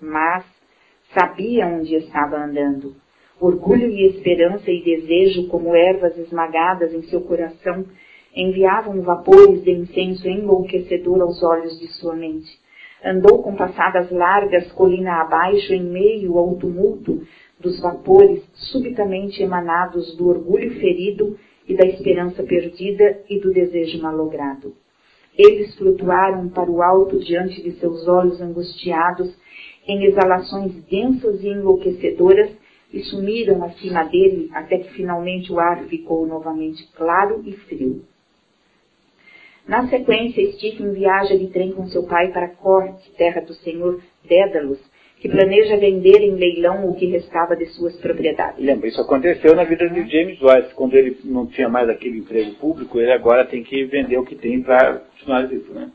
[0.00, 0.44] Mas
[1.12, 2.94] sabia onde estava andando.
[3.40, 7.84] Orgulho e esperança e desejo, como ervas esmagadas em seu coração,
[8.34, 12.61] enviavam vapores de incenso enlouquecedor aos olhos de sua mente.
[13.04, 17.22] Andou com passadas largas colina abaixo em meio ao tumulto
[17.58, 24.74] dos vapores subitamente emanados do orgulho ferido e da esperança perdida e do desejo malogrado.
[25.36, 29.34] Eles flutuaram para o alto diante de seus olhos angustiados
[29.86, 32.50] em exalações densas e enlouquecedoras
[32.92, 38.04] e sumiram acima dele até que finalmente o ar ficou novamente claro e frio.
[39.66, 44.80] Na sequência, Stephen viaja de trem com seu pai para Corte, terra do senhor Dédalus,
[45.20, 48.64] que planeja vender em leilão o que restava de suas propriedades.
[48.64, 50.74] Lembra, isso aconteceu na vida de James Joyce.
[50.74, 54.34] Quando ele não tinha mais aquele emprego público, ele agora tem que vender o que
[54.34, 55.92] tem para continuar vivo, né?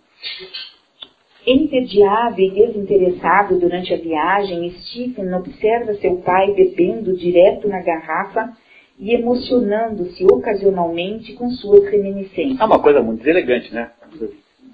[1.45, 8.49] Entediado e desinteressado durante a viagem, Stephen observa seu pai bebendo direto na garrafa
[8.97, 12.59] e emocionando-se ocasionalmente com suas reminiscências.
[12.59, 13.91] É uma coisa muito deselegante, né?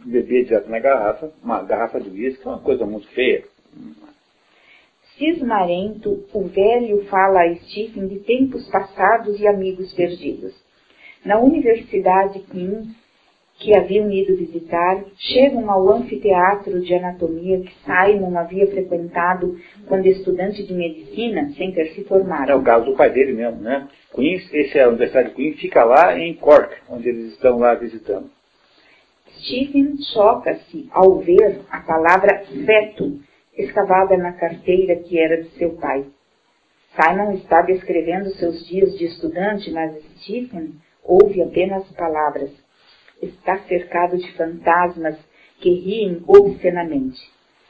[0.06, 3.44] Beber direto na garrafa, uma garrafa de uísque é uma coisa muito feia.
[5.18, 10.54] Cismarento, o velho fala a Stephen de tempos passados e amigos perdidos.
[11.24, 12.94] Na Universidade Queen,
[13.60, 19.58] que haviam ido visitar, chegam ao anfiteatro de anatomia que Simon havia frequentado
[19.88, 22.52] quando estudante de medicina, sem ter se formado.
[22.52, 23.88] É o caso do pai dele mesmo, né?
[24.14, 27.74] Queens, esse é a Universidade de Queens, fica lá em Cork, onde eles estão lá
[27.76, 28.30] visitando.
[29.40, 33.20] Stephen choca-se ao ver a palavra feto
[33.58, 36.06] escavada na carteira que era de seu pai.
[36.96, 42.52] Simon está descrevendo seus dias de estudante, mas Stephen ouve apenas palavras.
[43.24, 45.18] Está cercado de fantasmas
[45.60, 47.22] que riem obscenamente.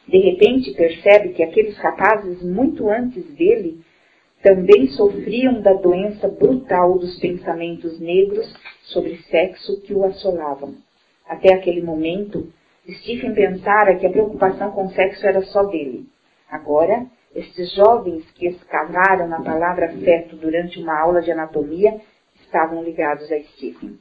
[0.08, 3.82] De repente percebe que aqueles rapazes, muito antes dele,
[4.42, 8.54] também sofriam da doença brutal dos pensamentos negros
[8.84, 10.76] sobre sexo que o assolavam.
[11.28, 12.52] Até aquele momento,
[12.90, 16.06] Stephen pensara que a preocupação com sexo era só dele.
[16.52, 22.02] Agora, estes jovens que escavaram na palavra feto durante uma aula de anatomia
[22.36, 23.98] estavam ligados a Stephen.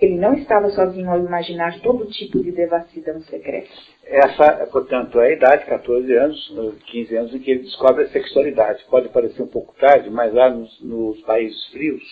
[0.00, 3.70] Ele não estava sozinho ao imaginar todo tipo de devassidão secreta.
[4.04, 6.54] Essa, portanto, é a idade, 14 anos,
[6.86, 8.84] 15 anos, em que ele descobre a sexualidade.
[8.90, 12.02] Pode parecer um pouco tarde, mas lá nos, nos países frios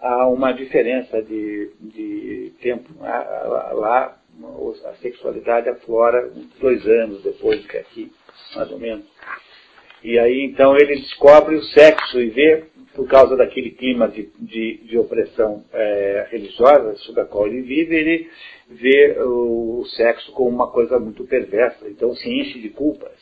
[0.00, 2.88] há uma diferença de, de tempo.
[3.00, 4.16] Lá
[4.86, 8.12] a sexualidade aflora dois anos depois que aqui,
[8.56, 9.04] mais ou menos.
[10.02, 12.64] E aí então ele descobre o sexo e vê,
[12.94, 17.94] por causa daquele clima de, de, de opressão é, religiosa sobre a qual ele vive,
[17.94, 18.30] ele
[18.68, 21.88] vê o, sexo como uma coisa muito perversa.
[21.88, 23.12] Então se enche de culpas,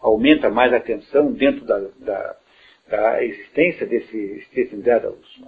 [0.00, 2.36] aumenta mais a tensão dentro da, da,
[2.88, 5.40] da existência desse Stephen Dedalus.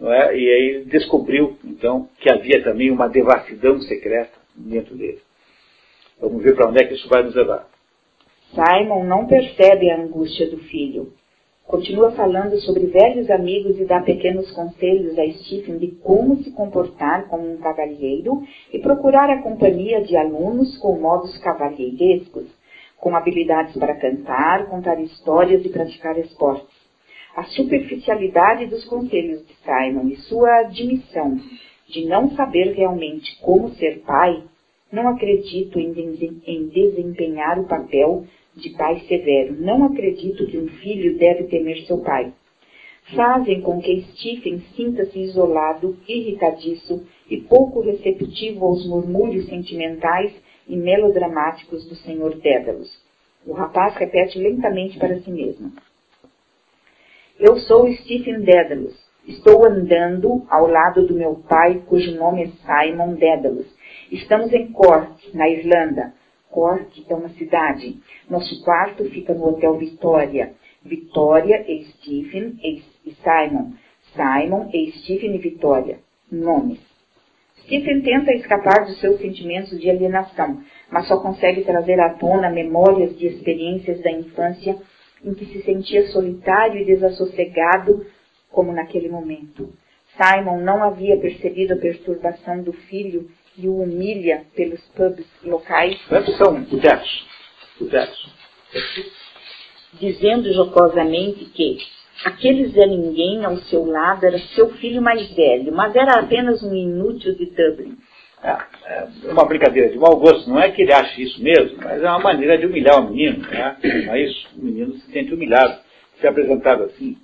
[0.00, 0.36] Não é?
[0.36, 5.20] E aí ele descobriu, então, que havia também uma devassidão secreta dentro dele.
[6.20, 7.68] Vamos ver para onde é que isso vai nos levar.
[8.54, 11.12] Simon não percebe a angústia do filho.
[11.68, 17.28] Continua falando sobre velhos amigos e dá pequenos conselhos a Stephen de como se comportar
[17.28, 18.42] como um cavalheiro
[18.72, 22.46] e procurar a companhia de alunos com modos cavalheirescos,
[22.96, 26.74] com habilidades para cantar, contar histórias e praticar esportes.
[27.36, 31.38] A superficialidade dos conselhos de Simon e sua admissão
[31.86, 34.42] de não saber realmente como ser pai,
[34.90, 35.92] não acredito em,
[36.72, 38.24] desempenhar o papel
[38.58, 39.56] de pai severo.
[39.60, 42.32] Não acredito que um filho deve temer seu pai.
[43.14, 50.32] Fazem com que Stephen sinta-se isolado, irritadiço e pouco receptivo aos murmúrios sentimentais
[50.68, 52.36] e melodramáticos do Sr.
[52.36, 52.90] Dédalus.
[53.46, 55.72] O rapaz repete lentamente para si mesmo.
[57.38, 58.94] Eu sou Stephen Dédalus.
[59.26, 63.66] Estou andando ao lado do meu pai, cujo nome é Simon Dédalus.
[64.10, 66.14] Estamos em Cork, na Irlanda.
[66.50, 67.98] Cork é uma cidade.
[68.28, 70.54] Nosso quarto fica no Hotel Vitória.
[70.82, 72.82] Vitória e Stephen e
[73.22, 73.72] Simon.
[74.14, 75.98] Simon e Stephen e Vitória.
[76.30, 76.80] Nomes.
[77.62, 83.16] Stephen tenta escapar dos seus sentimentos de alienação, mas só consegue trazer à tona memórias
[83.18, 84.76] de experiências da infância
[85.22, 88.06] em que se sentia solitário e desassossegado,
[88.50, 89.70] como naquele momento.
[90.16, 93.28] Simon não havia percebido a perturbação do filho
[93.58, 95.98] e o humilha pelos pubs locais.
[96.36, 97.26] São botecos.
[97.80, 98.32] Botecos.
[99.94, 101.78] Dizendo jocosamente que
[102.24, 106.74] aquele Zé Ninguém ao seu lado era seu filho mais velho, mas era apenas um
[106.74, 107.98] inútil de Dublin.
[108.42, 108.56] É,
[108.86, 110.48] é uma brincadeira de mau gosto.
[110.48, 113.44] Não é que ele ache isso mesmo, mas é uma maneira de humilhar o menino.
[113.48, 113.76] Né?
[114.06, 115.80] Mas o menino se sente humilhado,
[116.20, 117.18] se apresentado assim.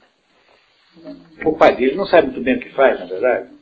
[1.45, 3.54] O pai dele não sabe muito bem o que faz, na verdade.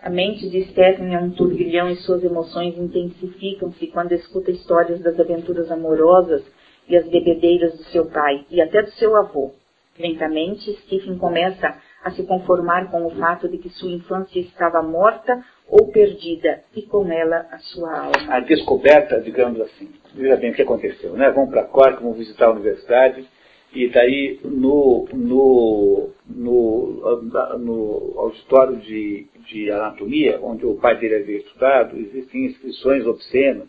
[0.00, 5.18] A mente de Stephen é um turbilhão e suas emoções intensificam-se quando escuta histórias das
[5.18, 6.42] aventuras amorosas
[6.88, 9.52] e as bebedeiras do seu pai e até do seu avô.
[9.98, 15.44] Lentamente, Stephen começa a se conformar com o fato de que sua infância estava morta
[15.68, 18.34] ou perdida e com ela a sua alma.
[18.34, 19.90] A descoberta, digamos assim.
[20.14, 21.28] Veja bem o que aconteceu, né?
[21.30, 23.28] Vamos para Cork, vamos visitar a universidade
[23.78, 27.20] e daí no, no, no,
[27.58, 33.68] no auditório de, de anatomia, onde o pai dele havia estudado, existem inscrições obscenas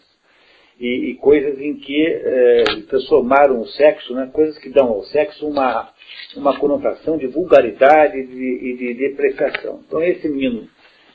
[0.79, 5.47] e, e coisas em que é, transformaram o sexo, né, coisas que dão ao sexo
[5.47, 5.91] uma,
[6.35, 9.83] uma conotação de vulgaridade e de, de depreciação.
[9.85, 10.67] Então esse menino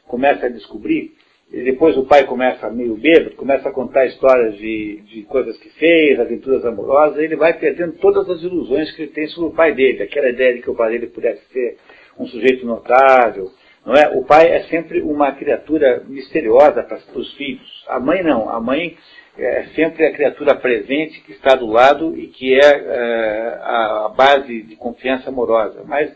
[0.07, 1.14] começa a descobrir
[1.55, 5.69] e depois o pai começa meio bêbado, começa a contar histórias de, de coisas que
[5.71, 9.73] fez, aventuras amorosas, ele vai perdendo todas as ilusões que ele tem sobre o pai
[9.73, 11.77] dele, aquela ideia de que o pai dele pudesse ser
[12.19, 13.53] um sujeito notável,
[13.87, 14.09] não é?
[14.17, 17.85] O pai é sempre uma criatura misteriosa para, para os filhos.
[17.87, 18.97] A mãe não, a mãe
[19.39, 24.63] é sempre a criatura presente que está do lado e que é, é a base
[24.63, 25.85] de confiança amorosa.
[25.87, 26.13] Mas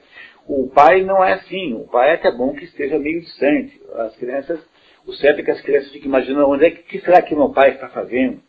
[0.48, 3.80] o pai não é assim, o pai é até bom que esteja meio distante.
[3.94, 4.58] As crianças
[5.08, 7.48] O certo é que as crianças ficam imaginando onde é que, que será que meu
[7.48, 8.40] pai está fazendo.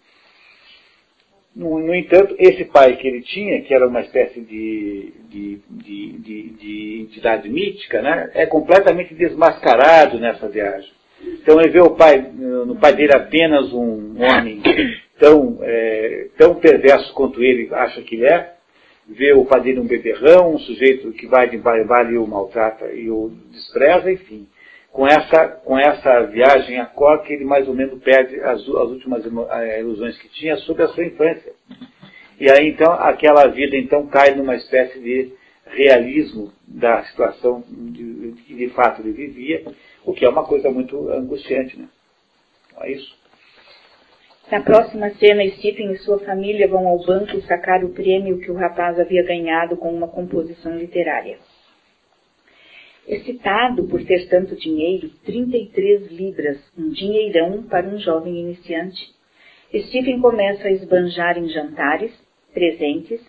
[1.55, 6.11] No, no, entanto, esse pai que ele tinha, que era uma espécie de, de, de,
[6.17, 10.91] de, de entidade mítica, né, é completamente desmascarado nessa viagem.
[11.21, 14.61] Então ele vê o pai, no pai dele apenas um homem
[15.17, 18.53] tão, é, tão perverso quanto ele acha que ele é,
[19.07, 22.17] vê o pai dele um beberrão, um sujeito que vai de bar em bar e
[22.17, 24.45] o maltrata e o despreza, enfim.
[24.91, 29.23] Com essa, com essa viagem a Cork, ele mais ou menos perde as, as últimas
[29.79, 31.53] ilusões que tinha sobre a sua infância.
[32.39, 35.33] E aí então aquela vida então cai numa espécie de
[35.67, 39.63] realismo da situação de, que de fato ele vivia,
[40.03, 41.87] o que é uma coisa muito angustiante, né?
[42.75, 43.19] Não é isso?
[44.51, 48.55] Na próxima cena, Stephen e sua família vão ao banco sacar o prêmio que o
[48.55, 51.37] rapaz havia ganhado com uma composição literária.
[53.09, 59.01] Excitado por ter tanto dinheiro, 33 libras, um dinheirão para um jovem iniciante,
[59.75, 62.11] Stephen começa a esbanjar em jantares,
[62.53, 63.19] presentes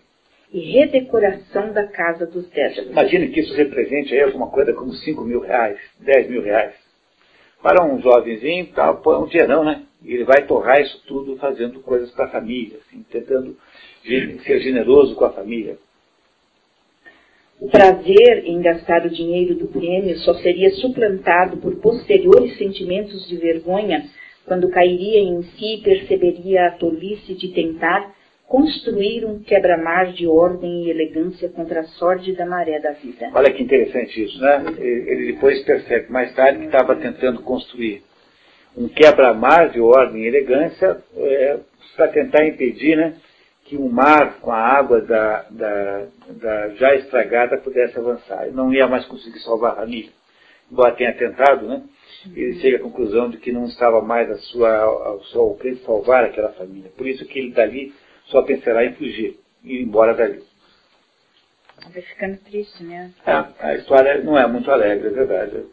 [0.53, 2.91] e redecoração da casa dos Dédalos.
[2.91, 6.75] Imagine que isso represente aí alguma coisa como 5 mil reais, 10 mil reais.
[7.63, 9.83] Para um jovenzinho, tá, é um dinheirão, né?
[10.03, 13.57] E ele vai torrar isso tudo fazendo coisas para a família, assim, tentando
[14.03, 15.77] ser generoso com a família.
[17.61, 23.37] O prazer em gastar o dinheiro do prêmio só seria suplantado por posteriores sentimentos de
[23.37, 24.03] vergonha
[24.47, 28.15] quando cairia em si e perceberia a tolice de tentar
[28.47, 33.29] construir um quebra-mar de ordem e elegância contra a sorte da maré da vida.
[33.31, 34.65] Olha que interessante isso, né?
[34.79, 38.01] Ele depois percebe mais tarde que estava tentando construir
[38.75, 41.59] um quebra-mar de ordem e elegância é,
[41.95, 43.13] para tentar impedir né,
[43.71, 48.43] que o mar com a água da, da, da, já estragada pudesse avançar.
[48.43, 50.11] Ele não ia mais conseguir salvar a família.
[50.69, 51.81] Embora tenha tentado, né,
[52.35, 56.25] ele chega à conclusão de que não estava mais a sua, ao seu alcance salvar
[56.25, 56.91] aquela família.
[56.97, 57.93] Por isso que ele dali
[58.25, 60.43] só pensará em fugir, ir embora dali.
[61.93, 63.09] Vai ficando triste, né?
[63.25, 65.63] É, a história não é muito alegre, é verdade.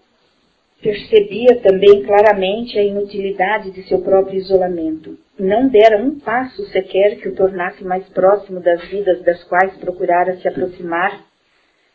[0.81, 5.19] Percebia também claramente a inutilidade de seu próprio isolamento.
[5.39, 10.37] Não dera um passo sequer que o tornasse mais próximo das vidas das quais procurara
[10.39, 11.25] se aproximar,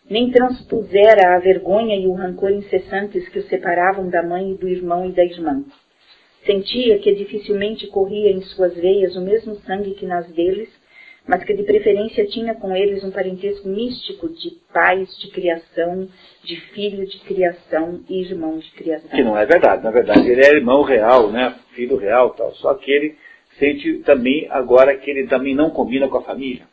[0.10, 4.68] nem transpusera a vergonha e o rancor incessantes que o separavam da mãe e do
[4.68, 5.62] irmão e da irmã.
[6.46, 10.70] Sentia que dificilmente corria em suas veias o mesmo sangue que nas deles,
[11.28, 16.08] mas que de preferência tinha com eles um parentesco místico de pais de criação,
[16.44, 19.10] de filho de criação e irmão de criação.
[19.10, 22.74] Que não é verdade, na verdade ele é irmão real, né, filho real tal, só
[22.74, 23.16] que ele
[23.58, 26.66] sente também agora que ele também não combina com a família.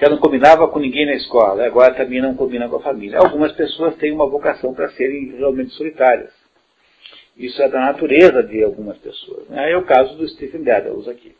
[0.00, 3.18] Já não combinava com ninguém na escola, agora também não combina com a família.
[3.18, 6.32] Algumas pessoas têm uma vocação para serem realmente solitárias.
[7.36, 9.48] Isso é da natureza de algumas pessoas.
[9.48, 9.72] Né?
[9.72, 11.34] É o caso do Stephen Dedalus aqui.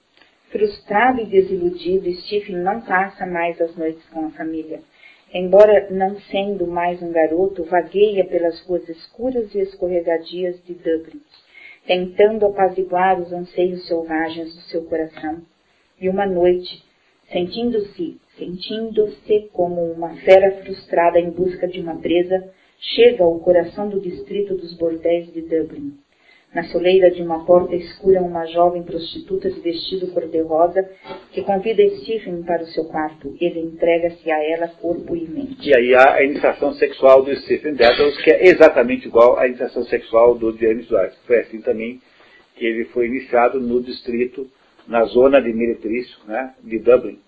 [0.50, 4.80] Frustrado e desiludido, Stephen não passa mais as noites com a família.
[5.32, 11.20] Embora não sendo mais um garoto, vagueia pelas ruas escuras e escorregadias de Dublin,
[11.90, 15.42] tentando apaziguar os anseios selvagens do seu coração.
[16.00, 16.84] E uma noite,
[17.32, 22.48] sentindo-se, sentindo-se como uma fera frustrada em busca de uma presa,
[22.78, 25.98] chega ao coração do distrito dos bordéis de Dublin.
[26.52, 30.84] Na soleira de uma porta escura, uma jovem prostituta de vestido cor-de-rosa
[31.30, 33.36] que convida Stephen para o seu quarto.
[33.40, 35.68] Ele entrega-se a ela corpo e mente.
[35.68, 39.84] E aí há a iniciação sexual do Stephen Dedalus, que é exatamente igual à iniciação
[39.84, 41.16] sexual do James Joyce.
[41.24, 42.00] Foi assim também
[42.56, 44.50] que ele foi iniciado no distrito,
[44.88, 47.20] na zona de meretrício né, de Dublin.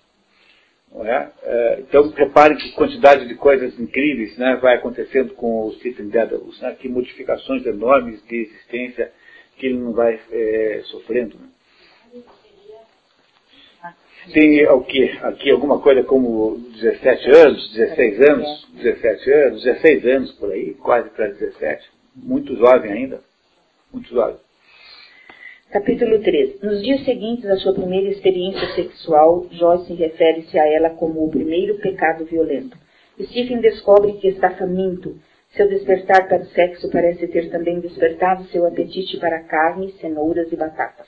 [0.94, 1.31] É?
[1.43, 6.60] É, então, reparem que quantidade de coisas incríveis né, vai acontecendo com o Stephen Dedalus,
[6.60, 9.10] né, que modificações enormes de existência
[9.56, 11.39] que ele não vai é, sofrendo.
[11.39, 11.48] Né.
[14.32, 15.19] Tem o que?
[15.23, 21.10] Aqui alguma coisa como 17 anos, 16 anos, 17 anos, 16 anos por aí, quase
[21.10, 21.90] para 17.
[22.14, 23.20] Muito jovem ainda.
[23.93, 24.36] Muito jovem.
[25.73, 26.61] Capítulo 3.
[26.61, 31.78] Nos dias seguintes à sua primeira experiência sexual, Joyce refere-se a ela como o primeiro
[31.78, 32.77] pecado violento.
[33.19, 35.16] Stephen descobre que está faminto.
[35.57, 40.57] Seu despertar para o sexo parece ter também despertado seu apetite para carne, cenouras e
[40.57, 41.07] batatas.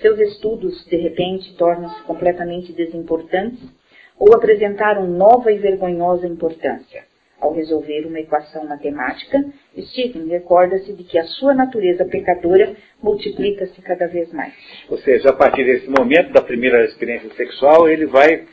[0.00, 3.68] Seus estudos, de repente, tornam-se completamente desimportantes
[4.16, 7.02] ou apresentaram nova e vergonhosa importância.
[7.40, 9.44] Ao resolver uma equação matemática,
[9.82, 14.54] Stephen recorda-se de que a sua natureza pecadora multiplica-se cada vez mais.
[14.88, 18.46] Ou seja, a partir desse momento da primeira experiência sexual, ele vai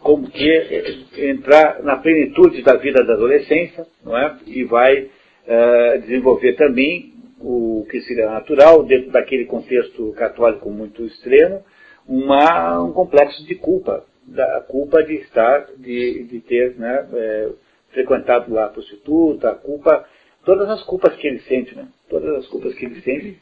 [0.00, 4.36] como que entrar na plenitude da vida da adolescência, não é?
[4.46, 11.64] E vai uh, desenvolver também o que seria natural, dentro daquele contexto católico muito extremo,
[12.06, 17.48] uma, um complexo de culpa, da culpa de estar, de, de ter né, é,
[17.92, 20.04] frequentado lá a prostituta, a culpa,
[20.48, 23.38] todas as culpas que ele sente, né, todas as culpas que ele sente,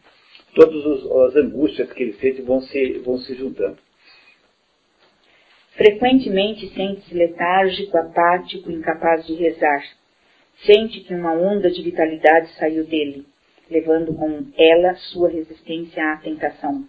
[0.57, 0.85] todas
[1.29, 3.79] as angústias que ele sente vão se, vão se juntando.
[5.77, 9.85] Frequentemente sente-se letárgico, apático, incapaz de rezar.
[10.65, 13.25] Sente que uma onda de vitalidade saiu dele,
[13.71, 16.85] levando com ela sua resistência à tentação.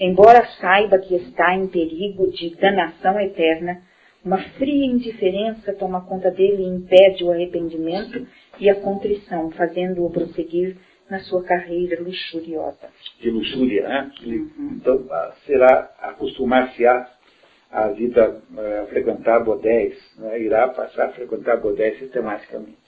[0.00, 3.82] Embora saiba que está em perigo de danação eterna,
[4.24, 8.26] uma fria indiferença toma conta dele e impede o arrependimento
[8.58, 10.76] e a contrição, fazendo-o prosseguir
[11.10, 12.88] na sua carreira luxuriosa.
[13.20, 14.12] De luxúria, né?
[14.24, 14.76] Uhum.
[14.76, 17.10] Então, ah, será acostumar-se-á
[17.70, 18.42] a vida,
[18.82, 20.40] a frequentar bodéis, né?
[20.40, 22.78] irá passar a frequentar bodéis sistematicamente.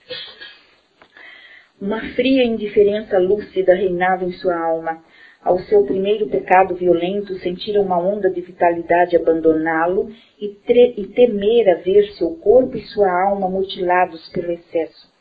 [1.79, 5.03] Uma fria indiferença lúcida reinava em sua alma.
[5.41, 10.09] Ao seu primeiro pecado violento, sentira uma onda de vitalidade abandoná-lo
[10.39, 10.57] e,
[10.97, 15.12] e temera ver seu corpo e sua alma mutilados pelo excesso.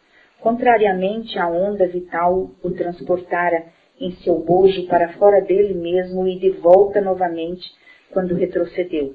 [0.43, 3.64] Contrariamente, a onda vital o transportara
[3.98, 7.70] em seu bojo para fora dele mesmo e de volta novamente
[8.10, 9.14] quando retrocedeu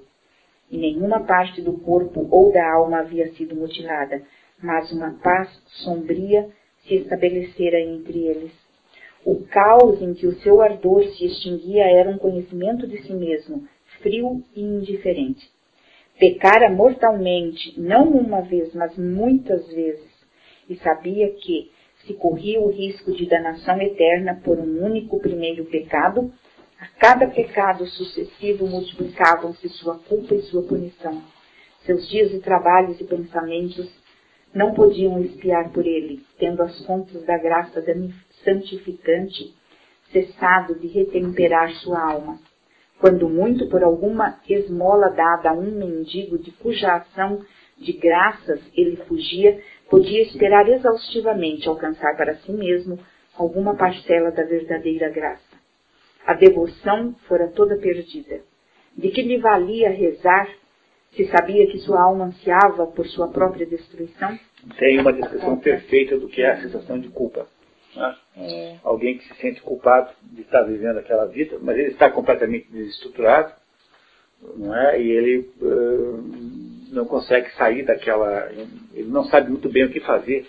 [0.70, 4.22] e nenhuma parte do corpo ou da alma havia sido mutilada,
[4.62, 5.50] mas uma paz
[5.84, 6.50] sombria
[6.86, 8.52] se estabelecera entre eles.
[9.26, 13.68] O caos em que o seu ardor se extinguia era um conhecimento de si mesmo,
[14.02, 15.50] frio e indiferente.
[16.20, 20.17] Pecara mortalmente, não uma vez, mas muitas vezes,
[20.70, 21.72] e sabia que,
[22.06, 26.32] se corria o risco de danação eterna por um único primeiro pecado,
[26.80, 31.24] a cada pecado sucessivo multiplicavam-se sua culpa e sua punição.
[31.86, 33.90] Seus dias de trabalhos e pensamentos
[34.54, 37.84] não podiam espiar por ele, tendo as fontes da graça
[38.44, 39.54] santificante
[40.12, 42.40] cessado de retemperar sua alma.
[43.00, 47.42] Quando muito por alguma esmola dada a um mendigo de cuja ação
[47.78, 53.00] de graças ele fugia, podia esperar exaustivamente alcançar para si mesmo
[53.38, 55.58] alguma parcela da verdadeira graça.
[56.26, 58.42] A devoção fora toda perdida.
[58.98, 60.50] De que lhe valia rezar
[61.12, 64.38] se sabia que sua alma ansiava por sua própria destruição?
[64.78, 67.48] Tem uma descrição perfeita do que é a sensação de culpa.
[67.96, 68.16] Né?
[68.38, 68.76] É.
[68.84, 73.54] Alguém que se sente culpado de estar vivendo aquela vida, mas ele está completamente desestruturado,
[74.56, 75.02] não é?
[75.02, 78.52] E ele uh, não consegue sair daquela.
[78.94, 80.48] Ele não sabe muito bem o que fazer.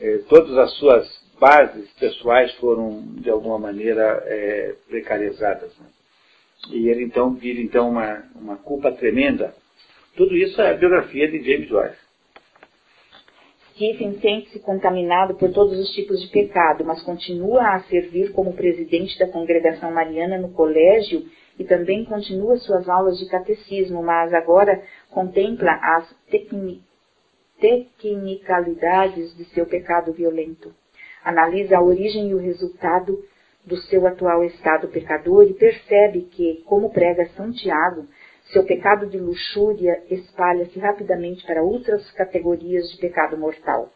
[0.00, 5.76] Uh, todas as suas bases pessoais foram, de alguma maneira, é, precarizadas.
[5.78, 5.86] Né?
[6.70, 9.54] E ele então vive então uma, uma culpa tremenda.
[10.16, 12.10] Tudo isso é a biografia de James Joyce.
[13.74, 19.18] Stephen sente-se contaminado por todos os tipos de pecado, mas continua a servir como presidente
[19.18, 21.24] da congregação mariana no colégio
[21.60, 26.12] e também continua suas aulas de catecismo, mas agora contempla as
[27.60, 30.74] tecnicalidades de seu pecado violento
[31.24, 33.22] analisa a origem e o resultado
[33.64, 38.06] do seu atual estado pecador e percebe que, como prega São Tiago,
[38.52, 43.92] seu pecado de luxúria espalha-se rapidamente para outras categorias de pecado mortal.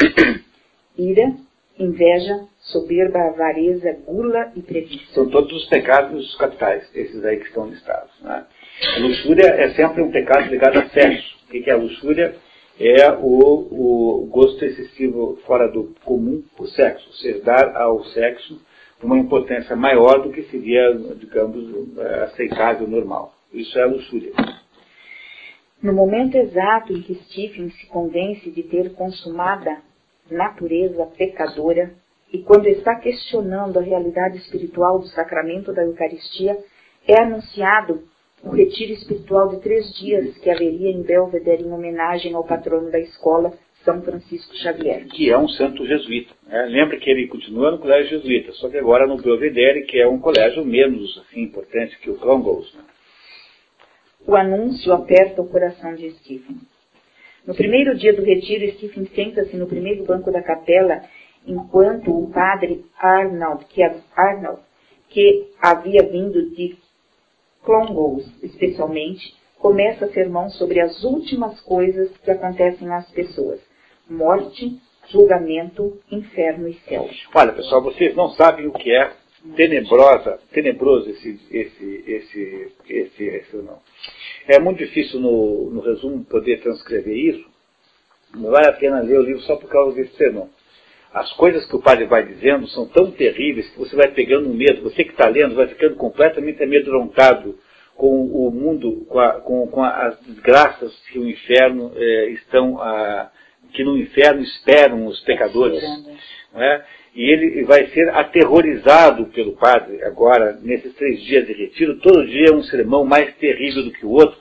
[0.96, 1.34] Ira,
[1.82, 5.12] inveja, soberba, avareza, gula e preguiça.
[5.14, 8.12] São todos os pecados capitais, esses aí que estão listados.
[8.22, 8.44] Né?
[8.96, 11.36] A luxúria é sempre um pecado ligado a sexo.
[11.44, 12.34] O que é a luxúria?
[12.78, 18.60] é o, o gosto excessivo fora do comum por sexo, ou seja, dar ao sexo
[19.02, 23.34] uma importância maior do que seria, digamos, aceitável, normal.
[23.52, 24.32] Isso é a luxúria.
[25.82, 29.78] No momento exato em que Stephen se convence de ter consumada
[30.32, 31.92] natureza pecadora,
[32.32, 36.56] e quando está questionando a realidade espiritual do sacramento da Eucaristia,
[37.06, 38.04] é anunciado
[38.44, 42.98] um retiro espiritual de três dias que haveria em Belvedere em homenagem ao patrono da
[42.98, 43.52] escola,
[43.84, 45.06] São Francisco Xavier.
[45.06, 46.32] Que é um santo jesuíta.
[46.46, 46.66] Né?
[46.66, 50.18] Lembra que ele continua no colégio jesuíta, só que agora no Belvedere, que é um
[50.18, 52.72] colégio menos assim, importante que o Clongowes.
[52.74, 52.82] Né?
[54.26, 56.56] O anúncio aperta o coração de Stephen.
[57.46, 61.02] No primeiro dia do retiro, Stephen senta-se no primeiro banco da capela,
[61.46, 63.82] enquanto o padre Arnold, que,
[64.14, 64.60] Arnold,
[65.08, 66.76] que havia vindo de
[67.64, 73.60] Clongowes, especialmente, começa sermão sobre as últimas coisas que acontecem às pessoas:
[74.08, 74.78] morte,
[75.08, 77.08] julgamento, inferno e céu.
[77.34, 79.12] Olha, pessoal, vocês não sabem o que é
[79.56, 83.78] tenebrosa, tenebroso esse, esse, esse, esse, esse não.
[84.48, 87.44] É muito difícil no, no resumo poder transcrever isso.
[88.34, 90.48] Não vale a pena ler o livro só por causa desse sermão.
[91.12, 94.82] as coisas que o padre vai dizendo são tão terríveis que você vai pegando medo.
[94.82, 97.58] Você que está lendo vai ficando completamente amedrontado
[97.94, 103.30] com o mundo, com, a, com, com as desgraças que o inferno é, estão, a,
[103.72, 105.82] que no inferno esperam os pecadores.
[106.52, 106.84] Não é?
[107.14, 112.46] E ele vai ser aterrorizado pelo padre agora, nesses três dias de retiro, todo dia
[112.50, 114.36] é um sermão mais terrível do que o outro.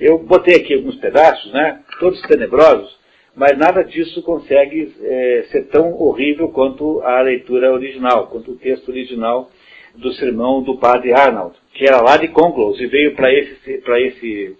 [0.00, 2.96] Eu botei aqui alguns pedaços, né, todos tenebrosos,
[3.34, 8.88] mas nada disso consegue é, ser tão horrível quanto a leitura original, quanto o texto
[8.88, 9.50] original
[9.96, 14.56] do sermão do padre Arnold, que era lá de Conglos e veio para esse, esse,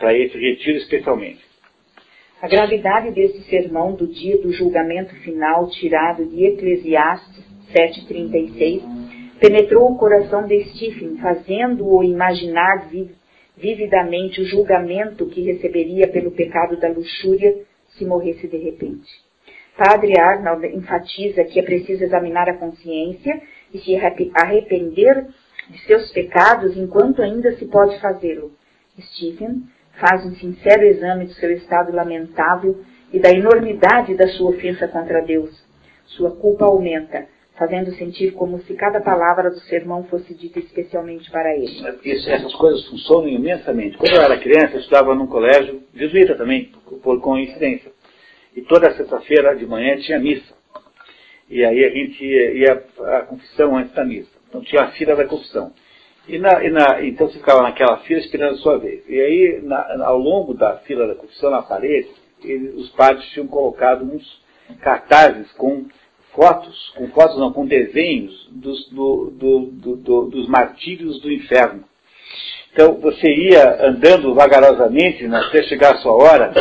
[0.00, 1.47] esse retiro especialmente.
[2.40, 7.44] A gravidade desse sermão do dia do julgamento final, tirado de Eclesiastes
[7.74, 8.80] 7,36,
[9.40, 12.88] penetrou o coração de Stephen, fazendo-o imaginar
[13.56, 17.56] vividamente o julgamento que receberia pelo pecado da luxúria
[17.88, 19.10] se morresse de repente.
[19.76, 23.42] Padre Arnold enfatiza que é preciso examinar a consciência
[23.74, 23.96] e se
[24.34, 25.26] arrepender
[25.68, 28.52] de seus pecados enquanto ainda se pode fazê-lo.
[28.96, 29.64] Stephen
[29.98, 35.22] faz um sincero exame do seu estado lamentável e da enormidade da sua ofensa contra
[35.22, 35.50] Deus.
[36.06, 37.26] Sua culpa aumenta,
[37.56, 41.66] fazendo sentir como se cada palavra do sermão fosse dita especialmente para ele.
[42.04, 43.96] Isso, essas coisas funcionam imensamente.
[43.98, 46.72] Quando eu era criança, eu estudava num colégio jesuíta também,
[47.02, 47.90] por coincidência.
[48.56, 50.54] E toda sexta-feira de manhã tinha missa.
[51.50, 52.84] E aí a gente ia, ia
[53.16, 54.30] à confissão antes da missa.
[54.48, 55.72] Então tinha a fila da confissão.
[56.28, 59.02] E, na, e na, então você ficava naquela fila esperando a sua vez.
[59.08, 62.08] E aí, na, ao longo da fila da confissão, na parede,
[62.76, 64.40] os padres tinham colocado uns
[64.82, 65.86] cartazes com
[66.34, 71.82] fotos, com fotos não, com desenhos dos, do, do, do, dos martírios do inferno.
[72.72, 76.52] Então você ia andando vagarosamente né, até chegar a sua hora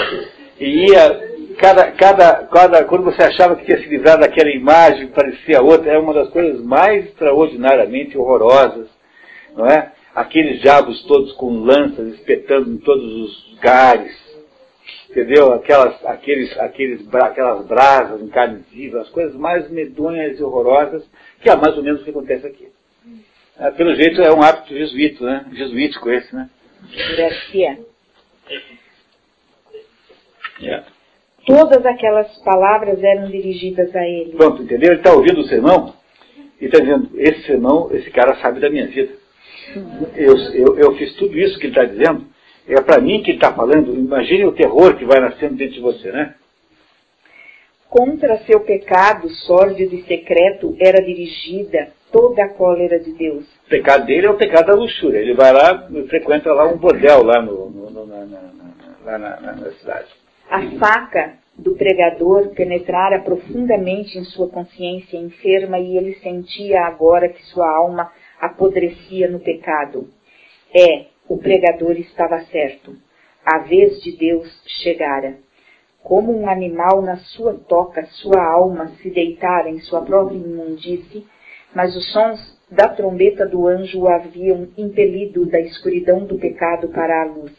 [0.60, 5.61] e ia cada, cada, cada, quando você achava que tinha se livrado daquela imagem, parecia
[5.61, 8.88] outra, é uma das coisas mais extraordinariamente horrorosas
[9.57, 9.91] não é?
[10.15, 14.15] Aqueles diabos todos com lanças espetando em todos os lugares,
[15.09, 15.51] entendeu?
[15.53, 21.03] Aquelas, aqueles, aqueles, aquelas brasas em carne viva, as coisas mais medonhas e horrorosas,
[21.41, 22.67] que é mais ou menos o que acontece aqui.
[23.59, 25.45] É, pelo jeito é um hábito jesuítico, né?
[25.53, 26.49] Jesuítico esse, né?
[27.15, 27.79] Gracia.
[30.61, 30.85] Yeah.
[31.45, 34.34] Todas aquelas palavras eram dirigidas a ele.
[34.34, 34.91] Pronto, entendeu?
[34.91, 35.93] Ele está ouvindo o sermão
[36.59, 39.13] e está dizendo, esse sermão, esse cara sabe da minha vida.
[40.15, 42.26] Eu, eu, eu fiz tudo isso que ele está dizendo.
[42.68, 43.94] É para mim que ele está falando.
[43.94, 46.35] Imagine o terror que vai nascendo dentro de você, né?
[47.89, 53.45] Contra seu pecado sórdido e secreto era dirigida toda a cólera de Deus.
[53.65, 55.19] O pecado dele é o pecado da luxúria.
[55.19, 58.39] Ele vai lá, frequenta lá um bordel lá, no, no, no na, na,
[59.06, 60.07] lá na, na cidade.
[60.49, 67.44] A faca do pregador penetrara profundamente em sua consciência enferma e ele sentia agora que
[67.45, 70.09] sua alma apodrecia no pecado.
[70.73, 72.95] É, o pregador estava certo.
[73.45, 74.47] A vez de Deus
[74.81, 75.38] chegara.
[76.03, 81.26] Como um animal na sua toca, sua alma se deitara em sua própria imundície,
[81.73, 87.22] mas os sons da trombeta do anjo o haviam impelido da escuridão do pecado para
[87.22, 87.51] a luz.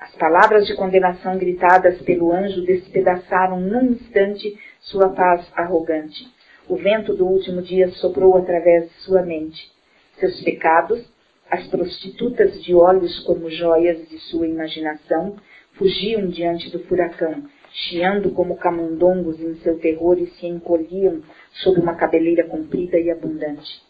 [0.00, 6.26] As palavras de condenação gritadas pelo anjo despedaçaram num instante sua paz arrogante.
[6.68, 9.72] O vento do último dia soprou através de sua mente
[10.22, 11.04] seus pecados,
[11.50, 15.36] as prostitutas de olhos como joias de sua imaginação
[15.72, 17.42] fugiam diante do furacão,
[17.72, 21.22] chiando como camundongos em seu terror e se encolhiam
[21.62, 23.82] sob uma cabeleira comprida e abundante.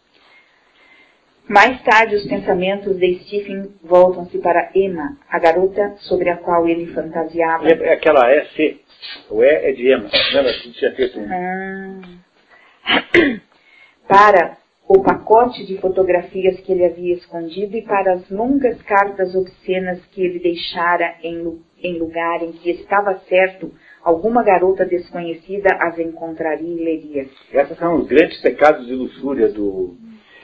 [1.48, 6.94] Mais tarde, os pensamentos de Stephen voltam-se para Emma, a garota sobre a qual ele
[6.94, 7.68] fantasiava.
[7.68, 8.80] É aquela é C.
[9.28, 10.08] O E é de Emma.
[10.32, 11.26] Lembra que tinha feito um.
[11.28, 12.00] Ah.
[14.08, 14.61] Para
[14.94, 20.22] o pacote de fotografias que ele havia escondido e para as longas cartas obscenas que
[20.22, 26.84] ele deixara em, em lugar em que estava certo alguma garota desconhecida as encontraria e
[26.84, 27.26] leria.
[27.50, 29.96] Esses são os grandes pecados de luxúria do.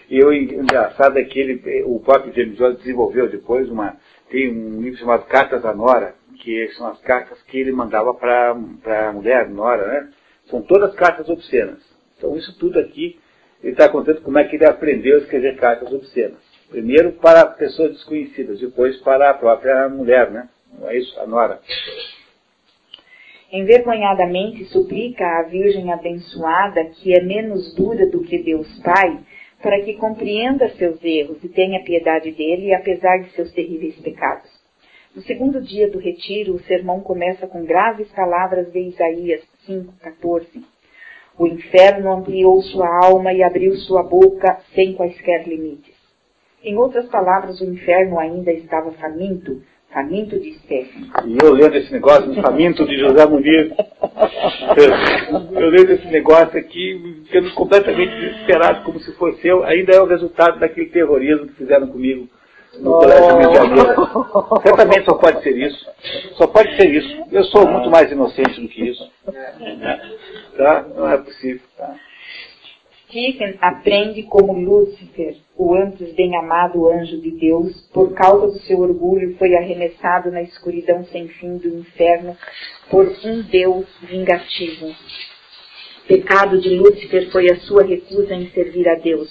[0.09, 3.99] E o engraçado é que ele, o próprio James Joyce desenvolveu depois uma.
[4.31, 8.53] Tem um livro chamado Cartas da Nora, que são as cartas que ele mandava para
[8.53, 10.09] a mulher, Nora, né?
[10.47, 11.81] São todas cartas obscenas.
[12.16, 13.19] Então isso tudo aqui
[13.62, 16.39] ele está contando como é que ele aprendeu a escrever cartas obscenas.
[16.70, 20.48] Primeiro para pessoas desconhecidas, depois para a própria mulher, né?
[20.78, 21.18] Não é isso?
[21.18, 21.60] A nora.
[23.51, 29.20] Envergonhadamente suplica à Virgem abençoada, que é menos dura do que Deus Pai,
[29.62, 34.51] para que compreenda seus erros e tenha piedade dele, apesar de seus terríveis pecados.
[35.16, 40.62] No segundo dia do retiro, o sermão começa com graves palavras de Isaías 5,14.
[41.39, 45.94] O inferno ampliou sua alma e abriu sua boca sem quaisquer limites.
[46.65, 49.62] Em outras palavras, o inferno ainda estava faminto,
[49.93, 51.09] faminto de Stephen.
[51.24, 53.73] E eu lendo esse negócio, faminto de José Muniz,
[54.77, 60.01] eu, eu lendo esse negócio aqui, ficando completamente desesperado, como se fosse eu, ainda é
[60.01, 62.28] o resultado daquele terrorismo que fizeram comigo
[62.80, 62.98] no oh.
[63.00, 64.62] Colégio.
[64.62, 65.86] Certamente só pode ser isso.
[66.34, 67.24] Só pode ser isso.
[67.30, 69.10] Eu sou muito mais inocente do que isso.
[70.56, 70.86] Tá?
[70.94, 71.62] Não é possível.
[71.76, 71.94] Tá?
[73.09, 78.80] Stephen aprende como Lúcifer, o antes bem amado anjo de Deus, por causa do seu
[78.80, 82.36] orgulho, foi arremessado na escuridão sem fim do inferno
[82.90, 84.94] por um Deus vingativo.
[86.06, 89.28] Pecado de Lúcifer foi a sua recusa em servir a Deus.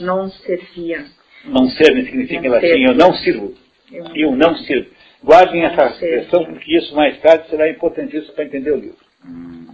[0.00, 1.04] Não servia.
[1.44, 3.54] Não servir significa em latim, eu não sirvo.
[3.92, 4.90] Eu não, eu não sirvo.
[5.22, 8.98] Guardem essa expressão, porque isso mais tarde será importantíssimo para entender o livro.
[9.24, 9.66] Hum.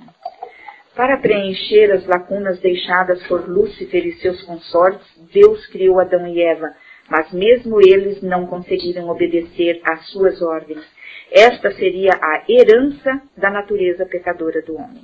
[0.94, 6.72] Para preencher as lacunas deixadas por Lúcifer e seus consortes, Deus criou Adão e Eva,
[7.10, 10.84] mas mesmo eles não conseguiram obedecer às suas ordens.
[11.32, 15.02] Esta seria a herança da natureza pecadora do homem.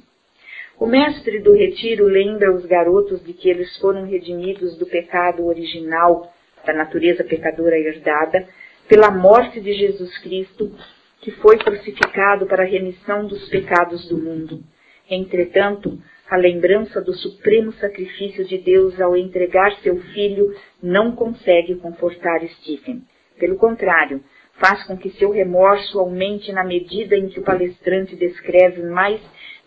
[0.79, 6.33] O mestre do retiro lembra os garotos de que eles foram redimidos do pecado original,
[6.65, 8.47] da natureza pecadora herdada,
[8.89, 10.75] pela morte de Jesus Cristo,
[11.21, 14.63] que foi crucificado para a remissão dos pecados do mundo.
[15.09, 22.41] Entretanto, a lembrança do supremo sacrifício de Deus ao entregar seu filho não consegue confortar
[22.49, 23.03] Stephen.
[23.39, 24.23] Pelo contrário,
[24.61, 29.21] faz com que seu remorso aumente na medida em que o palestrante descreve mais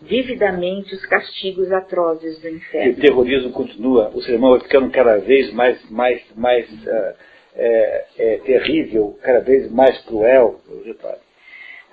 [0.04, 2.92] vividamente os castigos atrozes do inferno.
[2.92, 7.16] E o terrorismo continua, o sermão vai ficando cada vez mais, mais, mais uh,
[7.56, 10.60] é, é, terrível, cada vez mais cruel.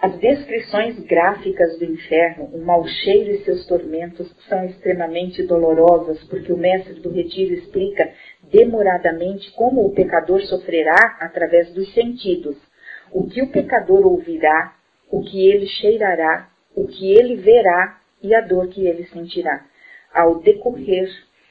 [0.01, 6.53] As descrições gráficas do inferno, o mau cheiro e seus tormentos são extremamente dolorosas, porque
[6.53, 8.11] o mestre do retiro explica
[8.51, 12.57] demoradamente como o pecador sofrerá através dos sentidos,
[13.13, 14.75] o que o pecador ouvirá,
[15.11, 19.65] o que ele cheirará, o que ele verá e a dor que ele sentirá.
[20.13, 21.09] Ao decorrer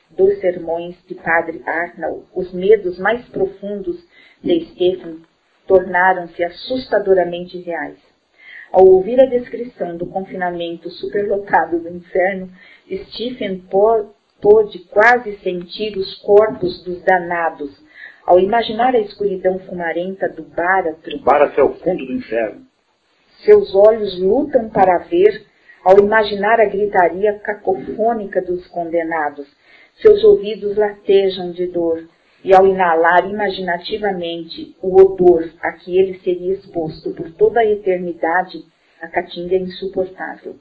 [0.10, 4.04] dos sermões de Padre Arnold, os medos mais profundos
[4.44, 5.22] de Stephen
[5.68, 7.98] tornaram-se assustadoramente reais.
[8.72, 12.52] Ao ouvir a descrição do confinamento superlotado do inferno,
[12.88, 13.64] Stephen
[14.42, 17.72] pôde quase sentir os corpos dos danados.
[18.26, 21.20] Ao imaginar a escuridão fumarenta do báratro.
[21.20, 22.62] Báratro é o fundo do inferno.
[23.44, 25.49] Seus olhos lutam para ver
[25.84, 29.48] ao imaginar a gritaria cacofônica dos condenados.
[30.02, 32.08] Seus ouvidos latejam de dor
[32.44, 38.64] e ao inalar imaginativamente o odor a que ele seria exposto por toda a eternidade,
[39.02, 40.56] a caatinga é insuportável.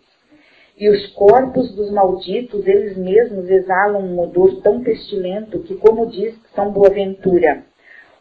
[0.77, 6.36] E os corpos dos malditos, eles mesmos exalam um odor tão pestilento que, como diz
[6.55, 7.65] São Boaventura,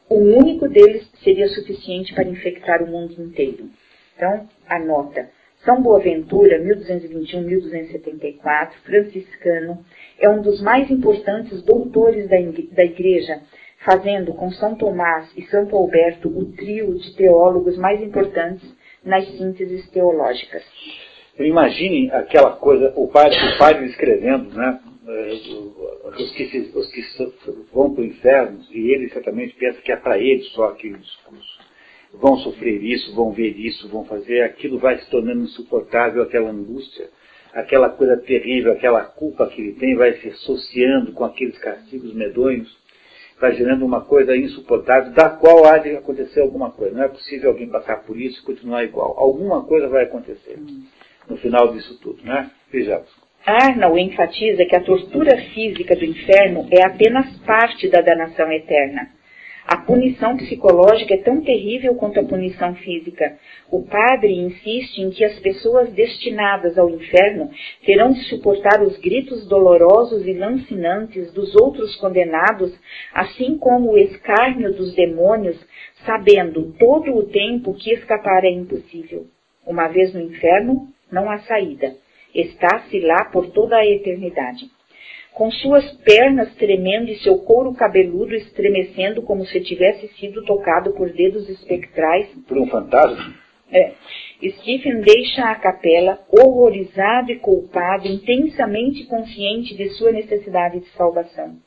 [0.09, 3.69] o único deles seria suficiente para infectar o mundo inteiro.
[4.15, 5.29] Então, anota.
[5.67, 9.83] São Boaventura, 1221-1274, franciscano,
[10.17, 12.39] é um dos mais importantes doutores da,
[12.85, 13.41] Igreja,
[13.83, 18.63] fazendo com São Tomás e Santo Alberto o trio de teólogos mais importantes
[19.03, 20.63] nas sínteses teológicas.
[21.37, 24.79] Imagine aquela coisa, o padre, o padre escrevendo, né?
[25.05, 25.33] Eh,
[26.17, 27.01] os que, os que
[27.73, 31.56] vão para o inferno, e ele certamente pensa que é para eles só aquele discurso.
[32.19, 37.09] Vão sofrer isso, vão ver isso, vão fazer, aquilo vai se tornando insuportável, aquela angústia
[37.53, 42.77] aquela coisa terrível, aquela culpa que ele tem, vai se associando com aqueles castigos medonhos,
[43.39, 46.95] vai gerando uma coisa insuportável, da qual há de acontecer alguma coisa.
[46.95, 49.15] Não é possível alguém passar por isso e continuar igual.
[49.17, 50.59] Alguma coisa vai acontecer
[51.27, 52.49] no final disso tudo, né?
[52.71, 53.09] Vejamos.
[53.45, 59.09] Arnold enfatiza que a tortura física do inferno é apenas parte da danação eterna.
[59.67, 63.37] A punição psicológica é tão terrível quanto a punição física.
[63.69, 67.51] O padre insiste em que as pessoas destinadas ao inferno
[67.85, 72.73] terão de suportar os gritos dolorosos e lancinantes dos outros condenados,
[73.13, 75.59] assim como o escárnio dos demônios,
[76.05, 79.27] sabendo todo o tempo que escapar é impossível.
[79.65, 81.93] Uma vez no inferno, não há saída.
[82.33, 84.76] Está-se lá por toda a eternidade
[85.37, 91.11] com suas pernas tremendo e seu couro cabeludo estremecendo como se tivesse sido tocado por
[91.11, 92.27] dedos espectrais.
[92.47, 93.35] Por um fantasma?
[93.71, 93.91] É.
[94.43, 101.57] Stephen deixa a capela, horrorizado e culpado, intensamente consciente de sua necessidade de salvação.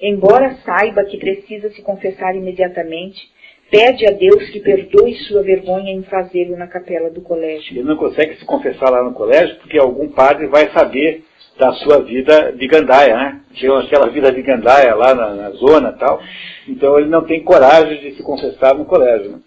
[0.00, 3.30] Embora saiba que precisa se confessar imediatamente,
[3.70, 7.76] pede a Deus que perdoe sua vergonha em fazê-lo na capela do colégio.
[7.76, 11.24] Ele não consegue se confessar lá no colégio porque algum padre vai saber
[11.62, 13.40] da sua vida de gandaia, né?
[13.54, 16.20] Tinha aquela vida de gandaia lá na, na zona e tal.
[16.66, 19.30] Então ele não tem coragem de se confessar no colégio.
[19.30, 19.38] Né?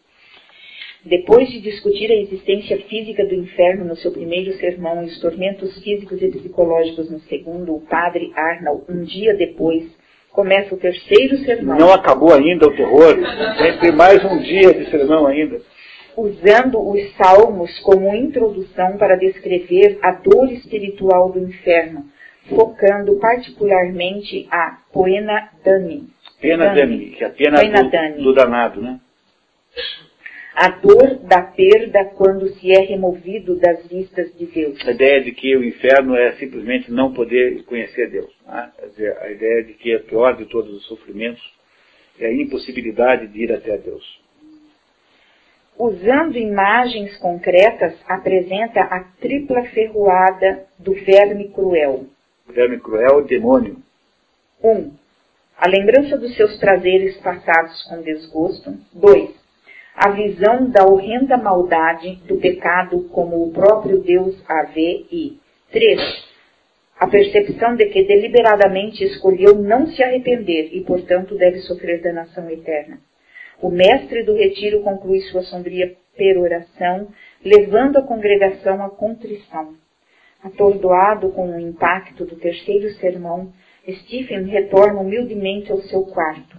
[1.03, 5.77] Depois de discutir a existência física do inferno no seu primeiro sermão e os tormentos
[5.83, 9.83] físicos e psicológicos no segundo, o padre Arnold, um dia depois,
[10.31, 11.77] começa o terceiro sermão.
[11.77, 13.13] Não acabou ainda o terror,
[13.81, 15.59] tem mais um dia de sermão ainda
[16.17, 22.05] usando os salmos como introdução para descrever a dor espiritual do inferno,
[22.49, 26.07] focando particularmente a poena dani.
[26.39, 28.99] Pena dani, que é a pena, do, do danado, né?
[30.55, 34.87] A dor da perda quando se é removido das vistas de Deus.
[34.87, 38.31] A ideia de que o inferno é simplesmente não poder conhecer Deus.
[38.47, 38.71] Né?
[39.19, 41.43] A ideia de que a pior de todos os sofrimentos
[42.17, 44.24] é a impossibilidade de ir até Deus
[45.77, 52.05] usando imagens concretas, apresenta a tripla ferroada do verme cruel.
[52.47, 53.77] Verme cruel, demônio.
[54.63, 54.69] 1.
[54.69, 54.91] Um,
[55.57, 58.75] a lembrança dos seus prazeres passados com desgosto.
[58.93, 59.29] 2.
[59.95, 65.05] A visão da horrenda maldade do pecado como o próprio Deus a vê.
[65.11, 65.39] E
[65.71, 66.25] 3.
[66.99, 72.99] A percepção de que deliberadamente escolheu não se arrepender e, portanto, deve sofrer danação eterna.
[73.61, 77.07] O mestre do retiro conclui sua sombria peroração,
[77.43, 79.75] levando a congregação à contrição.
[80.43, 83.51] Atordoado com o impacto do terceiro sermão,
[83.89, 86.57] Stephen retorna humildemente ao seu quarto.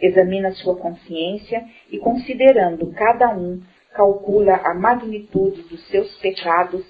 [0.00, 3.62] Examina sua consciência e, considerando cada um,
[3.94, 6.84] calcula a magnitude dos seus pecados,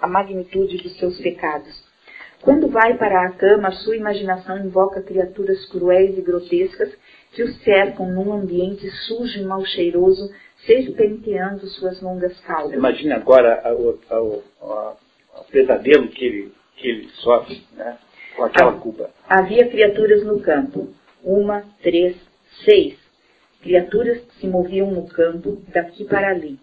[0.00, 1.82] a magnitude dos seus pecados.
[2.42, 6.92] Quando vai para a cama, sua imaginação invoca criaturas cruéis e grotescas
[7.32, 10.30] que o cercam num ambiente sujo e mal cheiroso,
[10.66, 12.74] serpenteando suas longas caudas.
[12.74, 14.96] Imagine agora o
[15.50, 17.98] pesadelo que ele, que ele sofre né,
[18.36, 19.10] com aquela culpa.
[19.28, 20.92] Havia criaturas no campo.
[21.24, 22.16] Uma, três,
[22.64, 22.98] seis.
[23.62, 26.58] Criaturas que se moviam no campo, daqui para ali.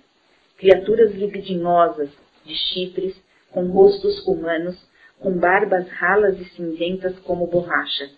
[0.58, 2.10] Criaturas libidinosas,
[2.46, 3.16] de chifres,
[3.52, 4.78] com rostos humanos,
[5.18, 8.10] com barbas ralas e cinzentas como borracha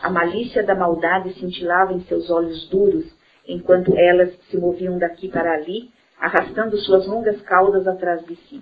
[0.00, 3.06] a malícia da maldade cintilava em seus olhos duros,
[3.46, 8.60] enquanto elas se moviam daqui para ali, arrastando suas longas caudas atrás de si.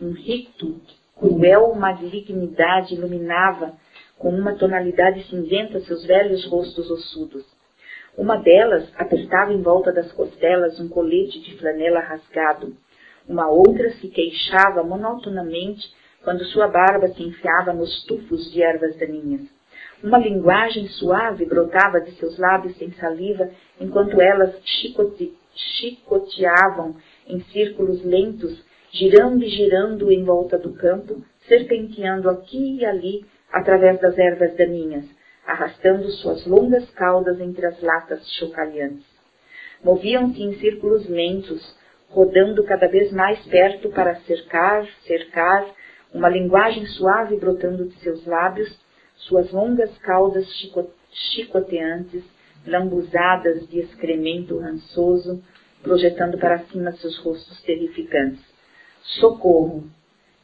[0.00, 0.80] Um ricto,
[1.16, 3.74] cruel malignidade iluminava
[4.18, 7.44] com uma tonalidade cinzenta seus velhos rostos ossudos.
[8.16, 12.76] Uma delas apertava em volta das costelas um colete de flanela rasgado.
[13.26, 15.92] Uma outra se queixava monotonamente
[16.22, 19.42] quando sua barba se enfiava nos tufos de ervas daninhas.
[20.02, 23.50] Uma linguagem suave brotava de seus lábios sem saliva,
[23.80, 26.96] enquanto elas chicote, chicoteavam
[27.26, 34.00] em círculos lentos, girando e girando em volta do campo, serpenteando aqui e ali através
[34.00, 35.04] das ervas daninhas,
[35.46, 39.06] arrastando suas longas caudas entre as latas chocalhantes.
[39.84, 41.76] Moviam-se em círculos lentos,
[42.08, 45.64] rodando cada vez mais perto para cercar, cercar,
[46.12, 48.81] uma linguagem suave brotando de seus lábios,
[49.26, 50.46] suas longas caudas
[51.10, 52.22] chicoteantes,
[52.66, 55.42] lambuzadas de excremento rançoso,
[55.82, 58.40] projetando para cima seus rostos terrificantes.
[59.20, 59.84] Socorro!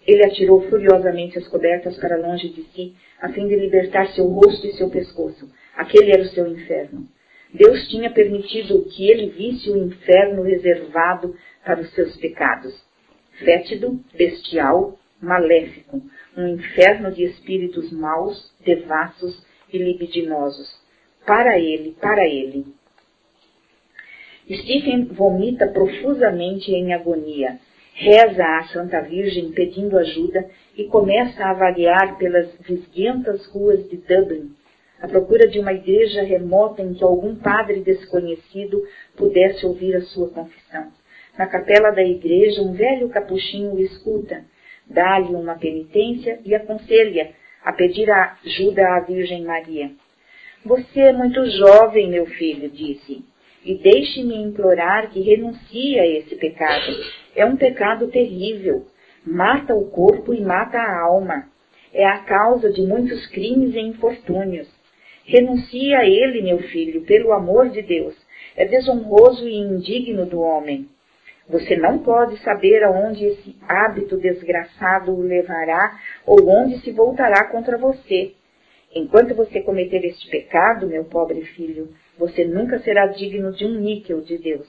[0.06, 4.66] Ele atirou furiosamente as cobertas para longe de si, a fim de libertar seu rosto
[4.66, 5.48] e seu pescoço.
[5.76, 7.06] Aquele era o seu inferno.
[7.52, 11.34] Deus tinha permitido que ele visse o inferno reservado
[11.64, 12.74] para os seus pecados.
[13.32, 16.02] Fétido, bestial, maléfico,
[16.38, 20.72] um inferno de espíritos maus, devassos e libidinosos.
[21.26, 22.64] Para ele, para ele.
[24.44, 27.58] Stephen vomita profusamente em agonia,
[27.92, 34.54] reza à Santa Virgem pedindo ajuda e começa a vaguear pelas visguentas ruas de Dublin,
[35.02, 38.80] à procura de uma igreja remota em que algum padre desconhecido
[39.16, 40.86] pudesse ouvir a sua confissão.
[41.36, 44.44] Na capela da igreja, um velho capuchinho o escuta
[44.88, 47.30] dá-lhe uma penitência e aconselha
[47.64, 49.90] a pedir ajuda à Virgem Maria.
[50.64, 53.24] Você é muito jovem, meu filho, disse,
[53.64, 56.96] e deixe-me implorar que renuncie a esse pecado.
[57.36, 58.86] É um pecado terrível.
[59.24, 61.48] Mata o corpo e mata a alma.
[61.92, 64.68] É a causa de muitos crimes e infortúnios.
[65.24, 68.14] Renuncie a ele, meu filho, pelo amor de Deus.
[68.56, 70.88] É desonroso e indigno do homem.
[71.48, 77.78] Você não pode saber aonde esse hábito desgraçado o levará ou onde se voltará contra
[77.78, 78.32] você.
[78.94, 81.88] Enquanto você cometer este pecado, meu pobre filho,
[82.18, 84.66] você nunca será digno de um níquel de Deus.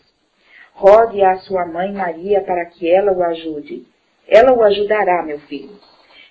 [0.73, 3.85] Rogue à sua mãe Maria para que ela o ajude.
[4.25, 5.77] Ela o ajudará, meu filho.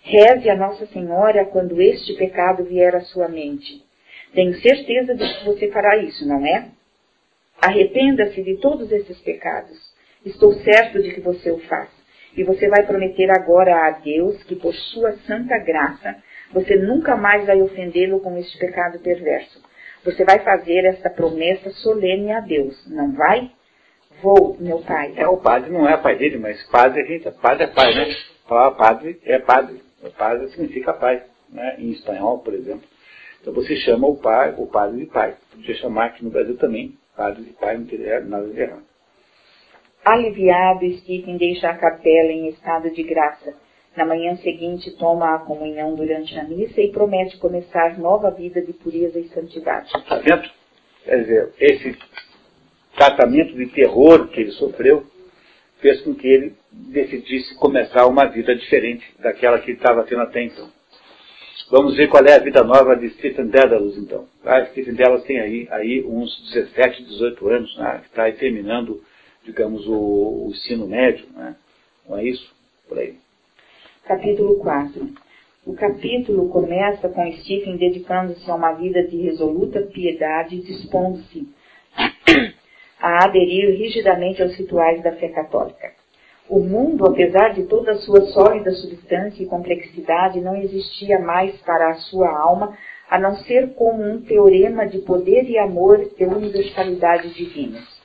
[0.03, 3.85] Reze a Nossa Senhora quando este pecado vier à sua mente.
[4.33, 6.69] Tenho certeza de que você fará isso, não é?
[7.61, 9.77] Arrependa-se de todos esses pecados.
[10.25, 11.89] Estou certo de que você o faz.
[12.37, 16.17] E você vai prometer agora a Deus que, por sua santa graça,
[16.53, 19.61] você nunca mais vai ofendê-lo com este pecado perverso.
[20.05, 23.51] Você vai fazer esta promessa solene a Deus, não vai?
[24.23, 25.15] Vou, meu pai.
[25.17, 28.17] É, o padre não é pai dele, mas padre, gente, padre é pai, né?
[28.49, 29.83] Falar padre é padre.
[30.03, 31.77] O padre significa pai, né?
[31.79, 32.85] Em espanhol, por exemplo.
[33.41, 35.35] Então você chama o pai, o padre de pai.
[35.53, 38.88] Podia chamar aqui no Brasil também, padre de pai, não teria nada de errado.
[40.09, 43.55] Aliviado, Stephen deixa a capela em estado de graça.
[43.95, 48.73] Na manhã seguinte, toma a comunhão durante a missa e promete começar nova vida de
[48.73, 49.89] pureza e santidade.
[49.95, 50.49] Está vendo?
[51.05, 51.99] Quer dizer, esse
[52.97, 55.05] tratamento de terror que ele sofreu
[55.81, 60.43] fez com que ele decidisse começar uma vida diferente daquela que ele estava tendo até
[60.43, 60.71] então.
[61.71, 64.27] Vamos ver qual é a vida nova de Stephen Dedalus, então.
[64.43, 69.03] Ah, Stephen Dedalus tem aí, aí uns 17, 18 anos, né, está terminando,
[69.49, 71.57] digamos, o, o, ensino médio, né?
[72.07, 72.55] não é isso?
[72.87, 73.17] Por aí.
[74.05, 75.09] Capítulo 4
[75.65, 81.49] O capítulo começa com Stephen dedicando-se a uma vida de resoluta piedade e dispondo-se
[83.01, 85.93] a aderir rigidamente aos rituais da fé católica.
[86.49, 91.91] O mundo, apesar de toda a sua sólida substância e complexidade, não existia mais para
[91.91, 92.77] a sua alma
[93.09, 97.98] a não ser como um teorema de poder e amor e universalidade divinas.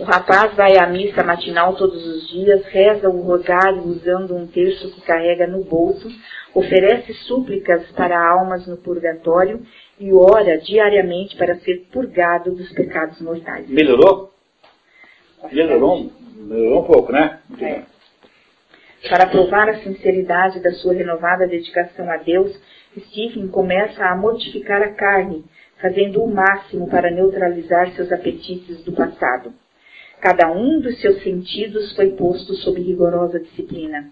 [0.00, 4.90] O rapaz vai à missa matinal todos os dias, reza o rosário usando um terço
[4.94, 6.08] que carrega no bolso,
[6.54, 9.60] oferece súplicas para almas no purgatório
[9.98, 13.68] e ora diariamente para ser purgado dos pecados mortais.
[13.68, 14.32] Melhorou?
[15.52, 17.38] Melhorou, melhorou um pouco, né?
[17.60, 17.82] É.
[19.06, 22.58] Para provar a sinceridade da sua renovada dedicação a Deus,
[22.98, 25.44] Stephen começa a mortificar a carne,
[25.78, 29.52] fazendo o máximo para neutralizar seus apetites do passado.
[30.20, 34.10] Cada um dos seus sentidos foi posto sob rigorosa disciplina.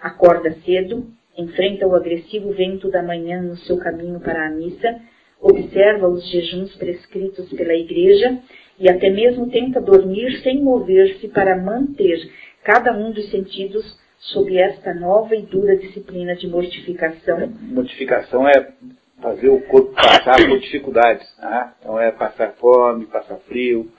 [0.00, 5.00] Acorda cedo, enfrenta o agressivo vento da manhã no seu caminho para a missa,
[5.40, 8.38] observa os jejuns prescritos pela igreja
[8.78, 12.18] e até mesmo tenta dormir sem mover-se para manter
[12.62, 17.52] cada um dos sentidos sob esta nova e dura disciplina de mortificação.
[17.60, 18.72] Mortificação é
[19.20, 21.26] fazer o corpo passar por dificuldades.
[21.38, 21.72] Né?
[21.80, 23.90] Então é passar fome, passar frio.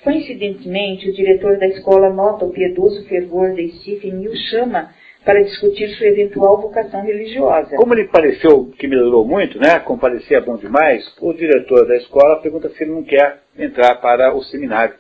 [0.02, 4.90] Coincidentemente, o diretor da escola nota o piedoso fervor de Stephen e o chama
[5.24, 7.76] para discutir sua eventual vocação religiosa.
[7.76, 9.78] Como ele pareceu que melhorou muito, né?
[9.80, 14.34] Como parecia bom demais, o diretor da escola pergunta se ele não quer entrar para
[14.34, 14.94] o seminário,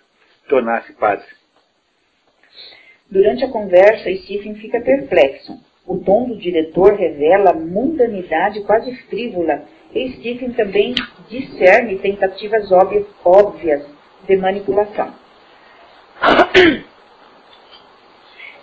[0.48, 1.26] tornar-se padre.
[3.10, 5.52] Durante a conversa, Stephen fica perplexo.
[5.86, 10.94] O tom do diretor revela mundanidade quase frívola e Stephen também
[11.28, 13.84] discerne tentativas óbvias
[14.26, 15.12] de manipulação.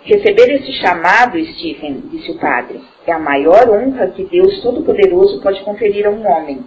[0.02, 5.62] Receber esse chamado, Stephen, disse o padre, é a maior honra que Deus Todo-Poderoso pode
[5.62, 6.64] conferir a um homem.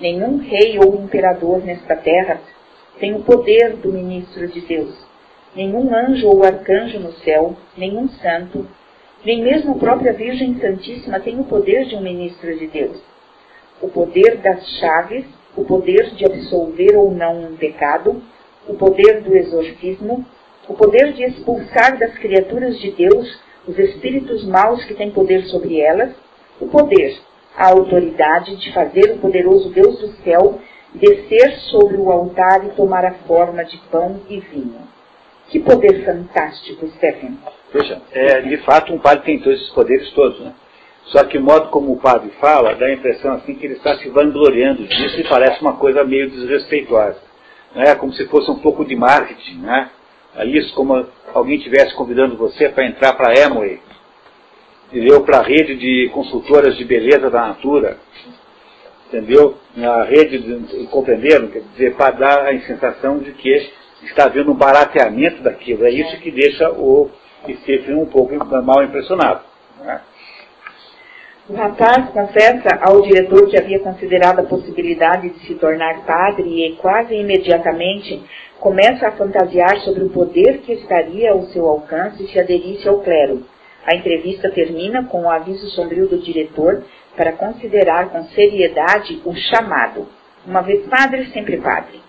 [0.00, 2.40] Nenhum rei ou imperador nesta terra
[2.98, 4.94] tem o poder do ministro de Deus.
[5.54, 8.66] Nenhum anjo ou arcanjo no céu, nenhum santo,
[9.24, 12.98] nem mesmo a própria Virgem Santíssima tem o poder de um ministro de Deus.
[13.82, 15.26] O poder das chaves,
[15.56, 18.22] o poder de absolver ou não um pecado,
[18.68, 20.24] o poder do exorcismo,
[20.68, 25.80] o poder de expulsar das criaturas de Deus os espíritos maus que têm poder sobre
[25.80, 26.10] elas,
[26.60, 27.18] o poder,
[27.56, 30.60] a autoridade de fazer o poderoso Deus do céu
[30.94, 34.88] descer sobre o altar e tomar a forma de pão e vinho.
[35.48, 37.38] Que poder fantástico, Stephen.
[37.72, 40.52] Veja, é, de fato um padre tem todos esses poderes todos, né?
[41.06, 43.96] Só que o modo como o padre fala dá a impressão assim que ele está
[43.96, 47.18] se vangloriando disso e parece uma coisa meio desrespeitosa.
[47.74, 47.94] Né?
[47.96, 49.90] Como se fosse um pouco de marketing, né?
[50.36, 53.80] É isso como alguém estivesse convidando você para entrar para a Amway,
[54.88, 55.22] entendeu?
[55.22, 57.98] Para a rede de consultoras de beleza da Natura,
[59.08, 59.56] entendeu?
[59.74, 61.48] Na rede, de, compreenderam?
[61.48, 63.72] Quer dizer, para dar a sensação de que
[64.04, 65.84] está havendo um barateamento daquilo.
[65.84, 67.10] É isso que deixa o
[67.62, 68.32] Stephen um pouco
[68.62, 69.40] mal impressionado.
[69.80, 70.00] Né?
[71.50, 76.76] O rapaz confessa ao diretor que havia considerado a possibilidade de se tornar padre e
[76.76, 78.22] quase imediatamente
[78.60, 83.44] começa a fantasiar sobre o poder que estaria ao seu alcance se aderisse ao clero.
[83.84, 86.84] A entrevista termina com o aviso sombrio do diretor
[87.16, 90.06] para considerar com seriedade o chamado.
[90.46, 92.00] Uma vez padre, sempre padre.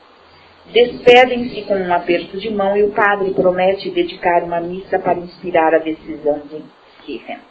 [0.72, 5.74] Despedem-se com um aperto de mão e o padre promete dedicar uma missa para inspirar
[5.74, 6.62] a decisão de
[7.02, 7.51] Stephen.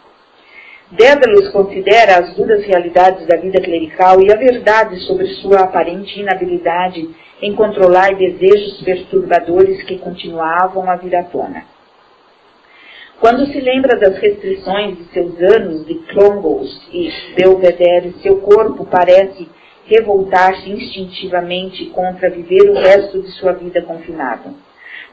[0.90, 7.08] Dédalus considera as duras realidades da vida clerical e a verdade sobre sua aparente inabilidade
[7.40, 11.64] em controlar desejos perturbadores que continuavam a vir à tona.
[13.20, 19.48] Quando se lembra das restrições de seus anos de Clongos e Belvedere, seu corpo parece
[19.86, 24.54] revoltar-se instintivamente contra viver o resto de sua vida confinado.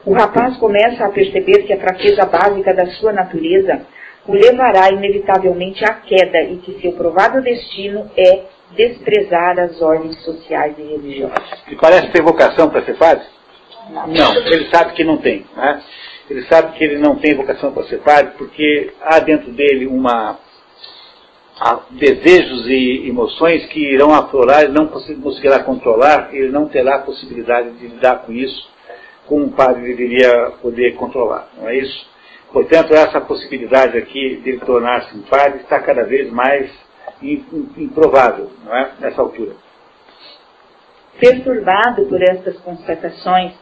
[0.04, 3.86] O rapaz começa a perceber que a fraqueza básica da sua natureza
[4.28, 8.44] o levará inevitavelmente à queda e que seu provável destino é
[8.76, 11.64] desprezar as ordens sociais e religiosas.
[11.68, 13.24] E parece ter vocação para ser padre?
[13.90, 14.06] Não.
[14.06, 15.46] não, ele sabe que não tem.
[15.56, 15.82] Né?
[16.28, 20.38] Ele sabe que ele não tem vocação para ser padre porque há dentro dele uma
[21.90, 27.70] desejos e emoções que irão aflorar, ele não conseguirá controlar, ele não terá a possibilidade
[27.72, 28.68] de lidar com isso
[29.26, 32.06] como um padre deveria poder controlar, não é isso?
[32.52, 36.70] Portanto, essa possibilidade aqui de ele tornar-se um padre está cada vez mais
[37.22, 38.92] improvável, não é?
[39.00, 39.54] Nessa altura.
[41.20, 43.52] Perturbado por estas constatações,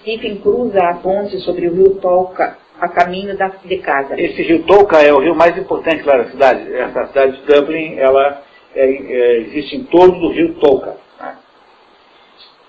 [0.00, 4.18] Stephen cruza a ponte sobre o rio Tolka a caminho da, de casa.
[4.18, 6.72] Esse rio Tolka é o rio mais importante lá da cidade.
[6.74, 8.42] Essa cidade de Dublin, ela
[8.74, 10.96] é, é, existe em torno do rio Tolka.
[11.20, 11.36] Né?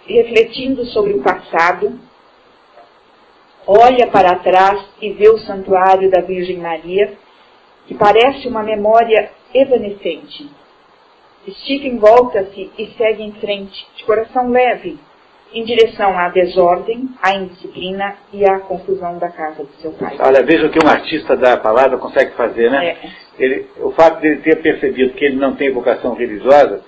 [0.06, 1.98] Refletindo sobre o passado,
[3.68, 7.14] olha para trás e vê o santuário da Virgem Maria,
[7.88, 10.50] que parece uma memória evanescente.
[11.50, 15.00] Stephen volta-se e segue em frente, de coração leve,
[15.54, 20.16] em direção à desordem, à indisciplina e à confusão da casa de seu pai.
[20.20, 22.90] Olha, veja o que um artista da palavra consegue fazer, né?
[22.90, 22.98] É.
[23.40, 26.84] Ele, o fato de ele ter percebido que ele não tem vocação religiosa,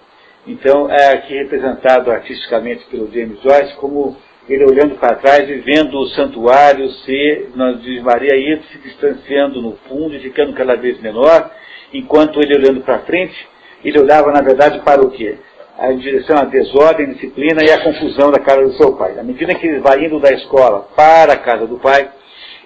[0.46, 4.16] então é aqui representado artisticamente pelo James Joyce como
[4.48, 7.48] ele olhando para trás e vendo o santuário se,
[7.82, 11.50] de Maria ir se distanciando no fundo e ficando cada vez menor,
[11.94, 13.36] enquanto ele olhando para frente,
[13.84, 15.38] ele olhava na verdade para o quê?
[15.78, 19.18] A direção à desordem, disciplina e à confusão da casa do seu pai.
[19.18, 22.10] À medida que ele vai indo da escola para a casa do pai,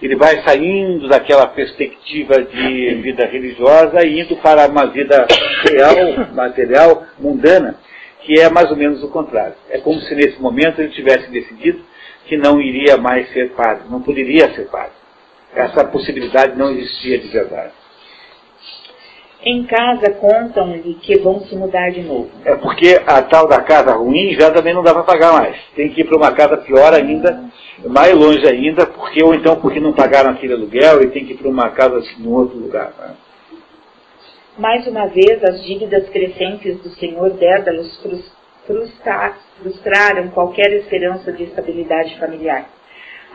[0.01, 5.25] ele vai saindo daquela perspectiva de vida religiosa e indo para uma vida
[5.67, 7.75] real, material, mundana,
[8.27, 9.55] que é mais ou menos o contrário.
[9.69, 11.79] É como se nesse momento ele tivesse decidido
[12.25, 14.91] que não iria mais ser padre, não poderia ser padre.
[15.55, 17.71] Essa possibilidade não existia de verdade.
[19.45, 22.29] Em casa contam-lhe que vão se mudar de novo.
[22.43, 25.55] É porque a tal da casa ruim já também não dá para pagar mais.
[25.73, 27.45] Tem que ir para uma casa pior ainda,
[27.85, 31.37] mais longe ainda, porque ou então porque não pagaram aquele aluguel e tem que ir
[31.37, 32.91] para uma casa em outro lugar.
[32.99, 33.15] Né?
[34.57, 38.03] Mais uma vez, as dívidas crescentes do senhor Dédalus
[38.65, 42.67] frustraram qualquer esperança de estabilidade familiar.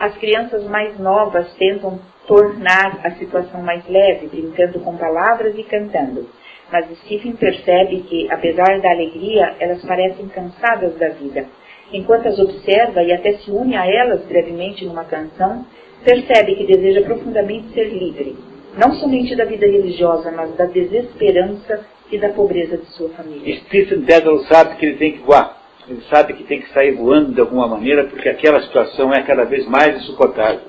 [0.01, 6.29] As crianças mais novas tentam tornar a situação mais leve, brincando com palavras e cantando.
[6.73, 11.47] Mas Stephen percebe que, apesar da alegria, elas parecem cansadas da vida.
[11.93, 15.65] Enquanto as observa e até se une a elas brevemente numa canção,
[16.05, 18.37] percebe que deseja profundamente ser livre,
[18.77, 23.57] não somente da vida religiosa, mas da desesperança e da pobreza de sua família.
[23.61, 25.59] Stephen Dedal sabe que ele tem que voar.
[25.89, 29.45] Ele sabe que tem que sair voando de alguma maneira, porque aquela situação é cada
[29.45, 30.61] vez mais insuportável.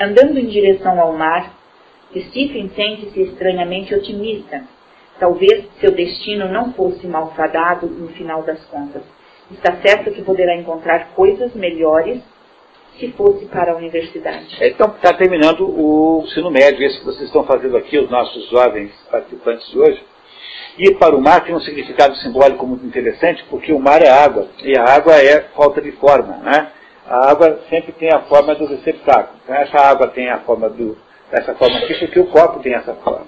[0.00, 1.52] Andando em direção ao mar,
[2.16, 4.62] Stephen sente-se estranhamente otimista.
[5.18, 9.02] Talvez seu destino não fosse malfadado no final das contas.
[9.50, 12.22] Está certo que poderá encontrar coisas melhores
[13.00, 14.58] se fosse para a universidade.
[14.60, 18.92] Então, está terminando o ensino médio, esse que vocês estão fazendo aqui, os nossos jovens
[19.10, 20.04] participantes de hoje.
[20.78, 24.48] Ir para o mar tem um significado simbólico muito interessante, porque o mar é água,
[24.62, 26.36] e a água é falta de forma.
[26.36, 26.70] Né?
[27.06, 29.40] A água sempre tem a forma do receptáculo.
[29.42, 30.96] Então, essa água tem a forma do,
[31.30, 33.26] dessa forma aqui, porque o copo tem essa forma.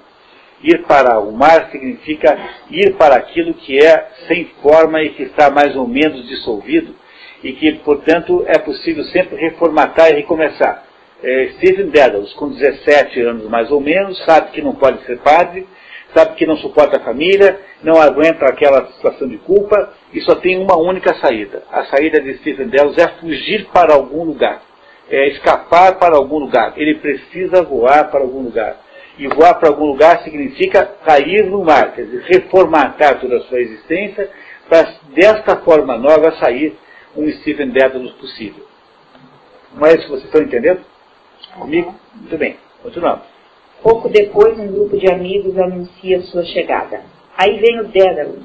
[0.63, 2.39] Ir para o mar significa
[2.71, 6.95] ir para aquilo que é sem forma e que está mais ou menos dissolvido,
[7.43, 10.85] e que, portanto, é possível sempre reformatar e recomeçar.
[11.23, 15.67] É, Stephen Dedalus, com 17 anos mais ou menos, sabe que não pode ser padre,
[16.15, 20.59] sabe que não suporta a família, não aguenta aquela situação de culpa e só tem
[20.59, 21.63] uma única saída.
[21.71, 24.63] A saída de Stephen Dedalus é fugir para algum lugar,
[25.09, 26.75] é escapar para algum lugar.
[26.77, 28.81] Ele precisa voar para algum lugar.
[29.19, 33.61] E voar para algum lugar significa cair no mar, quer dizer, reformatar toda a sua
[33.61, 34.31] existência
[34.69, 36.77] para desta forma nova sair
[37.17, 38.65] um Stephen Dedalus possível.
[39.75, 40.81] Não é isso que vocês estão entendendo?
[41.59, 41.95] Comigo?
[42.15, 42.57] Muito bem.
[42.83, 43.25] Continuamos.
[43.83, 47.03] Pouco depois, um grupo de amigos anuncia sua chegada.
[47.37, 48.43] Aí vem o Dédalo.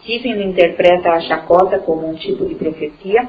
[0.00, 3.28] Stephen interpreta a chacota como um tipo de profecia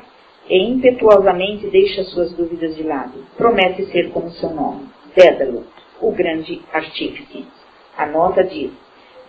[0.50, 3.24] e impetuosamente deixa suas dúvidas de lado.
[3.38, 5.66] Promete ser como seu nome, Dédalo,
[6.02, 7.46] o grande artífice.
[7.96, 8.72] A nota diz: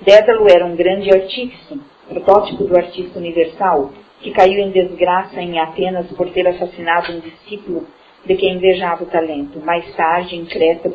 [0.00, 6.06] Dédalo era um grande artífice, protótipo do artista universal, que caiu em desgraça em Atenas
[6.12, 7.86] por ter assassinado um discípulo
[8.24, 9.60] de quem invejava o talento.
[9.60, 10.90] Mais tarde, em Creta,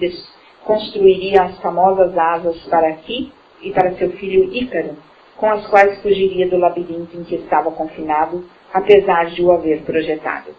[0.64, 3.32] construiria as famosas asas para aqui
[3.62, 4.98] e para seu filho Ícaro,
[5.38, 10.52] com as quais fugiria do labirinto em que estava confinado, apesar de o haver projetado.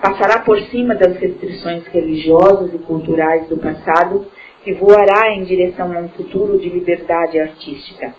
[0.00, 4.26] Passará por cima das restrições religiosas e culturais do passado
[4.64, 8.14] e voará em direção a um futuro de liberdade artística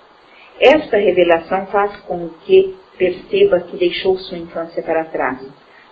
[0.60, 5.40] esta revelação faz com que perceba que deixou sua infância para trás,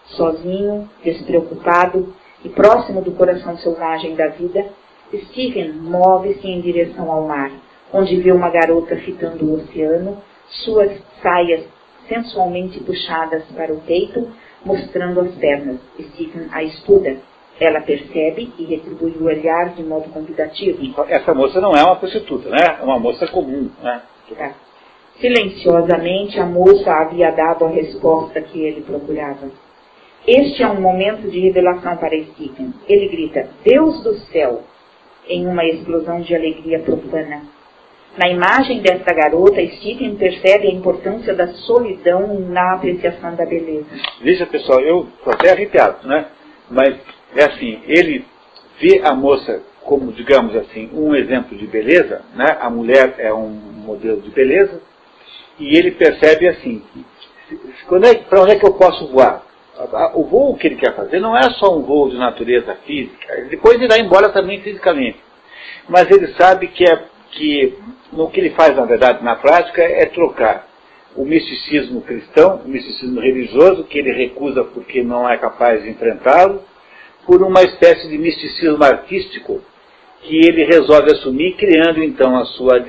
[0.05, 2.13] sozinho, despreocupado
[2.43, 4.65] e próximo do coração selvagem da vida.
[5.13, 7.51] Stephen move-se em direção ao mar,
[7.93, 10.17] onde vê uma garota fitando o oceano,
[10.49, 11.63] suas saias
[12.07, 14.31] sensualmente puxadas para o peito,
[14.63, 15.77] mostrando as pernas.
[15.99, 17.17] Stephen a estuda.
[17.59, 21.05] Ela percebe e retribui o olhar de modo convidativo.
[21.07, 22.77] Essa moça não é uma prostituta, né?
[22.79, 24.01] É uma moça comum, né?
[25.19, 29.49] Silenciosamente, a moça havia dado a resposta que ele procurava.
[30.27, 32.73] Este é um momento de revelação para Stephen.
[32.87, 34.63] Ele grita, Deus do céu,
[35.27, 37.43] em uma explosão de alegria profana.
[38.17, 43.87] Na imagem desta garota, Stephen percebe a importância da solidão na apreciação da beleza.
[44.21, 46.25] Veja, pessoal, eu estou até arrepiado, né?
[46.69, 46.95] Mas
[47.35, 48.25] é assim, ele
[48.79, 52.57] vê a moça como, digamos assim, um exemplo de beleza, né?
[52.59, 54.81] A mulher é um modelo de beleza,
[55.59, 56.83] e ele percebe assim,
[58.03, 59.45] é, para onde é que eu posso voar?
[60.15, 63.79] O voo que ele quer fazer não é só um voo de natureza física, depois
[63.79, 65.19] irá embora também fisicamente.
[65.87, 67.77] Mas ele sabe que, é, que
[68.11, 70.67] no que ele faz, na verdade, na prática, é trocar
[71.15, 76.63] o misticismo cristão, o misticismo religioso, que ele recusa porque não é capaz de enfrentá-lo,
[77.25, 79.61] por uma espécie de misticismo artístico
[80.25, 82.83] que ele resolve assumir, criando então a sua,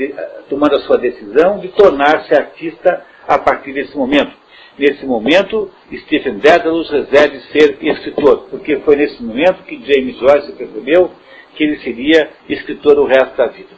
[0.48, 4.32] tomando a sua decisão de tornar-se artista a partir desse momento.
[4.78, 5.70] Nesse momento,
[6.04, 11.10] Stephen Dedalus resolve ser escritor, porque foi nesse momento que James Joyce percebeu
[11.54, 13.74] que ele seria escritor o resto da vida.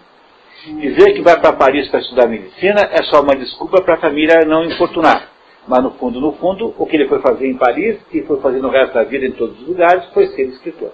[0.80, 4.44] Dizer que vai para Paris para estudar medicina é só uma desculpa para a família
[4.44, 5.30] não importunar.
[5.68, 8.58] Mas no fundo, no fundo, o que ele foi fazer em Paris e foi fazer
[8.58, 10.92] no resto da vida em todos os lugares foi ser escritor.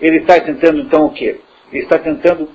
[0.00, 1.40] Ele está tentando então o quê?
[1.72, 2.48] Ele está tentando.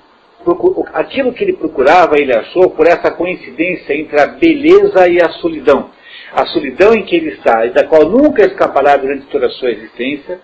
[0.94, 5.90] Aquilo que ele procurava, ele achou por essa coincidência entre a beleza e a solidão.
[6.32, 9.70] A solidão em que ele está, e da qual nunca escapará durante toda a sua
[9.70, 10.40] existência,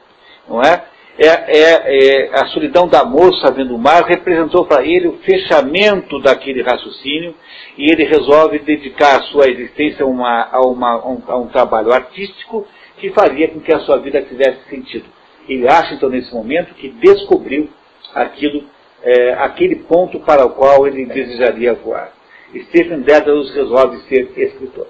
[0.49, 0.85] não é?
[1.17, 6.21] É, é, é, a solidão da moça vendo o mar representou para ele o fechamento
[6.21, 7.37] daquele raciocínio
[7.79, 11.93] e ele resolve dedicar a sua existência uma, a, uma, a, um, a um trabalho
[11.93, 12.67] artístico
[12.99, 15.05] que faria com que a sua vida tivesse sentido.
[15.49, 17.69] Ele acha, então, nesse momento, que descobriu
[18.15, 18.65] aquilo,
[19.03, 22.13] é, aquele ponto para o qual ele desejaria voar.
[22.69, 24.87] Stephen Dedalus resolve ser escritor.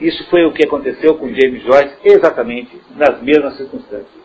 [0.00, 4.22] Isso foi o que aconteceu com James Joyce exatamente nas mesmas circunstâncias.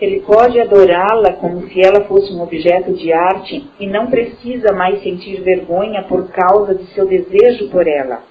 [0.00, 5.02] Ele pode adorá-la como se ela fosse um objeto de arte e não precisa mais
[5.02, 8.22] sentir vergonha por causa de seu desejo por ela.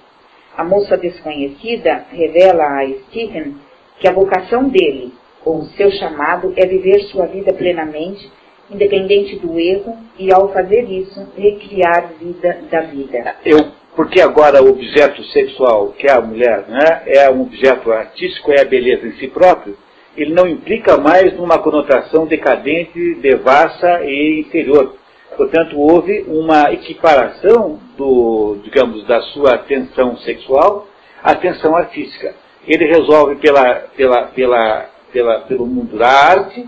[0.56, 3.56] A moça desconhecida revela a Stephen
[4.00, 5.12] que a vocação dele,
[5.48, 8.30] ou seu chamado, é viver sua vida plenamente,
[8.70, 13.36] independente do erro, e ao fazer isso, recriar vida da vida.
[13.44, 18.52] Eu, porque agora o objeto sexual, que é a mulher, né, é um objeto artístico,
[18.52, 19.76] é a beleza em si próprio,
[20.14, 24.96] ele não implica mais numa conotação decadente, devassa e inferior.
[25.36, 30.88] Portanto, houve uma equiparação do, digamos, da sua atenção sexual
[31.22, 32.34] à atenção artística.
[32.66, 36.64] Ele resolve pela, pela, pela, pela, pelo mundo da arte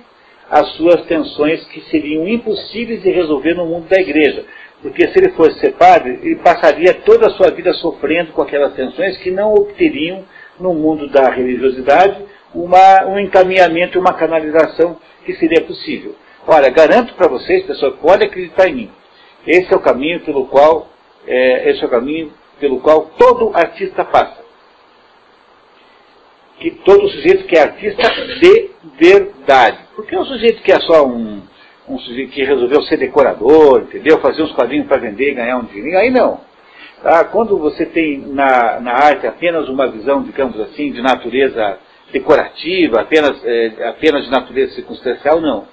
[0.51, 4.45] as suas tensões que seriam impossíveis de resolver no mundo da igreja.
[4.83, 8.75] Porque se ele fosse ser padre, ele passaria toda a sua vida sofrendo com aquelas
[8.75, 10.25] tensões que não obteriam
[10.59, 16.17] no mundo da religiosidade uma, um encaminhamento uma canalização que seria possível.
[16.49, 18.91] Olha, garanto para vocês, pessoal, que podem acreditar em mim.
[19.47, 20.89] Esse é o caminho pelo qual,
[21.29, 24.40] é, esse é o caminho pelo qual todo artista passa.
[26.61, 28.03] Que todo sujeito que é artista
[28.41, 29.79] de verdade.
[29.97, 31.43] Porque um sujeito que é só um,
[31.89, 34.21] um sujeito que resolveu ser decorador, entendeu?
[34.21, 36.41] Fazer uns quadrinhos para vender e ganhar um dinheirinho, aí não.
[37.03, 37.25] Tá?
[37.25, 41.79] Quando você tem na, na arte apenas uma visão, digamos assim, de natureza
[42.13, 45.67] decorativa, apenas, é, apenas de natureza circunstancial, não.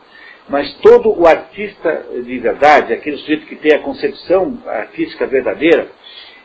[0.50, 5.90] Mas todo o artista de verdade, aquele sujeito que tem a concepção artística verdadeira,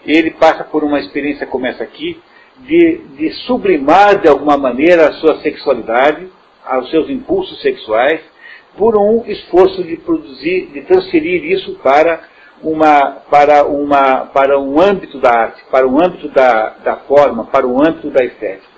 [0.04, 2.20] ele passa por uma experiência como essa aqui,
[2.58, 6.28] de, de sublimar de alguma maneira a sua sexualidade,
[6.64, 8.20] aos seus impulsos sexuais,
[8.76, 12.20] por um esforço de produzir, de transferir isso para
[12.62, 17.66] uma, para uma, para um âmbito da arte, para um âmbito da, da forma, para
[17.66, 18.72] um âmbito da estética.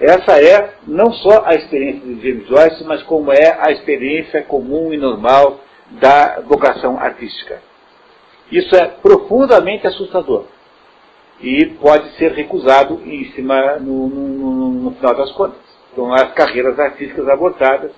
[0.00, 4.92] Essa é não só a experiência de James Joyce, mas como é a experiência comum
[4.92, 5.60] e normal
[5.90, 7.60] da vocação artística.
[8.50, 10.46] Isso é profundamente assustador
[11.44, 15.58] e pode ser recusado em cima no, no, no final das contas.
[15.92, 17.92] Então, as carreiras artísticas abortadas,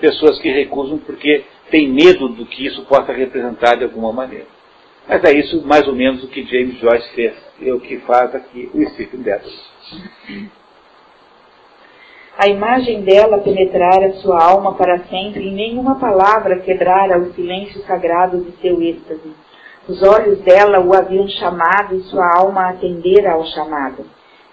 [0.00, 4.46] pessoas que recusam porque têm medo do que isso possa representar de alguma maneira.
[5.08, 8.34] Mas é isso mais ou menos o que James Joyce fez e o que faz
[8.34, 9.70] aqui o Stephen Dedalus
[12.42, 18.42] a imagem dela penetrara sua alma para sempre e nenhuma palavra quebrara o silêncio sagrado
[18.42, 19.30] de seu êxtase.
[19.90, 24.06] Os olhos dela o haviam chamado e sua alma atendera ao chamado.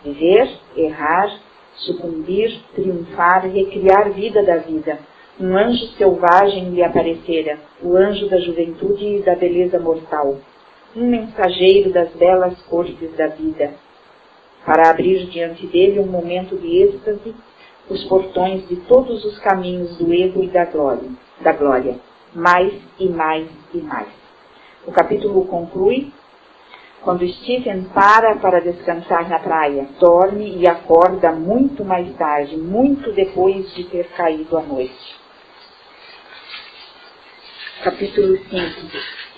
[0.04, 1.32] Viver, errar,
[1.76, 4.98] sucumbir, triunfar, recriar vida da vida.
[5.40, 10.40] Um anjo selvagem lhe aparecera, o anjo da juventude e da beleza mortal.
[10.96, 13.76] Um mensageiro das belas cortes da vida.
[14.66, 17.36] Para abrir diante dele um momento de êxtase
[17.88, 21.10] os portões de todos os caminhos do erro e da glória,
[21.42, 21.96] da glória,
[22.34, 24.27] mais e mais e mais.
[24.88, 26.14] O capítulo conclui
[27.02, 33.70] quando Stephen para para descansar na praia, dorme e acorda muito mais tarde, muito depois
[33.76, 35.16] de ter caído a noite.
[37.84, 38.54] Capítulo 5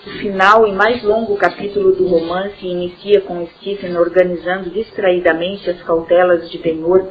[0.06, 6.48] O final e mais longo capítulo do romance inicia com Stephen organizando distraidamente as cautelas
[6.48, 7.08] de penhor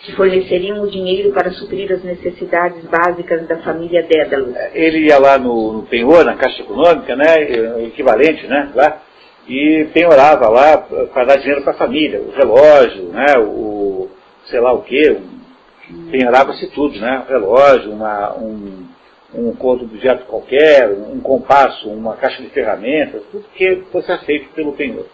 [0.00, 4.54] que forneceriam o dinheiro para suprir as necessidades básicas da família Dédalo.
[4.72, 9.02] Ele ia lá no, no penhor, na Caixa Econômica, né, equivalente, né, lá,
[9.48, 14.08] e penhorava lá para dar dinheiro para a família, o relógio, né, o
[14.46, 15.10] sei lá o que,
[15.90, 18.86] um, penhorava-se tudo, né, relógio, uma, um,
[19.34, 24.48] um conto de objeto qualquer, um compasso, uma caixa de ferramentas, tudo que fosse aceito
[24.54, 25.06] pelo penhor.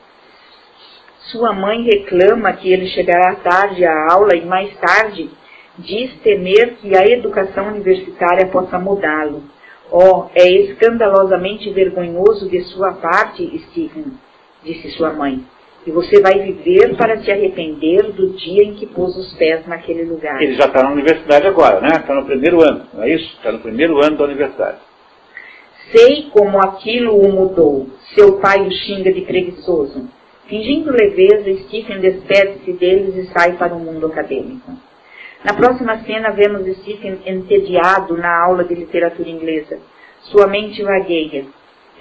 [1.30, 5.30] Sua mãe reclama que ele chegará tarde à aula e mais tarde
[5.78, 9.42] diz temer que a educação universitária possa mudá-lo.
[9.90, 14.12] Oh, é escandalosamente vergonhoso de sua parte, Stephen,
[14.62, 15.44] disse sua mãe.
[15.86, 20.04] E você vai viver para se arrepender do dia em que pôs os pés naquele
[20.04, 20.40] lugar.
[20.40, 21.88] Ele já está na universidade agora, né?
[21.88, 23.36] Está no primeiro ano, não é isso?
[23.36, 24.78] Está no primeiro ano da universidade.
[25.94, 27.86] Sei como aquilo o mudou.
[28.14, 30.08] Seu pai o xinga de preguiçoso.
[30.46, 34.72] Fingindo leveza, Stephen despede-se deles e sai para o mundo acadêmico.
[35.42, 39.78] Na próxima cena, vemos Stephen entediado na aula de literatura inglesa.
[40.20, 41.46] Sua mente vagueia.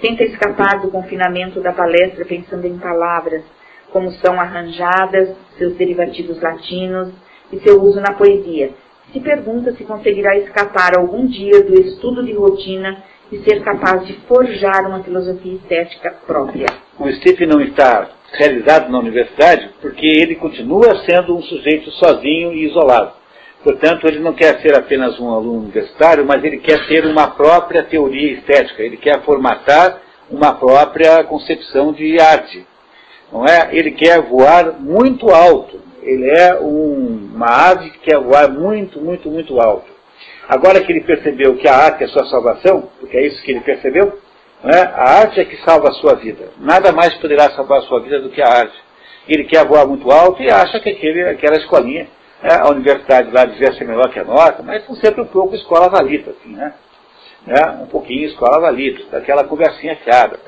[0.00, 3.42] Tenta escapar do confinamento da palestra pensando em palavras,
[3.90, 7.12] como são arranjadas, seus derivativos latinos
[7.50, 8.70] e seu uso na poesia.
[9.12, 13.02] Se pergunta se conseguirá escapar algum dia do estudo de rotina
[13.32, 16.83] e ser capaz de forjar uma filosofia estética própria.
[16.98, 22.66] O Stephen não está realizado na universidade porque ele continua sendo um sujeito sozinho e
[22.66, 23.12] isolado.
[23.64, 27.82] Portanto, ele não quer ser apenas um aluno universitário, mas ele quer ter uma própria
[27.82, 32.66] teoria estética, ele quer formatar uma própria concepção de arte.
[33.32, 33.74] Não é?
[33.74, 35.80] Ele quer voar muito alto.
[36.02, 39.90] Ele é um, uma ave que quer voar muito, muito, muito alto.
[40.46, 43.60] Agora que ele percebeu que a arte é sua salvação, porque é isso que ele
[43.60, 44.18] percebeu,
[44.64, 44.80] é?
[44.80, 46.48] a arte é que salva a sua vida.
[46.58, 48.76] Nada mais poderá salvar a sua vida do que a arte.
[49.28, 52.08] Ele quer voar muito alto e acha que aquele, aquela escolinha,
[52.42, 55.54] é, a universidade lá devia ser melhor que a nossa, mas são sempre um pouco
[55.54, 56.74] escola valida, assim, né?
[57.46, 60.38] É, um pouquinho escola valida, aquela conversinha fiada.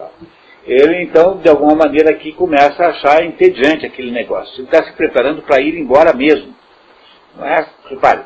[0.67, 4.61] Ele, então, de alguma maneira aqui começa a achar entediante aquele negócio.
[4.61, 6.55] Ele está se preparando para ir embora mesmo.
[7.37, 7.67] Não é?
[7.89, 8.25] Repare,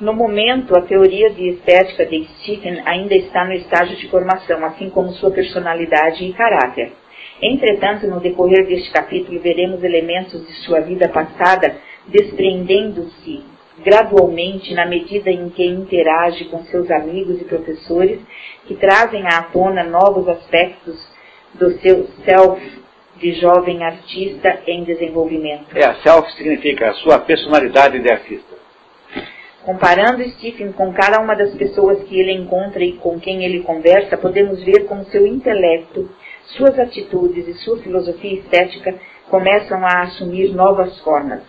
[0.00, 4.88] no momento, a teoria de estética de Stephen ainda está no estágio de formação, assim
[4.90, 6.92] como sua personalidade e caráter.
[7.42, 11.76] Entretanto, no decorrer deste capítulo, veremos elementos de sua vida passada
[12.06, 13.42] despreendendo-se
[13.84, 18.20] gradualmente na medida em que interage com seus amigos e professores,
[18.66, 20.96] que trazem à tona novos aspectos
[21.54, 22.60] do seu self
[23.16, 25.76] de jovem artista em desenvolvimento.
[25.76, 28.47] É, self significa a sua personalidade de artista.
[29.68, 34.16] Comparando Stephen com cada uma das pessoas que ele encontra e com quem ele conversa,
[34.16, 36.08] podemos ver como seu intelecto,
[36.56, 38.94] suas atitudes e sua filosofia estética
[39.28, 41.42] começam a assumir novas formas.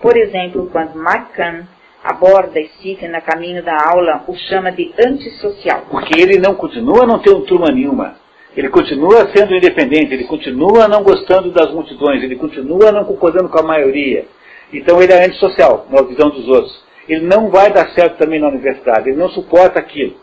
[0.00, 1.66] Por exemplo, quando McCann
[2.02, 5.82] aborda Stephen a caminho da aula, o chama de antissocial.
[5.90, 8.16] Porque ele não continua a não ter um turma nenhuma.
[8.56, 13.58] Ele continua sendo independente, ele continua não gostando das multidões, ele continua não concordando com
[13.58, 14.24] a maioria.
[14.72, 18.48] Então ele é antissocial, na visão dos outros ele não vai dar certo também na
[18.48, 20.16] universidade, ele não suporta aquilo.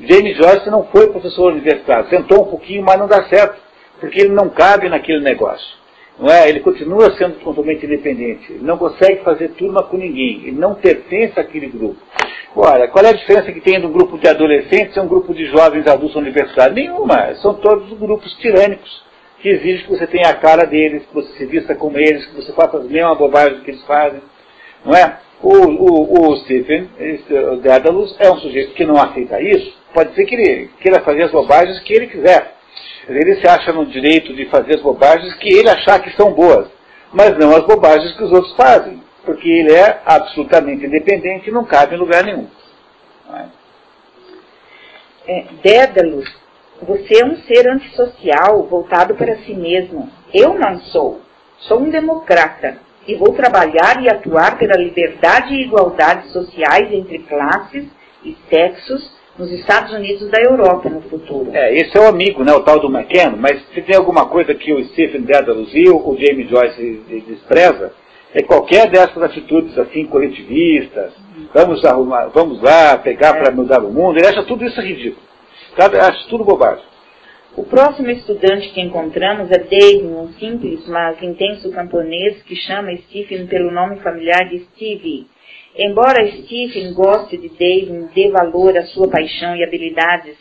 [0.00, 3.60] James Joyce não foi professor universitário, tentou um pouquinho, mas não dá certo,
[4.00, 5.82] porque ele não cabe naquele negócio.
[6.18, 6.48] Não é?
[6.48, 11.38] Ele continua sendo totalmente independente, ele não consegue fazer turma com ninguém, ele não pertence
[11.38, 11.96] àquele grupo.
[12.54, 15.32] Ora, qual é a diferença que tem de um grupo de adolescentes e um grupo
[15.32, 16.76] de jovens adultos universitários?
[16.76, 19.02] Nenhuma, são todos grupos tirânicos,
[19.40, 22.36] que exigem que você tenha a cara deles, que você se vista como eles, que
[22.36, 24.20] você faça as mesmas bobagens que eles fazem.
[24.84, 25.18] Não é?
[25.42, 26.88] O, o, o Stephen
[27.62, 31.32] Dédalus é um sujeito que não aceita isso, pode ser que ele queira fazer as
[31.32, 32.54] bobagens que ele quiser.
[33.08, 36.68] Ele se acha no direito de fazer as bobagens que ele achar que são boas,
[37.12, 41.64] mas não as bobagens que os outros fazem, porque ele é absolutamente independente e não
[41.64, 42.46] cabe em lugar nenhum.
[45.26, 46.32] É, Dédalus,
[46.80, 50.08] você é um ser antissocial, voltado para si mesmo.
[50.32, 51.20] Eu não sou.
[51.58, 57.86] Sou um democrata e vou trabalhar e atuar pela liberdade e igualdade sociais entre classes
[58.24, 61.50] e sexos nos Estados Unidos da Europa no futuro.
[61.52, 64.54] É, esse é o amigo, né, o tal do McKenna, mas se tem alguma coisa
[64.54, 67.92] que o Stephen Dedalus e o James Joyce despreza,
[68.34, 71.12] é qualquer dessas atitudes assim coletivistas,
[71.52, 73.42] vamos arrumar, vamos lá pegar é.
[73.42, 75.22] para mudar o mundo, ele acha tudo isso ridículo.
[75.76, 76.91] Acha tudo bobagem.
[77.54, 83.46] O próximo estudante que encontramos é Dave, um simples, mas intenso camponês que chama Stephen
[83.46, 85.26] pelo nome familiar de Stevie.
[85.76, 90.38] Embora Stephen goste de Dave, dê valor à sua paixão e habilidades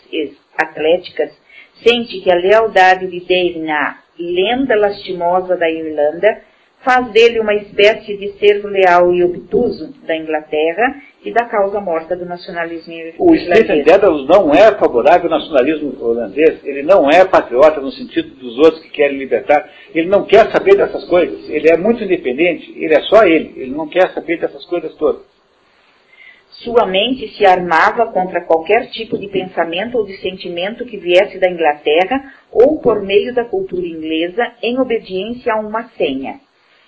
[0.57, 1.37] atléticas,
[1.83, 6.41] sente que a lealdade de Dave na lenda lastimosa da Irlanda
[6.79, 12.15] faz dele uma espécie de servo leal e obtuso da Inglaterra e da causa morta
[12.15, 12.93] do nacionalismo.
[13.19, 18.35] O Stephen Dedalus não é favorável ao nacionalismo holandês, ele não é patriota no sentido
[18.35, 22.73] dos outros que querem libertar, ele não quer saber dessas coisas, ele é muito independente,
[22.75, 25.21] ele é só ele, ele não quer saber dessas coisas todas.
[26.63, 31.49] Sua mente se armava contra qualquer tipo de pensamento ou de sentimento que viesse da
[31.49, 36.39] Inglaterra ou por meio da cultura inglesa em obediência a uma senha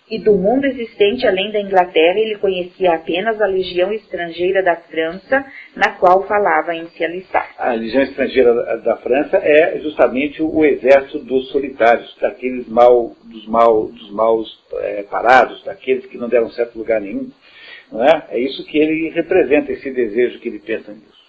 [0.10, 5.46] e do mundo existente além da Inglaterra ele conhecia apenas a legião estrangeira da França,
[5.76, 7.50] na qual falava em se alistar.
[7.58, 13.88] A legião estrangeira da França é justamente o exército dos solitários, daqueles mal, dos mal,
[13.88, 17.30] dos maus é, parados, daqueles que não deram certo lugar nenhum.
[17.92, 18.28] Não é?
[18.30, 21.24] é isso que ele representa, esse desejo que ele pensa nisso.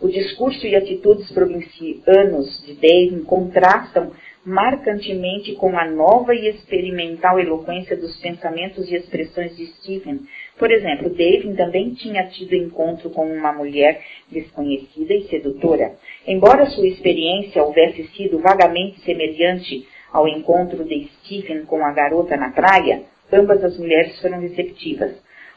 [0.00, 4.12] O discurso e atitudes provincianos de Dayton contrastam
[4.44, 10.20] marcantemente com a nova e experimental eloquência dos pensamentos e expressões de Stephen.
[10.58, 15.92] Por exemplo, David também tinha tido encontro com uma mulher desconhecida e sedutora.
[16.26, 22.50] Embora sua experiência houvesse sido vagamente semelhante Ao encontro de Stephen com a garota na
[22.50, 25.12] praia, ambas as mulheres foram receptivas.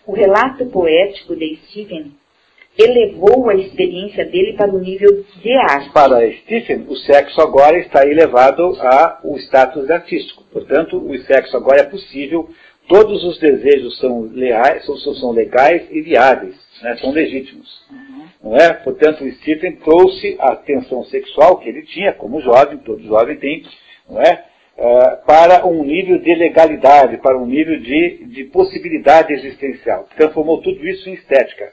[0.06, 2.14] O relato poético de Stephen
[2.78, 5.92] elevou a experiência dele para o nível de arte.
[5.92, 10.44] Para Stephen, o sexo agora está elevado ao status artístico.
[10.52, 12.50] Portanto, o sexo agora é possível,
[12.88, 17.70] todos os desejos são, leais, são, são legais e viáveis, né, são legítimos.
[17.92, 18.24] Uhum.
[18.44, 18.74] Não é?
[18.74, 23.64] Portanto, Stephen trouxe a tensão sexual que ele tinha, como jovem, todo jovem tem,
[24.10, 24.46] não é?
[24.76, 30.10] Uh, para um nível de legalidade, para um nível de, de possibilidade existencial.
[30.18, 31.72] Transformou tudo isso em estética.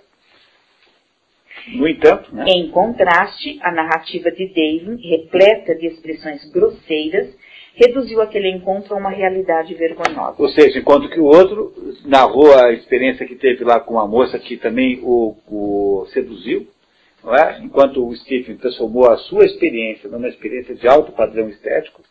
[1.75, 2.45] No entanto, né?
[2.49, 7.35] em contraste, a narrativa de David, repleta de expressões grosseiras,
[7.75, 10.35] reduziu aquele encontro a uma realidade vergonhosa.
[10.39, 11.73] Ou seja, enquanto que o outro
[12.05, 16.67] narrou a experiência que teve lá com uma moça que também o, o seduziu,
[17.27, 17.61] é?
[17.63, 22.03] enquanto o Stephen transformou a sua experiência numa experiência de alto padrão estético,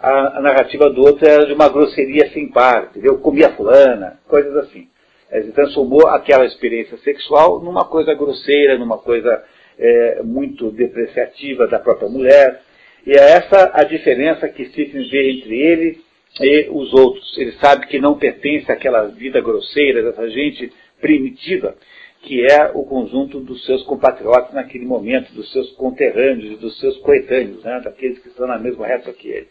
[0.00, 3.18] a, a narrativa do outro era de uma grosseria sem par, entendeu?
[3.18, 4.88] Comia fulana, coisas assim.
[5.32, 9.42] Ele transformou aquela experiência sexual numa coisa grosseira, numa coisa
[9.78, 12.62] é, muito depreciativa da própria mulher.
[13.06, 16.00] E é essa a diferença que Stephen vê entre ele
[16.40, 17.36] e os outros.
[17.38, 21.74] Ele sabe que não pertence àquela vida grosseira, dessa gente primitiva,
[22.22, 27.64] que é o conjunto dos seus compatriotas naquele momento, dos seus conterrâneos, dos seus coetâneos,
[27.64, 29.48] né, daqueles que estão na mesma reta que ele.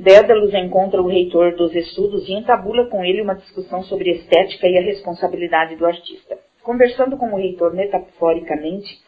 [0.00, 4.78] Dédalus encontra o reitor dos estudos e entabula com ele uma discussão sobre estética e
[4.78, 6.38] a responsabilidade do artista.
[6.62, 8.98] Conversando com o reitor metaforicamente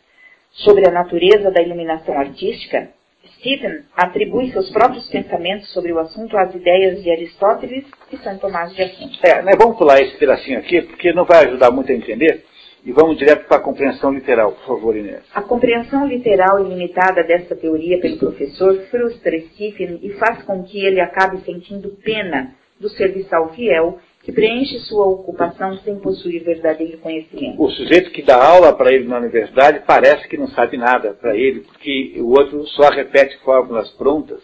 [0.51, 2.89] sobre a natureza da iluminação artística,
[3.37, 8.73] Stephen atribui seus próprios pensamentos sobre o assunto às ideias de Aristóteles e São Tomás
[8.73, 9.11] de Aquino.
[9.21, 12.43] É, né, vamos pular esse pedacinho aqui, porque não vai ajudar muito a entender.
[12.85, 15.23] E vamos direto para a compreensão literal, por favor, Inês.
[15.33, 20.85] A compreensão literal e limitada desta teoria pelo professor frustra Stephen e faz com que
[20.85, 27.61] ele acabe sentindo pena do serviçal fiel que preenche sua ocupação sem possuir verdadeiro conhecimento.
[27.61, 31.35] O sujeito que dá aula para ele na universidade parece que não sabe nada para
[31.35, 34.41] ele, porque o outro só repete fórmulas prontas,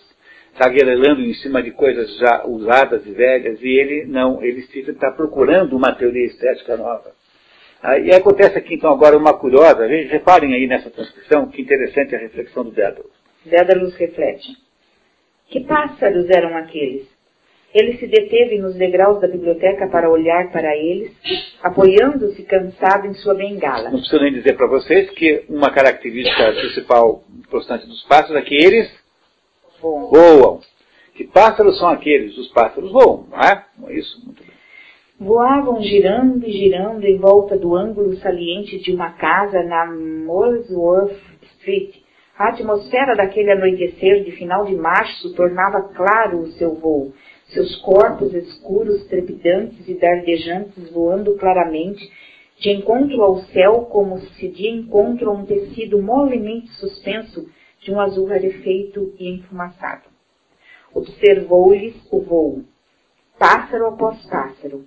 [0.57, 5.75] taguelando em cima de coisas já usadas e velhas, e ele não, ele está procurando
[5.75, 7.20] uma teoria estética nova.
[7.84, 12.19] Ah, e acontece aqui então agora uma curiosa, reparem aí nessa transcrição, que interessante a
[12.19, 13.11] reflexão do Dédalus.
[13.43, 14.56] Dédalus reflete.
[15.48, 17.08] Que pássaros eram aqueles?
[17.74, 21.11] Ele se deteve nos degraus da biblioteca para olhar para eles,
[21.64, 23.90] apoiando-se cansado em sua bengala.
[23.90, 28.56] Não preciso nem dizer para vocês que uma característica principal importante dos pássaros é que
[28.56, 28.92] eles
[29.82, 30.10] voam.
[30.10, 30.61] voam.
[31.16, 32.38] Que pássaros são aqueles?
[32.38, 33.66] Os pássaros voam, não é?
[33.77, 34.22] Não é isso?
[34.24, 34.50] Muito bem
[35.22, 41.93] voavam girando e girando em volta do ângulo saliente de uma casa na Molesworth Street.
[42.35, 47.14] A atmosfera daquele anoitecer de final de março tornava claro o seu voo,
[47.53, 52.03] seus corpos escuros, trepidantes e dardejantes voando claramente,
[52.58, 57.48] de encontro ao céu como se de encontro a um tecido molemente suspenso
[57.80, 60.09] de um azul rarefeito e enfumaçado.
[60.91, 62.64] Observou-lhes o voo,
[63.38, 64.83] pássaro após pássaro,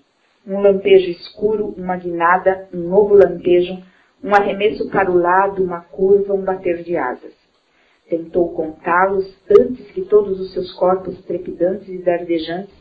[0.47, 3.83] um lampejo escuro, uma guinada, um novo lampejo,
[4.23, 7.33] um arremesso para o lado, uma curva, um bater de asas.
[8.09, 12.75] Tentou contá-los antes que todos os seus corpos trepidantes e dardejantes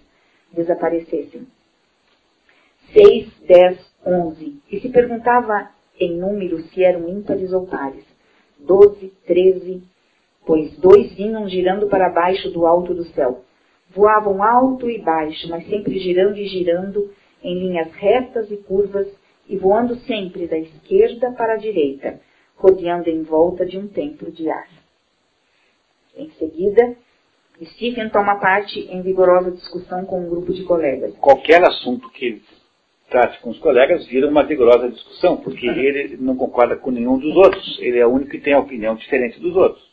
[0.52, 1.48] desaparecessem.
[2.92, 4.62] Seis, dez, onze.
[4.70, 5.70] E se perguntava
[6.00, 8.04] em número se eram ímpares ou pares.
[8.60, 9.84] Doze, treze,
[10.46, 13.44] pois dois vinham girando para baixo do alto do céu.
[13.90, 17.12] Voavam alto e baixo, mas sempre girando e girando,
[17.44, 19.08] em linhas retas e curvas
[19.48, 22.20] e voando sempre da esquerda para a direita,
[22.56, 24.68] rodeando em volta de um templo de ar.
[26.16, 26.96] Em seguida,
[27.62, 31.16] Stephen toma parte em vigorosa discussão com um grupo de colegas.
[31.18, 32.42] Qualquer assunto que
[33.10, 37.36] trate com os colegas vira uma vigorosa discussão, porque ele não concorda com nenhum dos
[37.36, 37.78] outros.
[37.80, 39.84] Ele é o único que tem a opinião diferente dos outros.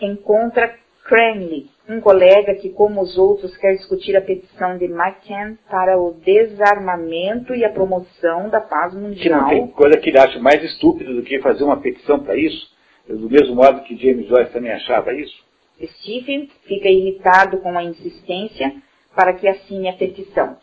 [0.00, 0.74] Encontra
[1.04, 6.14] Cranley, um colega que, como os outros, quer discutir a petição de McCann para o
[6.14, 9.48] desarmamento e a promoção da paz mundial.
[9.48, 12.36] Que não tem coisa que ele acha mais estúpida do que fazer uma petição para
[12.36, 12.70] isso,
[13.06, 15.44] do mesmo modo que James Joyce também achava isso.
[15.82, 18.74] Stephen fica irritado com a insistência
[19.14, 20.56] para que assine a petição.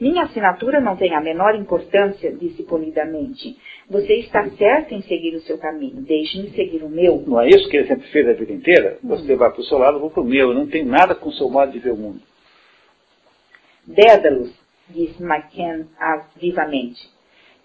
[0.00, 3.56] Minha assinatura não tem a menor importância, disse polidamente.
[3.88, 6.00] Você está certo em seguir o seu caminho.
[6.00, 7.22] Deixe-me seguir o meu.
[7.26, 8.98] Não é isso que ele sempre fez a vida inteira?
[9.04, 9.08] Hum.
[9.08, 10.48] Você vai para o seu lado, eu vou para o meu.
[10.50, 12.20] Eu não tenho nada com o seu modo de ver o mundo.
[13.86, 14.50] Dédalus,
[14.88, 15.86] disse McCann
[16.40, 17.12] vivamente.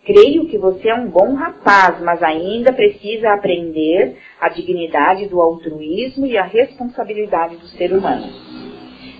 [0.05, 6.25] Creio que você é um bom rapaz, mas ainda precisa aprender a dignidade do altruísmo
[6.25, 8.27] e a responsabilidade do ser humano.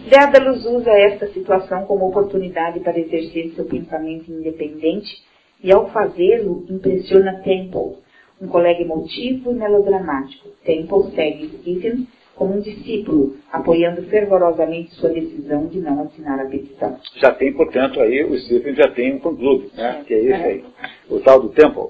[0.09, 5.28] Dédalus usa esta situação como oportunidade para exercer seu pensamento independente
[5.61, 7.97] e, ao fazê-lo, impressiona Temple,
[8.41, 10.49] um colega emotivo e melodramático.
[10.63, 16.97] Temple segue Stephen como um discípulo, apoiando fervorosamente sua decisão de não assinar a petição.
[17.17, 19.99] Já tem, portanto, aí o Stephen já tem um fã-clube, né?
[19.99, 20.35] É, que é é.
[20.35, 20.65] aí,
[21.09, 21.89] o tal do Temple.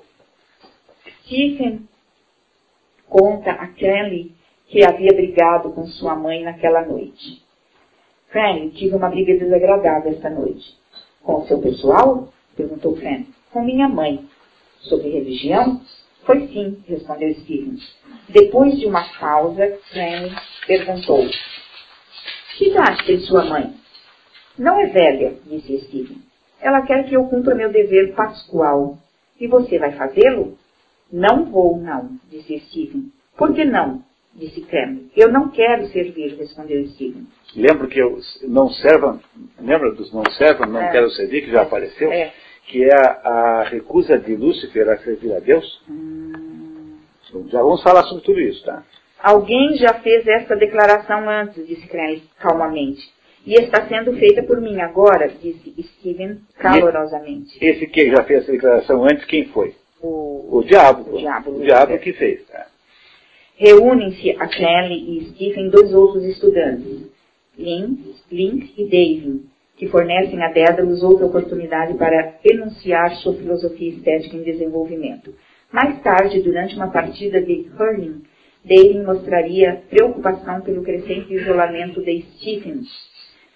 [1.24, 1.82] Stephen
[3.08, 4.32] conta a Kelly
[4.68, 7.44] que havia brigado com sua mãe naquela noite.
[8.32, 10.76] Fanny, tive uma briga desagradável esta noite.
[11.22, 12.30] Com o seu pessoal?
[12.56, 13.28] perguntou Fanny.
[13.52, 14.28] Com minha mãe.
[14.82, 15.82] Sobre religião?
[16.26, 17.78] Foi sim, respondeu Stephen.
[18.30, 20.36] Depois de uma pausa, Fanny
[20.68, 21.26] perguntou:
[22.58, 23.74] Que idade tem sua mãe?
[24.58, 26.22] Não é velha, disse Stephen.
[26.62, 28.98] Ela quer que eu cumpra meu dever pascual.
[29.40, 30.58] E você vai fazê-lo?
[31.12, 33.12] Não vou, não, disse Stephen.
[33.38, 34.04] Por que não?
[34.36, 35.10] disse Cam.
[35.16, 37.28] Eu não quero servir, respondeu Stephen.
[37.56, 39.20] Lembra que eu não servam,
[39.60, 40.92] lembra dos não servam, não é.
[40.92, 42.12] quero servir, que já apareceu?
[42.12, 42.34] É.
[42.68, 45.82] Que é a, a, recusa de Lúcifer a servir a Deus?
[45.90, 46.98] Hum.
[47.50, 48.84] Já vamos falar sobre tudo isso, tá?
[49.22, 53.02] Alguém já fez essa declaração antes, disse Crane calmamente.
[53.46, 57.58] E está sendo feita por mim agora, disse Stephen calorosamente.
[57.64, 59.76] Esse que já fez essa declaração antes, quem foi?
[60.02, 61.16] O, o diabo.
[61.16, 62.46] O diabo, o diabo que fez.
[62.48, 62.68] Tá?
[63.56, 67.10] Reúnem-se a Kelly e Stephen dois outros estudantes,
[67.58, 69.50] Link, Link e Davin,
[69.80, 75.34] que fornecem a Dédalus outra oportunidade para enunciar sua filosofia estética em desenvolvimento.
[75.72, 78.22] Mais tarde, durante uma partida de hurling,
[78.66, 82.82] Davin mostraria preocupação pelo crescente isolamento de Stephen.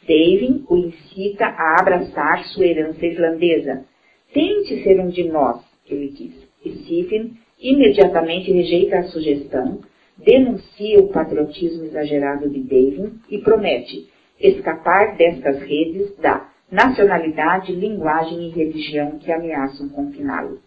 [0.08, 3.84] Davin o incita a abraçar sua herança irlandesa.
[4.34, 6.34] Tente ser um de nós, ele diz.
[6.84, 9.82] Stephen imediatamente rejeita a sugestão,
[10.18, 18.50] denuncia o patriotismo exagerado de Davin e promete escapar destas redes da nacionalidade, linguagem e
[18.50, 20.60] religião que ameaçam confiná-lo.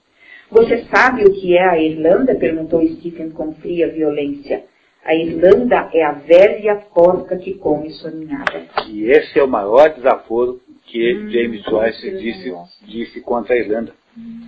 [0.51, 2.35] Você sabe o que é a Irlanda?
[2.36, 4.65] perguntou Stephen com fria violência.
[5.05, 8.67] A Irlanda é a velha porca que come sua ninhada.
[8.89, 12.55] E esse é o maior desaforo que hum, James Joyce disse,
[12.86, 13.93] disse contra a Irlanda.
[14.17, 14.41] Hum.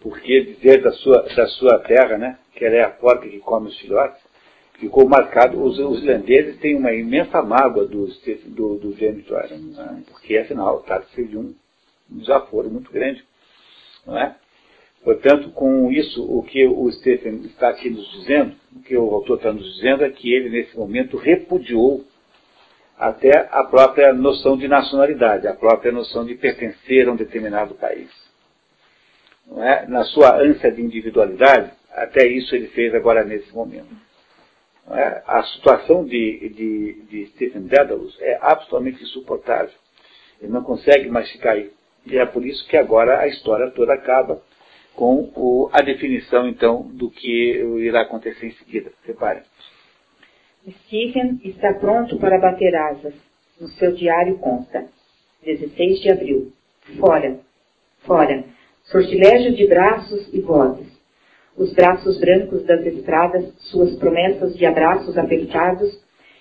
[0.00, 3.68] Porque dizer da sua, da sua terra, né, que ela é a porca que come
[3.68, 4.19] os filhotes,
[4.80, 5.62] ficou marcado.
[5.62, 8.08] Os, os irlandeses têm uma imensa mágoa do,
[8.46, 10.02] do, do James Joyce, né?
[10.10, 11.54] porque afinal trata-se de um
[12.08, 13.22] desaforo muito grande.
[14.06, 14.34] Não é?
[15.04, 19.36] Portanto, com isso, o que o Stephen está aqui nos dizendo, o que o autor
[19.36, 22.04] está nos dizendo é que ele, nesse momento, repudiou
[22.98, 28.10] até a própria noção de nacionalidade, a própria noção de pertencer a um determinado país.
[29.56, 29.86] É?
[29.86, 33.88] Na sua ânsia de individualidade, até isso ele fez agora nesse momento.
[34.92, 35.22] É?
[35.26, 39.74] A situação de, de, de Stephen Dedalus é absolutamente insuportável.
[40.40, 41.70] Ele não consegue mais ficar aí.
[42.06, 44.42] E é por isso que agora a história toda acaba
[44.94, 48.90] com o, a definição, então, do que irá acontecer em seguida.
[49.04, 49.42] Reparem.
[50.86, 53.14] Stephen está pronto para bater asas.
[53.60, 54.88] No seu diário consta.
[55.44, 56.52] 16 de abril.
[56.98, 57.38] Fora.
[58.00, 58.44] Fora.
[58.84, 60.89] Sortilégio de braços e vozes
[61.60, 65.94] os braços brancos das estradas, suas promessas de abraços apertados,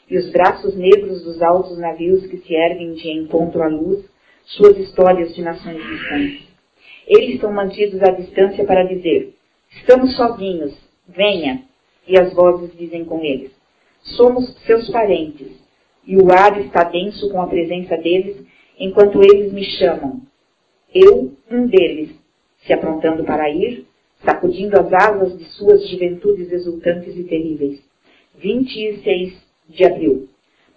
[0.09, 4.05] e os braços negros dos altos navios que se erguem de encontro à luz,
[4.45, 6.47] suas histórias de nações distantes.
[7.05, 9.35] Eles são mantidos à distância para dizer:
[9.69, 10.73] Estamos sozinhos,
[11.05, 11.63] venha.
[12.07, 13.51] E as vozes dizem com eles:
[14.01, 15.49] Somos seus parentes.
[16.07, 18.37] E o ar está denso com a presença deles,
[18.79, 20.21] enquanto eles me chamam.
[20.95, 22.09] Eu, um deles,
[22.65, 23.88] se aprontando para ir,
[24.23, 27.81] sacudindo as asas de suas juventudes exultantes e terríveis.
[28.37, 29.33] 26
[29.67, 30.29] de abril.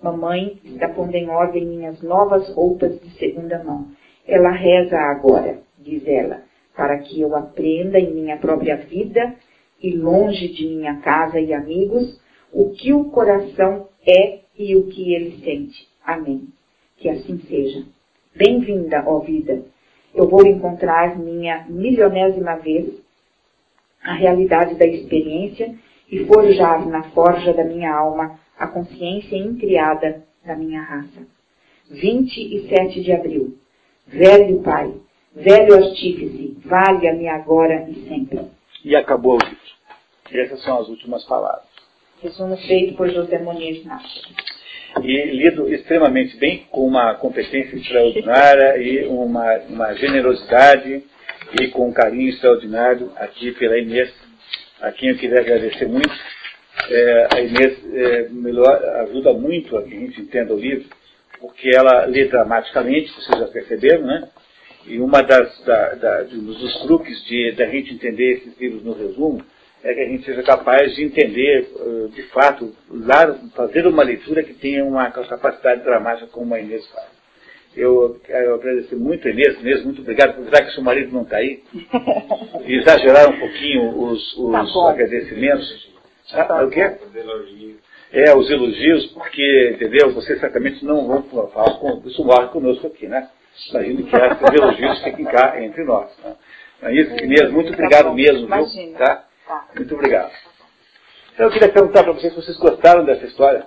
[0.03, 3.89] Mamãe está pondo em ordem minhas novas roupas de segunda mão.
[4.27, 6.43] Ela reza agora, diz ela,
[6.77, 9.35] para que eu aprenda em minha própria vida
[9.81, 12.21] e longe de minha casa e amigos
[12.53, 15.89] o que o coração é e o que ele sente.
[16.05, 16.49] Amém.
[16.99, 17.85] Que assim seja.
[18.35, 19.62] Bem-vinda, ó vida.
[20.15, 23.01] Eu vou encontrar minha milionésima vez
[24.02, 25.74] a realidade da experiência
[26.10, 31.26] e forjar na forja da minha alma a consciência incriada da minha raça.
[31.90, 33.56] 27 de abril.
[34.06, 34.92] Velho Pai,
[35.34, 38.40] velho artífice, valha-me agora e sempre.
[38.84, 39.58] E acabou o livro.
[40.32, 41.66] Essas são as últimas palavras.
[42.22, 44.22] Resumo feito por José Moniz Inácio.
[45.02, 51.05] E lido extremamente bem, com uma competência extraordinária e uma, uma generosidade
[51.60, 54.12] e com um carinho extraordinário aqui pela Inês,
[54.81, 56.12] a quem eu queria agradecer muito.
[56.89, 60.89] É, a Inês é, melhor, ajuda muito a que a gente entenda o livro,
[61.40, 64.28] porque ela lê dramaticamente, vocês já perceberam, né?
[64.86, 69.44] E uma das da, da, dos truques de da gente entender esses livros no resumo
[69.84, 71.68] é que a gente seja capaz de entender,
[72.12, 72.74] de fato,
[73.55, 77.22] fazer uma leitura que tenha uma capacidade dramática como a Inês faz.
[77.75, 79.59] Eu quero agradecer muito a Inês.
[79.60, 80.31] Inês, muito obrigado.
[80.31, 81.62] Apesar que seu marido não está aí,
[82.67, 85.91] e exagerar um pouquinho os, os tá agradecimentos.
[86.33, 86.97] Ah, tá o quê?
[87.07, 87.76] Os elogios.
[88.12, 90.12] É, os elogios, porque, entendeu?
[90.12, 93.28] Vocês certamente não vão falar com isso morre conosco aqui, né?
[93.70, 96.10] Imagino que esses elogios fiquem cá entre nós.
[96.23, 96.34] Né?
[96.83, 98.94] É isso, Inês, muito tá obrigado mesmo, viu?
[98.99, 99.25] Tá?
[99.47, 99.68] Tá.
[99.75, 100.33] Muito obrigado.
[101.33, 103.67] Então, eu queria perguntar para vocês se vocês gostaram dessa história.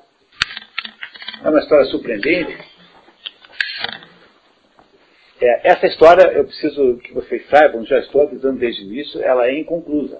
[1.43, 2.74] É uma história surpreendente.
[5.47, 9.45] É, essa história, eu preciso que vocês saibam, já estou avisando desde o início, ela
[9.47, 10.19] é inconclusa.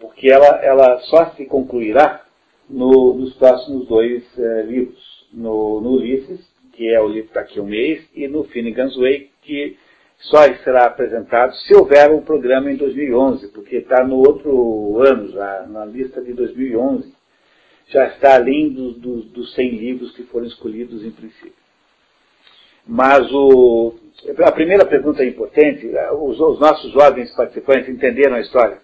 [0.00, 2.24] Porque ela, ela só se concluirá
[2.68, 5.22] no, nos próximos dois é, livros.
[5.32, 6.40] No, no, Ulisses,
[6.72, 9.76] que é o livro daqui a um mês, e no Finnegan's Wake, que
[10.18, 15.64] só será apresentado se houver um programa em 2011, porque está no outro ano já,
[15.68, 17.14] na lista de 2011.
[17.86, 21.61] Já está além dos 100 livros que foram escolhidos em princípio.
[22.86, 23.94] Mas o,
[24.44, 28.78] a primeira pergunta é importante, os, os nossos jovens participantes entenderam a história?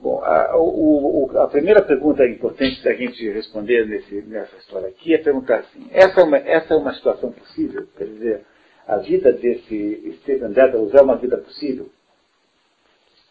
[0.00, 5.18] Bom, a, o, a, primeira pergunta importante da gente responder nesse, nessa história aqui é
[5.18, 7.86] perguntar assim, essa é, uma, essa é uma situação possível?
[7.98, 8.40] Quer dizer,
[8.88, 11.90] a vida desse Stephen Dedalus é uma vida possível?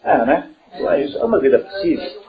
[0.03, 0.51] Ah, né?
[0.73, 2.21] É isso, é uma vida possível.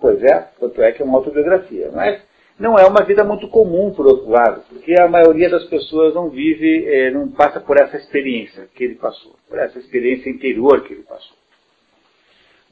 [0.00, 1.90] Pois é, tanto é que é uma autobiografia.
[1.92, 2.20] Mas
[2.58, 6.30] não é uma vida muito comum, por outro lado, porque a maioria das pessoas não
[6.30, 10.92] vive, é, não passa por essa experiência que ele passou, por essa experiência interior que
[10.92, 11.36] ele passou.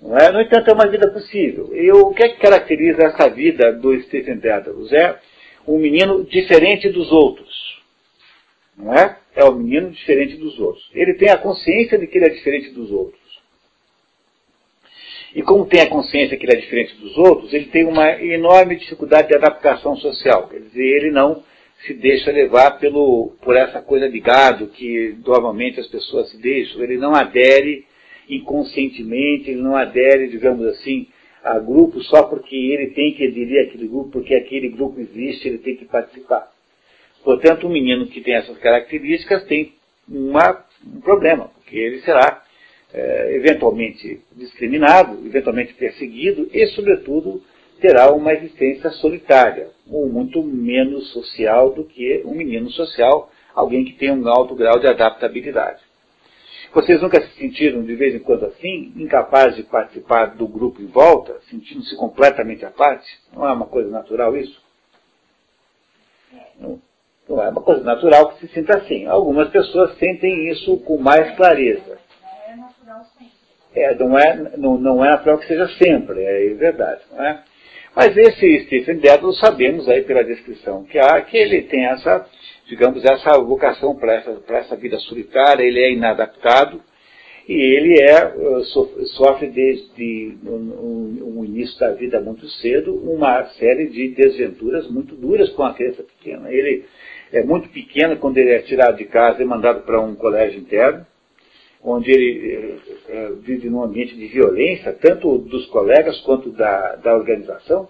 [0.00, 0.32] Não é?
[0.32, 1.70] No entanto, é uma vida possível.
[1.74, 4.92] E o que é que caracteriza essa vida do Stephen Dedalus?
[4.92, 5.18] É
[5.66, 7.80] um menino diferente dos outros.
[8.76, 9.16] Não é?
[9.34, 10.90] É um menino diferente dos outros.
[10.92, 13.21] Ele tem a consciência de que ele é diferente dos outros.
[15.34, 18.76] E como tem a consciência que ele é diferente dos outros, ele tem uma enorme
[18.76, 20.48] dificuldade de adaptação social.
[20.48, 21.42] Quer dizer, ele não
[21.86, 26.82] se deixa levar pelo, por essa coisa de gado que normalmente as pessoas se deixam.
[26.82, 27.84] Ele não adere
[28.28, 31.08] inconscientemente, ele não adere, digamos assim,
[31.42, 35.58] a grupo só porque ele tem que aderir àquele grupo, porque aquele grupo existe, ele
[35.58, 36.50] tem que participar.
[37.24, 39.72] Portanto, um menino que tem essas características tem
[40.08, 42.42] uma, um problema, porque ele será
[42.92, 47.42] é, eventualmente discriminado, eventualmente perseguido e, sobretudo,
[47.80, 53.94] terá uma existência solitária, ou muito menos social do que um menino social, alguém que
[53.94, 55.80] tem um alto grau de adaptabilidade.
[56.72, 60.86] Vocês nunca se sentiram, de vez em quando assim, incapazes de participar do grupo em
[60.86, 63.06] volta, sentindo-se completamente à parte?
[63.32, 64.58] Não é uma coisa natural isso?
[66.58, 66.80] Não.
[67.28, 69.06] Não é uma coisa natural que se sinta assim.
[69.06, 71.98] Algumas pessoas sentem isso com mais clareza.
[73.74, 77.00] É não, é, não, não é natural que seja sempre, é verdade.
[77.10, 77.42] Não é?
[77.94, 82.26] Mas esse Stephen Dedalus, sabemos aí pela descrição que há, que ele tem essa,
[82.66, 86.80] digamos, essa vocação para essa, essa vida solitária, ele é inadaptado,
[87.48, 88.62] e ele é, eh,
[89.16, 95.50] sofre desde o, o início da vida muito cedo uma série de desventuras muito duras
[95.50, 96.50] com a criança pequena.
[96.52, 96.84] Ele
[97.32, 101.04] é muito pequeno quando ele é tirado de casa e mandado para um colégio interno,
[101.84, 102.78] onde ele
[103.08, 107.88] é, vive num ambiente de violência, tanto dos colegas quanto da, da organização.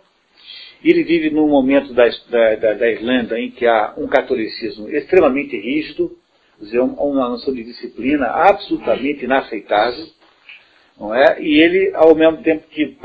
[0.82, 6.16] Ele vive num momento da, da, da, Irlanda em que há um catolicismo extremamente rígido,
[6.98, 10.06] uma noção de disciplina absolutamente inaceitável,
[10.98, 11.40] não é?
[11.40, 12.96] E ele, ao mesmo tempo que,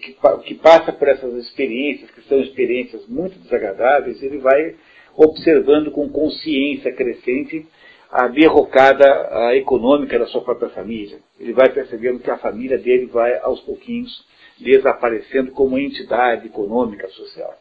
[0.00, 4.74] que, que passa por essas experiências, que são experiências muito desagradáveis, ele vai
[5.16, 7.66] observando com consciência crescente
[8.10, 11.18] a derrocada a econômica da sua própria família.
[11.38, 14.24] Ele vai percebendo que a família dele vai, aos pouquinhos,
[14.58, 17.56] desaparecendo como entidade econômica social.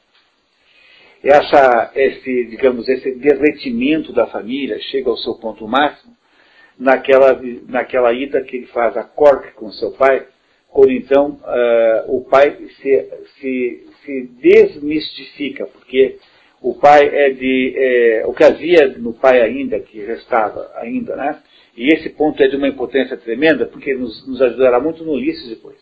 [1.23, 6.15] Essa, esse, digamos, esse derretimento da família chega ao seu ponto máximo
[6.77, 10.25] naquela, naquela ida que ele faz a Cork com seu pai,
[10.69, 16.17] quando então uh, o pai se, se, se desmistifica, porque
[16.61, 17.73] o pai é de.
[17.75, 21.39] É, o que havia no pai ainda, que restava ainda, né?
[21.75, 25.47] E esse ponto é de uma importância tremenda, porque nos, nos ajudará muito no Ulisses
[25.47, 25.77] depois.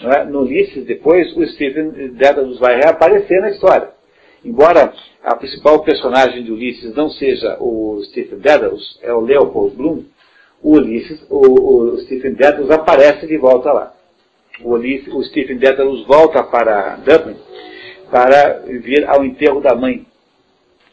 [0.00, 0.24] É?
[0.24, 3.88] No Ulisses depois, o Stephen Dedalus vai reaparecer na história.
[4.44, 4.92] Embora
[5.24, 10.04] a principal personagem de Ulisses não seja o Stephen Dedalus, é o Leopold Bloom,
[10.62, 13.94] o Ulisses, o, o Stephen Dedalus aparece de volta lá.
[14.62, 17.36] O, Ulisses, o Stephen Dedalus volta para Dublin
[18.10, 20.06] para vir ao enterro da mãe.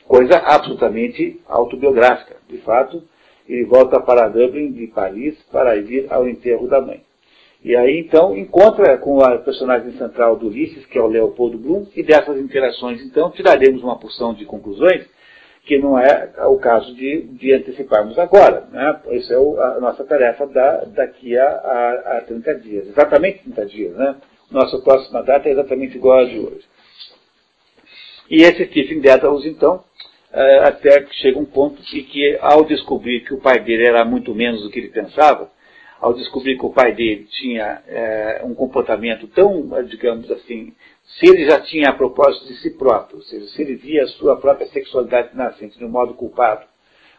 [0.08, 2.36] Coisa absolutamente autobiográfica.
[2.50, 3.04] De fato,
[3.48, 7.02] ele volta para Dublin, de Paris, para vir ao enterro da mãe.
[7.64, 11.88] E aí, então, encontra com a personagem central do Ulisses, que é o Leopoldo Bloom,
[11.96, 15.08] e dessas interações, então, tiraremos uma porção de conclusões
[15.66, 18.68] que não é o caso de, de anteciparmos agora.
[18.70, 19.00] Né?
[19.30, 22.88] É o, a nossa tarefa da, daqui a, a, a 30 dias.
[22.88, 23.96] Exatamente 30 dias.
[23.96, 24.16] Né?
[24.52, 26.66] Nossa próxima data é exatamente igual a de hoje.
[28.34, 29.84] E esse Stephen Dedalus, então,
[30.32, 34.04] é, até que chega um ponto em que, ao descobrir que o pai dele era
[34.04, 35.52] muito menos do que ele pensava,
[36.02, 40.74] ao descobrir que o pai dele tinha é, um comportamento tão, digamos assim,
[41.06, 44.08] se ele já tinha a propósito de si próprio, ou seja, se ele via a
[44.08, 46.66] sua própria sexualidade nascente de um modo culpado,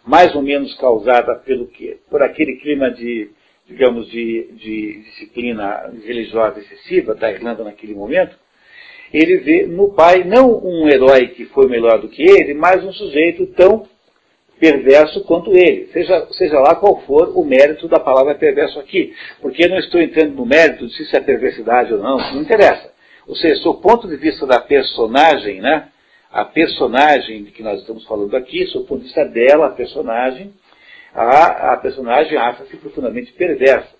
[0.04, 1.96] mais ou menos causada pelo quê?
[2.10, 3.30] Por aquele clima de,
[3.68, 8.36] digamos, de, de disciplina religiosa excessiva da Irlanda naquele momento,
[9.16, 12.92] ele vê no pai não um herói que foi melhor do que ele, mas um
[12.92, 13.86] sujeito tão
[14.58, 19.14] perverso quanto ele, seja, seja lá qual for o mérito da palavra perverso aqui.
[19.40, 22.92] Porque eu não estou entrando no mérito de se é perversidade ou não, não interessa.
[23.26, 25.88] Ou seja, do ponto de vista da personagem, né,
[26.32, 30.52] a personagem de que nós estamos falando aqui, do ponto de vista dela, a personagem,
[31.14, 33.93] a, a personagem acha-se profundamente perversa.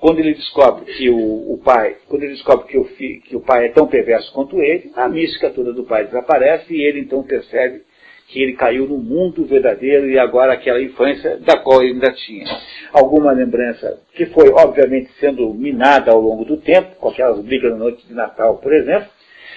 [0.00, 3.40] Quando ele descobre que o, o pai, quando ele descobre que o, fi, que o
[3.40, 7.22] pai é tão perverso quanto ele, a mística toda do pai desaparece e ele então
[7.22, 7.82] percebe
[8.28, 12.46] que ele caiu no mundo verdadeiro e agora aquela infância da qual ele ainda tinha
[12.92, 17.78] alguma lembrança que foi, obviamente, sendo minada ao longo do tempo, com aquelas brigas na
[17.78, 19.08] noite de Natal, por exemplo,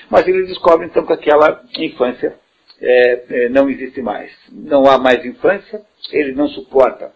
[0.09, 2.35] mas ele descobre então que aquela infância
[2.81, 4.31] é, é, não existe mais.
[4.51, 7.11] Não há mais infância, ele não suporta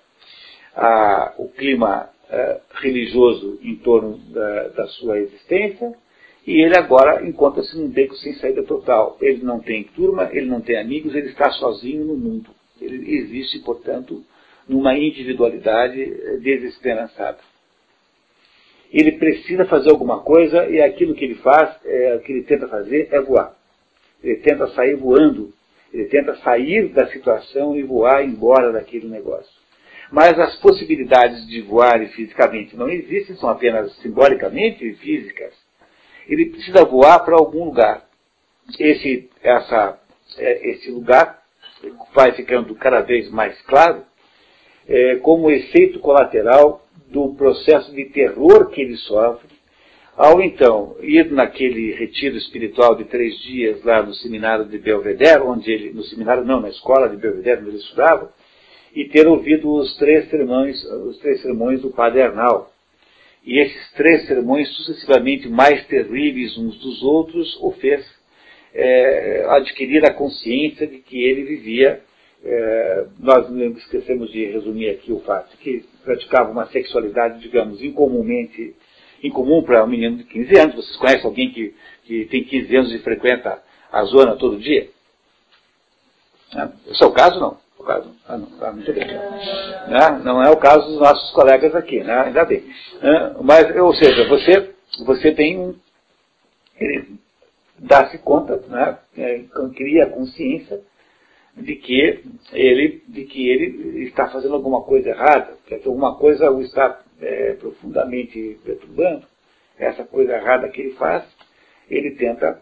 [0.75, 5.93] a, o clima é, religioso em torno da, da sua existência,
[6.47, 9.17] e ele agora encontra-se num beco sem saída total.
[9.21, 12.49] Ele não tem turma, ele não tem amigos, ele está sozinho no mundo.
[12.81, 14.23] Ele existe, portanto,
[14.67, 16.03] numa individualidade
[16.41, 17.37] desesperançada.
[18.91, 23.09] Ele precisa fazer alguma coisa e aquilo que ele faz, é, que ele tenta fazer
[23.11, 23.55] é voar.
[24.23, 25.53] Ele tenta sair voando,
[25.93, 29.52] ele tenta sair da situação e voar embora daquele negócio.
[30.13, 35.63] Mas as possibilidades de voar fisicamente não existem, são apenas simbolicamente físicas
[36.27, 38.05] ele precisa voar para algum lugar.
[38.79, 39.99] Esse, essa,
[40.37, 41.41] é, esse lugar
[42.13, 44.03] vai ficando cada vez mais claro
[44.87, 49.53] é, como efeito colateral do processo de terror que ele sofre
[50.15, 55.71] ao então ir naquele retiro espiritual de três dias lá no seminário de Belvedere, onde
[55.71, 58.31] ele, no seminário não, na escola de Belvedere, onde ele estudava,
[58.93, 62.71] e ter ouvido os três sermões, os três sermões do Padre Arnal.
[63.45, 68.05] E esses três sermões, sucessivamente mais terríveis uns dos outros, o fez
[68.73, 72.01] é, adquirir a consciência de que ele vivia.
[72.45, 78.75] É, nós esquecemos de resumir aqui o fato que praticava uma sexualidade, digamos, incomumente
[79.23, 80.75] incomum para um menino de 15 anos.
[80.75, 81.73] Vocês conhecem alguém que,
[82.03, 84.89] que tem 15 anos e frequenta a zona todo dia?
[86.87, 87.62] Esse é o caso, não.
[87.85, 89.05] Caso, ah, não, tá muito bem.
[89.05, 90.21] Né?
[90.23, 92.13] Não é o caso dos nossos colegas aqui, né?
[92.21, 92.63] ainda bem.
[93.01, 93.35] Né?
[93.41, 94.73] Mas, ou seja, você,
[95.05, 95.75] você tem um.
[97.79, 98.97] Dá-se conta, né?
[99.17, 99.43] É,
[99.75, 100.81] cria a consciência
[101.55, 106.61] de que ele, de que ele está fazendo alguma coisa errada, que alguma coisa o
[106.61, 109.25] está é, profundamente perturbando.
[109.77, 111.23] Essa coisa errada que ele faz,
[111.89, 112.61] ele tenta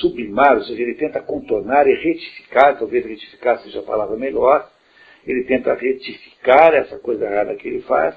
[0.00, 4.68] sublimar, ou seja, ele tenta contornar e retificar, talvez retificar seja a palavra melhor,
[5.26, 8.14] ele tenta retificar essa coisa errada que ele faz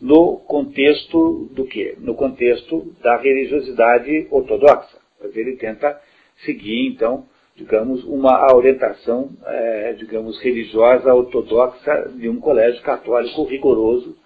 [0.00, 1.94] no contexto do quê?
[1.98, 4.98] No contexto da religiosidade ortodoxa.
[5.34, 6.00] Ele tenta
[6.44, 7.24] seguir, então,
[7.54, 14.16] digamos, uma orientação, é, digamos, religiosa ortodoxa de um colégio católico rigoroso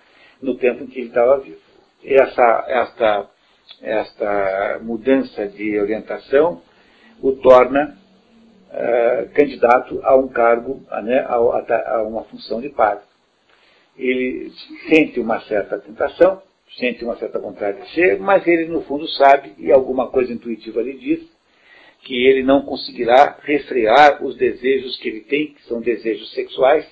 [0.40, 1.60] no tempo em que ele estava vivo.
[2.02, 3.30] Essa, esta
[3.82, 6.62] esta mudança de orientação
[7.22, 7.96] o torna
[8.70, 13.04] uh, candidato a um cargo, né, a, a, a, uma função de padre.
[13.96, 14.52] Ele
[14.88, 16.42] sente uma certa tentação,
[16.78, 20.82] sente uma certa vontade de ser, mas ele no fundo sabe, e alguma coisa intuitiva
[20.82, 21.36] lhe diz,
[22.02, 26.86] que ele não conseguirá refrear os desejos que ele tem, que são desejos sexuais,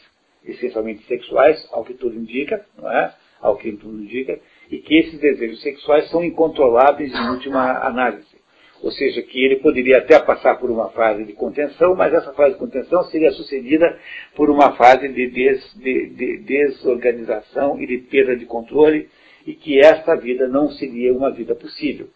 [0.45, 3.15] essencialmente sexuais, ao que tudo indica, não é?
[3.41, 4.39] Ao que tudo indica,
[4.71, 8.35] e que esses desejos sexuais são incontroláveis em última análise.
[8.83, 12.53] ou seja, que ele poderia até passar por uma fase de contenção, mas essa fase
[12.53, 13.99] de contenção seria sucedida
[14.37, 19.09] por uma fase de, des, de, de desorganização e de perda de controle,
[19.47, 22.09] e que esta vida não seria uma vida possível.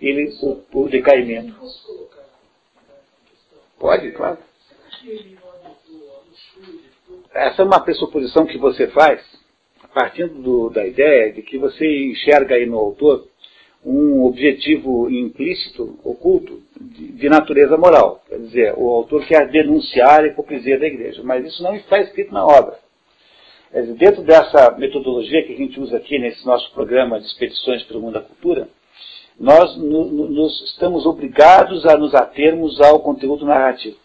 [0.00, 1.54] Ele, o, o decaimento.
[3.78, 4.38] Pode, claro.
[7.32, 9.22] Essa é uma pressuposição que você faz,
[9.94, 13.28] partindo do, da ideia de que você enxerga aí no autor
[13.84, 18.22] um objetivo implícito, oculto, de, de, natureza moral.
[18.28, 22.32] Quer dizer, o autor quer denunciar a hipocrisia da igreja, mas isso não está escrito
[22.32, 22.78] na obra.
[23.72, 27.82] Quer dizer, dentro dessa metodologia que a gente usa aqui nesse nosso programa de expedições
[27.84, 28.68] pelo mundo da cultura,
[29.38, 33.96] nós no, no, nos estamos obrigados a nos atermos ao conteúdo narrativo.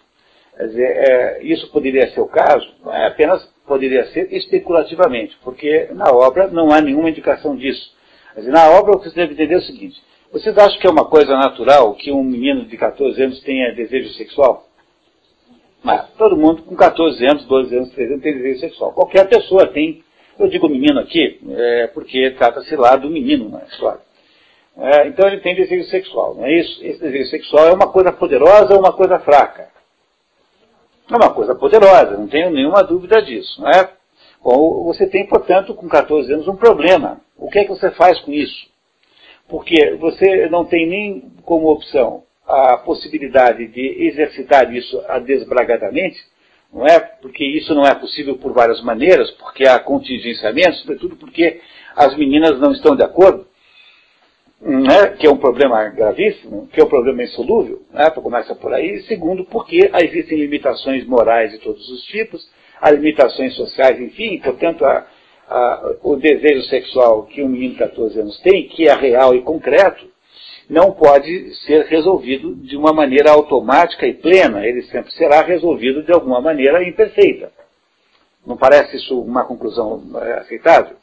[0.56, 6.12] Quer dizer, é, isso poderia ser o caso, é apenas poderia ser especulativamente, porque na
[6.12, 7.94] obra não há nenhuma indicação disso.
[8.36, 11.94] Mas na obra você deve entender o seguinte: vocês acham que é uma coisa natural
[11.96, 14.68] que um menino de 14 anos tenha desejo sexual?
[15.84, 18.92] Mas todo mundo com 14 anos, 12 anos, 13 anos tem desejo sexual.
[18.92, 20.04] Qualquer pessoa tem.
[20.38, 24.02] Eu digo menino aqui, é, porque trata-se lá do menino na história.
[24.78, 26.84] É, então ele tem desejo sexual, não é isso?
[26.84, 29.70] Esse desejo sexual é uma coisa poderosa ou uma coisa fraca?
[31.10, 33.90] É uma coisa poderosa, não tenho nenhuma dúvida disso, não é?
[34.44, 37.22] Bom, você tem, portanto, com 14 anos, um problema.
[37.38, 38.68] O que é que você faz com isso?
[39.48, 46.18] Porque você não tem nem como opção a possibilidade de exercitar isso desbragadamente,
[46.72, 47.00] não é?
[47.00, 51.62] Porque isso não é possível por várias maneiras, porque há contingenciamento, sobretudo porque
[51.96, 53.48] as meninas não estão de acordo,
[54.66, 55.10] né?
[55.20, 58.10] que é um problema gravíssimo, que é um problema insolúvel, né?
[58.10, 59.04] começa por aí.
[59.04, 62.50] Segundo, porque existem limitações morais de todos os tipos,
[62.82, 64.84] há limitações sociais, enfim, portanto,
[66.02, 70.10] o desejo sexual que um menino de 14 anos tem, que é real e concreto,
[70.68, 76.12] não pode ser resolvido de uma maneira automática e plena, ele sempre será resolvido de
[76.12, 77.52] alguma maneira imperfeita.
[78.44, 80.98] Não parece isso uma conclusão é, aceitável?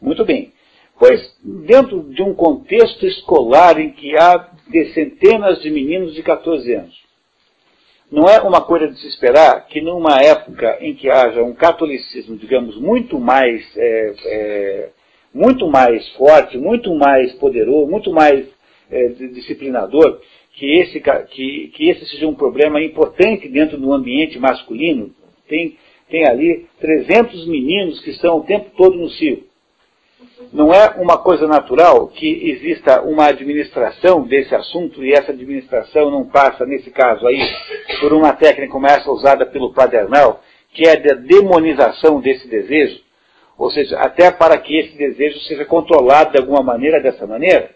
[0.00, 0.52] Muito bem.
[0.98, 4.50] Pois, dentro de um contexto escolar em que há
[4.94, 7.06] centenas de meninos de 14 anos,
[8.10, 12.36] não é uma coisa de se esperar que numa época em que haja um catolicismo,
[12.36, 14.88] digamos, muito mais, é, é,
[15.34, 18.46] muito mais forte, muito mais poderoso, muito mais
[18.90, 20.20] é, disciplinador,
[20.54, 25.10] que esse, que, que esse seja um problema importante dentro do ambiente masculino.
[25.48, 25.76] Tem,
[26.08, 29.45] tem ali 300 meninos que estão o tempo todo no circo.
[30.52, 36.26] Não é uma coisa natural que exista uma administração desse assunto e essa administração não
[36.26, 37.40] passa, nesse caso aí,
[38.00, 40.42] por uma técnica como essa usada pelo Padernal,
[40.74, 43.00] que é a demonização desse desejo,
[43.56, 47.70] ou seja, até para que esse desejo seja controlado de alguma maneira dessa maneira?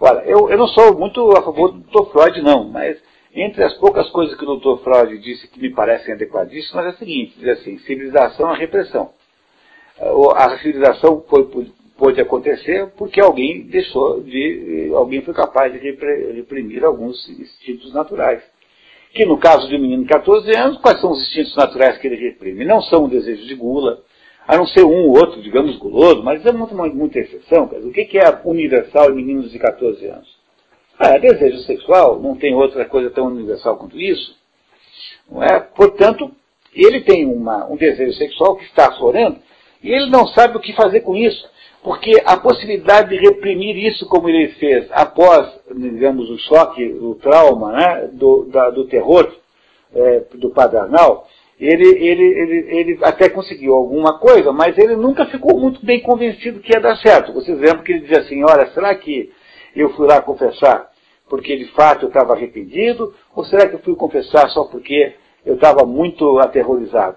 [0.00, 2.12] Olha, eu, eu não sou muito a favor do Dr.
[2.12, 2.96] Freud, não, mas
[3.34, 4.84] entre as poucas coisas que o Dr.
[4.84, 9.10] Freud disse que me parecem adequadíssimas é o seguinte, diz assim, civilização é repressão
[9.98, 11.48] a civilização foi,
[11.96, 18.42] pôde acontecer porque alguém deixou de, alguém foi capaz de reprimir alguns instintos naturais.
[19.12, 22.06] Que no caso de um menino de 14 anos, quais são os instintos naturais que
[22.06, 22.64] ele reprime?
[22.64, 24.02] Não são o desejo de gula,
[24.46, 27.64] a não ser um ou outro, digamos, guloso, mas é muito, muita exceção.
[27.64, 30.28] o que é universal em meninos de 14 anos?
[30.98, 34.36] Ah, é desejo sexual, não tem outra coisa tão universal quanto isso.
[35.30, 35.60] Não é?
[35.60, 36.30] Portanto,
[36.72, 39.38] ele tem uma, um desejo sexual que está aflorando,
[39.84, 41.46] e ele não sabe o que fazer com isso,
[41.82, 47.72] porque a possibilidade de reprimir isso como ele fez após, digamos, o choque, o trauma
[47.72, 49.30] né, do, da, do terror
[49.94, 51.28] é, do Padranal,
[51.60, 56.60] ele, ele, ele, ele até conseguiu alguma coisa, mas ele nunca ficou muito bem convencido
[56.60, 57.32] que ia dar certo.
[57.32, 59.30] Vocês lembram que ele dizia assim, olha, será que
[59.76, 60.90] eu fui lá confessar
[61.28, 65.14] porque de fato eu estava arrependido, ou será que eu fui confessar só porque
[65.44, 67.16] eu estava muito aterrorizado?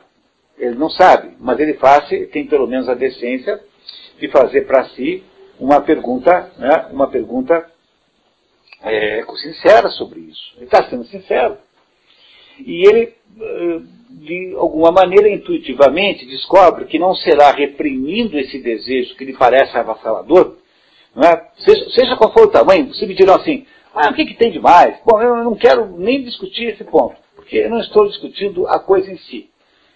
[0.58, 3.62] Ele não sabe, mas ele faz, tem pelo menos a decência
[4.20, 5.24] de fazer para si
[5.60, 7.70] uma pergunta, né, uma pergunta
[8.82, 10.54] é, sincera sobre isso.
[10.56, 11.58] Ele está sendo sincero.
[12.60, 13.80] E ele, eh,
[14.10, 20.56] de alguma maneira, intuitivamente, descobre que não será reprimindo esse desejo que lhe parece avassalador,
[21.18, 21.48] é?
[21.64, 24.52] seja, seja, qual for o tamanho, se me dirão assim, ah, o que, que tem
[24.52, 25.00] de mais?
[25.04, 29.12] Bom, eu não quero nem discutir esse ponto, porque eu não estou discutindo a coisa
[29.12, 29.50] em si.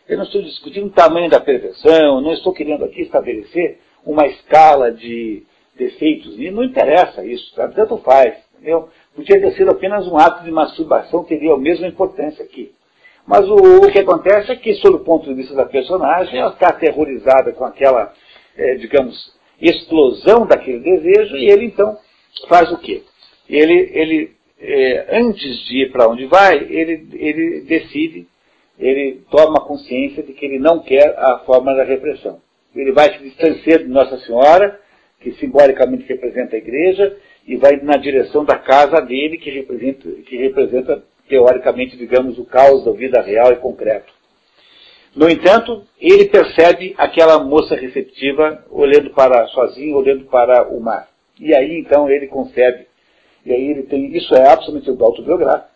[0.07, 4.91] Eu não estou discutindo o tamanho da perversão, não estou querendo aqui estabelecer uma escala
[4.91, 5.43] de
[5.75, 6.37] defeitos.
[6.37, 7.75] E não interessa isso, sabe?
[7.75, 8.35] tanto faz.
[8.55, 8.89] Entendeu?
[9.15, 12.71] Podia ter sido apenas um ato de masturbação, teria a mesma importância aqui.
[13.25, 16.51] Mas o, o, que acontece é que, sob o ponto de vista da personagem, ela
[16.51, 18.13] está aterrorizada com aquela,
[18.57, 21.97] é, digamos, explosão daquele desejo, e ele então
[22.49, 23.03] faz o quê?
[23.57, 28.27] ele, ele é, antes de ir para onde vai, ele, ele decide,
[28.77, 32.41] ele toma consciência de que ele não quer a forma da repressão.
[32.75, 34.79] Ele vai se distanciar de Nossa Senhora,
[35.19, 40.37] que simbolicamente representa a igreja, e vai na direção da casa dele, que representa, que
[40.37, 44.11] representa teoricamente, digamos, o caos da vida real e concreto.
[45.15, 51.09] No entanto, ele percebe aquela moça receptiva olhando para sozinho, olhando para o mar.
[51.39, 52.87] E aí então ele concebe.
[53.45, 54.15] E aí ele tem.
[54.15, 55.69] Isso é absolutamente autobiográfico.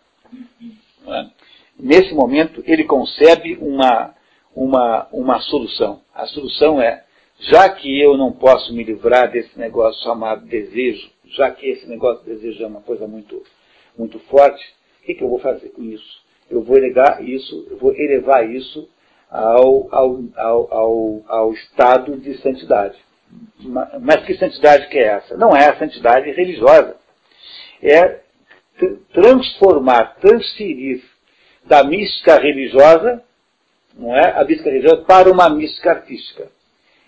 [1.78, 4.14] Nesse momento ele concebe uma,
[4.54, 6.00] uma, uma solução.
[6.14, 7.04] A solução é,
[7.38, 12.24] já que eu não posso me livrar desse negócio chamado desejo, já que esse negócio
[12.24, 13.42] de desejo é uma coisa muito,
[13.96, 14.64] muito forte,
[15.02, 16.24] o que, que eu vou fazer com isso?
[16.50, 18.88] Eu vou elevar isso, eu vou elevar isso
[19.30, 20.20] ao, ao,
[20.70, 22.96] ao, ao estado de santidade.
[24.00, 25.36] Mas que santidade que é essa?
[25.36, 26.96] Não é a santidade religiosa.
[27.82, 28.20] É
[29.12, 31.02] transformar, transferir
[31.66, 33.22] da mística religiosa,
[33.94, 34.38] não é?
[34.38, 36.50] A mística religiosa para uma mística artística.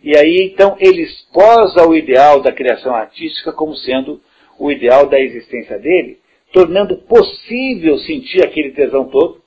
[0.03, 4.21] E aí, então, ele esposa o ideal da criação artística como sendo
[4.59, 6.19] o ideal da existência dele,
[6.53, 9.43] tornando possível sentir aquele tesão todo,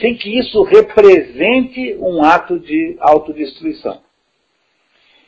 [0.00, 4.00] sem que isso represente um ato de autodestruição.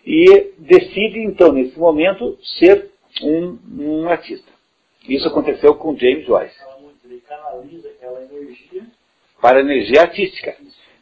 [0.05, 2.91] E decide, então, nesse momento, ser
[3.23, 4.51] um, um artista.
[5.09, 6.57] Isso aconteceu com James Joyce.
[7.05, 8.85] Ele canaliza aquela energia
[9.41, 10.55] para a energia artística.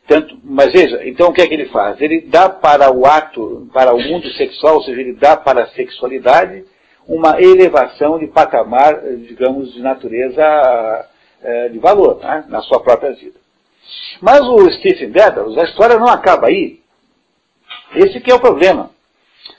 [0.06, 2.00] Tanto, mas veja, então o que é que ele faz?
[2.00, 5.68] Ele dá para o ato, para o mundo sexual, ou seja, ele dá para a
[5.68, 6.64] sexualidade
[7.08, 11.08] uma elevação de patamar, digamos, de natureza
[11.42, 13.38] é, de valor, né, na sua própria vida.
[14.20, 16.80] Mas o Stephen Dedalus, a história não acaba aí.
[17.94, 18.90] Esse que é o problema.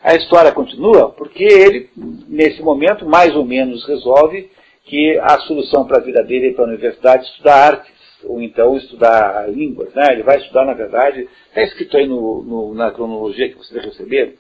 [0.04, 4.50] A história continua porque ele, nesse momento, mais ou menos resolve
[4.84, 7.95] que a solução para a vida dele é para a universidade estudar artes,
[8.28, 9.94] ou então estudar línguas.
[9.94, 10.06] Né?
[10.12, 14.34] Ele vai estudar, na verdade, está escrito aí no, no, na cronologia que vocês receberam,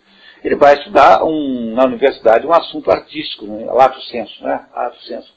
[0.43, 3.65] ele vai estudar um, na universidade um assunto artístico, né?
[3.65, 4.65] lato senso, né?
[4.75, 5.33] lato senso.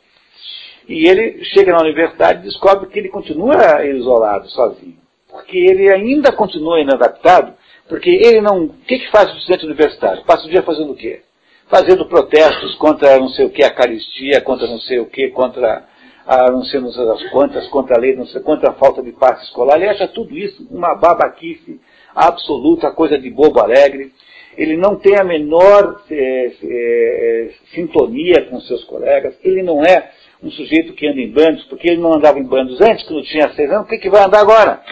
[0.89, 4.97] E ele chega na universidade e descobre que ele continua isolado, sozinho.
[5.29, 7.55] Porque ele ainda continua inadaptado,
[7.89, 8.65] porque ele não.
[8.65, 10.25] O que, que faz o estudante universitário?
[10.25, 11.21] Passa o dia fazendo o quê?
[11.69, 15.87] Fazendo protestos contra não sei o que, a caristia, contra não sei o que, contra
[16.29, 19.03] a não sei, não sei das quantas, contra a lei, não sei, contra a falta
[19.03, 19.77] de passe escolar.
[19.77, 21.81] Ele acha tudo isso uma babaquice
[22.15, 24.13] absoluta, coisa de bobo alegre
[24.59, 30.11] ele não tem a menor é, é, sintonia com seus colegas, ele não é
[30.43, 33.55] um sujeito que anda em bandos, porque ele não andava em bandos antes, quando tinha
[33.55, 34.83] seis anos, por que, que vai andar agora?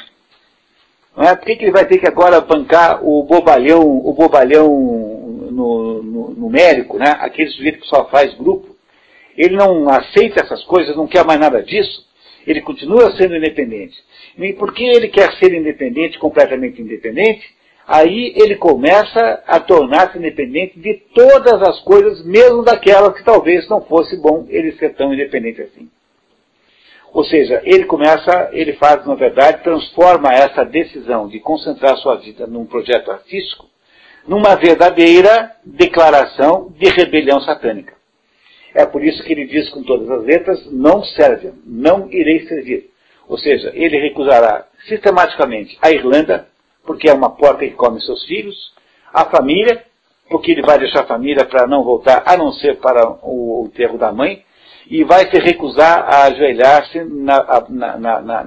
[1.16, 1.34] Não é?
[1.34, 4.68] Por que, que ele vai ter que agora bancar o bobalhão, o bobalhão
[5.50, 7.16] no, no, numérico, né?
[7.18, 8.75] aquele sujeito que só faz grupo?
[9.36, 12.06] Ele não aceita essas coisas, não quer mais nada disso,
[12.46, 13.96] ele continua sendo independente.
[14.38, 17.56] E por que ele quer ser independente, completamente independente?
[17.86, 23.80] aí ele começa a tornar-se independente de todas as coisas, mesmo daquelas que talvez não
[23.82, 25.88] fosse bom ele ser tão independente assim.
[27.12, 32.46] Ou seja, ele começa, ele faz, na verdade, transforma essa decisão de concentrar sua vida
[32.46, 33.66] num projeto artístico
[34.26, 37.95] numa verdadeira declaração de rebelião satânica.
[38.76, 42.90] É por isso que ele diz com todas as letras, não serve, não irei servir.
[43.26, 46.46] Ou seja, ele recusará sistematicamente a Irlanda,
[46.84, 48.74] porque é uma porta que come seus filhos,
[49.14, 49.82] a família,
[50.28, 53.96] porque ele vai deixar a família para não voltar, a não ser para o enterro
[53.96, 54.44] da mãe,
[54.90, 58.42] e vai se recusar a ajoelhar-se na, na, na,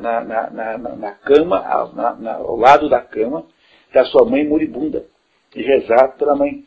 [0.95, 3.45] na, cama, ao lado da cama
[3.91, 5.07] da sua mãe moribunda,
[5.55, 6.63] e rezar pela mãe.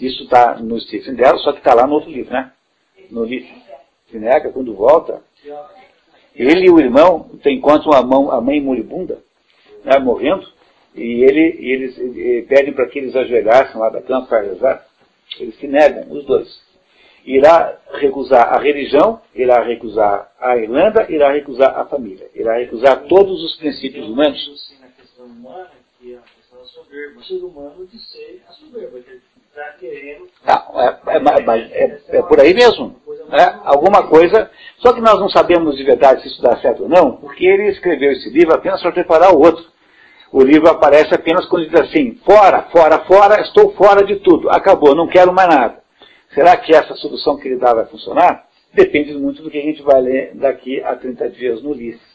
[0.00, 2.50] Isso está no Stephen dela, só que está lá no outro livro, né?
[3.10, 3.26] No
[4.18, 5.22] nega, quando volta,
[6.34, 9.18] ele e o irmão encontram a, mão, a mãe moribunda,
[9.84, 10.46] né, morrendo,
[10.94, 14.86] e ele, eles ele pedem para que eles ajoelhassem lá da cama para rezar.
[15.38, 16.60] Eles se negam, os dois.
[17.24, 22.28] Irá recusar a religião, irá recusar a Irlanda, irá recusar a família.
[22.34, 24.70] Irá recusar todos os princípios humanos.
[25.18, 27.20] Humana, que é a questão da soberba.
[27.20, 29.10] O ser humano de ser a soberba, que
[29.78, 30.28] querendo.
[30.46, 32.96] Ah, é, é, é, é, por aí mesmo.
[33.32, 34.50] É, alguma coisa.
[34.78, 37.68] Só que nós não sabemos de verdade se isso dá certo ou não, porque ele
[37.68, 39.64] escreveu esse livro apenas para preparar o outro.
[40.32, 44.94] O livro aparece apenas quando diz assim: fora, fora, fora, estou fora de tudo, acabou,
[44.94, 45.80] não quero mais nada.
[46.34, 48.46] Será que essa solução que ele dá vai funcionar?
[48.72, 52.10] Depende muito do que a gente vai ler daqui a 30 dias no Ulisses.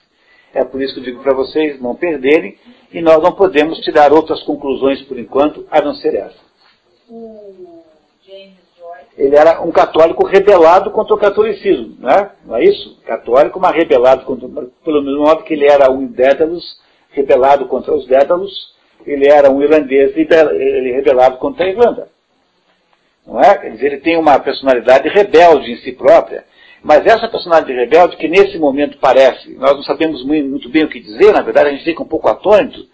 [0.53, 2.57] É por isso que eu digo para vocês não perderem,
[2.93, 6.45] e nós não podemos tirar outras conclusões por enquanto, a não ser essa.
[7.09, 7.84] O
[8.25, 12.32] James Joyce ele era um católico rebelado contra o catolicismo, né?
[12.45, 12.98] não é isso?
[13.06, 14.48] Católico, mas rebelado contra,
[14.84, 16.80] pelo mesmo modo que ele era um Dédalus,
[17.11, 18.74] rebelado contra os Dédalos,
[19.06, 22.09] ele era um irlandês ele rebelado contra a Irlanda.
[23.25, 23.58] Não é?
[23.58, 26.43] Quer dizer, ele tem uma personalidade rebelde em si própria,
[26.84, 31.00] mas essa personalidade rebelde, que nesse momento parece, nós não sabemos muito bem o que
[31.00, 32.85] dizer, na verdade a gente fica um pouco atônito,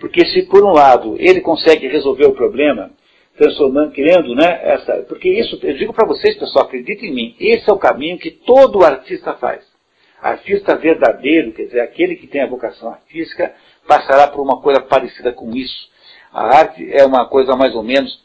[0.00, 2.90] porque se por um lado ele consegue resolver o problema,
[3.36, 7.68] transformando, querendo, né, essa, porque isso, eu digo para vocês, pessoal, acreditem em mim, esse
[7.68, 9.62] é o caminho que todo artista faz.
[10.20, 13.54] Artista verdadeiro, quer dizer, aquele que tem a vocação artística,
[13.86, 15.88] passará por uma coisa parecida com isso.
[16.32, 18.18] A arte é uma coisa mais ou menos,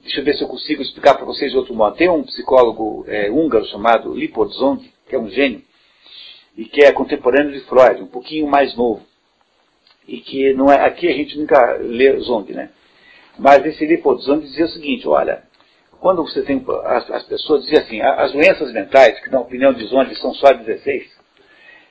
[0.00, 1.96] deixa eu ver se eu consigo explicar para vocês de outro modo.
[1.96, 5.62] Tem um psicólogo é, húngaro chamado Lipozong, que é um gênio,
[6.56, 9.02] e que é contemporâneo de Freud, um pouquinho mais novo.
[10.06, 12.70] E que não é, aqui a gente nunca lê Zong, né?
[13.38, 15.44] Mas esse Lipozong dizia o seguinte, olha,
[16.00, 19.84] quando você tem, as, as pessoas diziam assim, as doenças mentais, que na opinião de
[19.84, 21.18] Zong são só 16,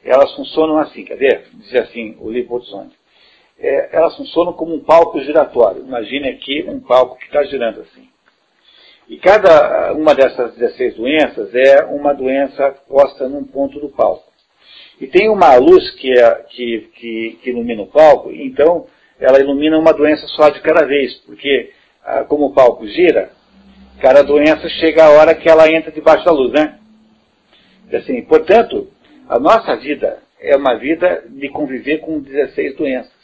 [0.03, 1.45] elas funcionam assim, quer ver?
[1.53, 2.91] Dizia assim o Lipozong.
[3.59, 5.83] É, elas funcionam como um palco giratório.
[5.83, 8.07] Imagine aqui um palco que está girando assim.
[9.09, 14.31] E cada uma dessas 16 doenças é uma doença posta num ponto do palco.
[14.99, 18.85] E tem uma luz que, é, que, que, que ilumina o palco, então
[19.19, 21.71] ela ilumina uma doença só de cada vez, porque
[22.03, 23.31] ah, como o palco gira,
[24.01, 26.79] cada doença chega a hora que ela entra debaixo da luz, né?
[27.93, 28.89] Assim, portanto,
[29.27, 33.17] a nossa vida é uma vida de conviver com 16 doenças.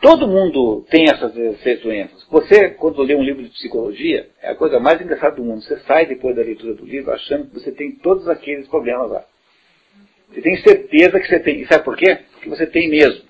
[0.00, 2.26] Todo mundo tem essas 16 doenças.
[2.30, 5.62] Você, quando lê um livro de psicologia, é a coisa mais engraçada do mundo.
[5.62, 9.24] Você sai depois da leitura do livro achando que você tem todos aqueles problemas lá.
[10.28, 11.60] Você tem certeza que você tem.
[11.62, 12.18] E sabe por quê?
[12.32, 13.22] Porque você tem mesmo.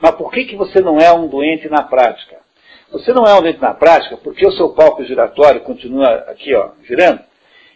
[0.00, 2.36] Mas por que, que você não é um doente na prática?
[2.90, 6.70] Você não é um doente na prática porque o seu palco giratório continua aqui, ó,
[6.84, 7.20] girando.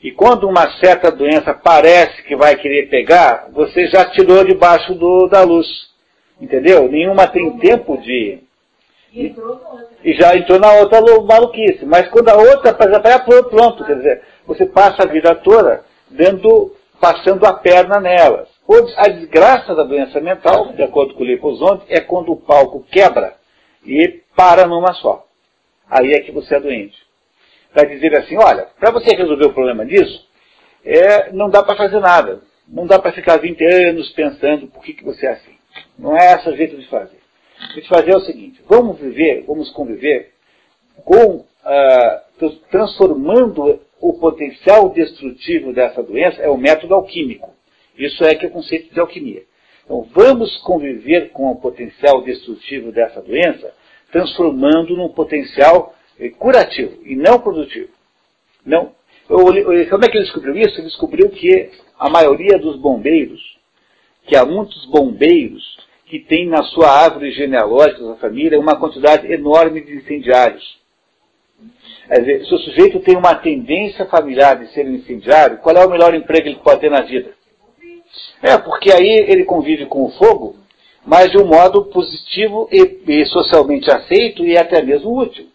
[0.03, 5.29] E quando uma certa doença parece que vai querer pegar, você já tirou debaixo do,
[5.29, 5.67] da luz.
[6.41, 6.91] Entendeu?
[6.91, 8.41] Nenhuma tem tempo de.
[9.15, 9.35] E,
[10.03, 11.87] e já entrou na outra maluquice.
[11.87, 17.47] Mas quando a outra já pronto, quer dizer, você passa a vida toda dando, passando
[17.47, 18.49] a perna nelas.
[18.97, 23.37] A desgraça da doença mental, de acordo com o Lipozonte, é quando o palco quebra
[23.85, 25.27] e para numa só.
[25.89, 26.97] Aí é que você é doente.
[27.75, 30.27] Vai dizer assim, olha, para você resolver o problema disso,
[30.85, 32.41] é, não dá para fazer nada.
[32.67, 35.55] Não dá para ficar 20 anos pensando por que, que você é assim.
[35.99, 37.19] Não é esse o jeito de fazer.
[37.71, 40.33] O de fazer é o seguinte, vamos viver, vamos conviver
[41.05, 42.23] com, ah,
[42.71, 47.54] transformando o potencial destrutivo dessa doença, é o método alquímico.
[47.97, 49.43] Isso é que é o conceito de alquimia.
[49.85, 53.73] Então, vamos conviver com o potencial destrutivo dessa doença,
[54.11, 57.91] transformando num potencial eh, curativo e não produtivo.
[58.65, 58.93] Não.
[59.29, 60.81] como é que ele descobriu isso?
[60.81, 63.41] Ele descobriu que a maioria dos bombeiros,
[64.27, 65.63] que há muitos bombeiros
[66.07, 70.79] que têm na sua árvore genealógica da família uma quantidade enorme de incendiários.
[72.07, 75.91] Quer dizer, se o sujeito tem uma tendência familiar de ser incendiário, qual é o
[75.91, 77.33] melhor emprego que ele pode ter na vida?
[78.43, 80.57] É, porque aí ele convive com o fogo,
[81.05, 85.47] mas de um modo positivo e, e socialmente aceito e até mesmo útil.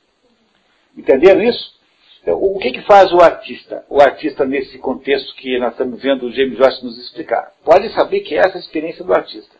[0.97, 1.79] Entenderam isso?
[2.21, 3.85] Então, o que, que faz o artista?
[3.89, 8.19] O artista, nesse contexto que nós estamos vendo o James Joyce nos explicar, pode saber
[8.21, 9.57] que é essa a experiência do artista.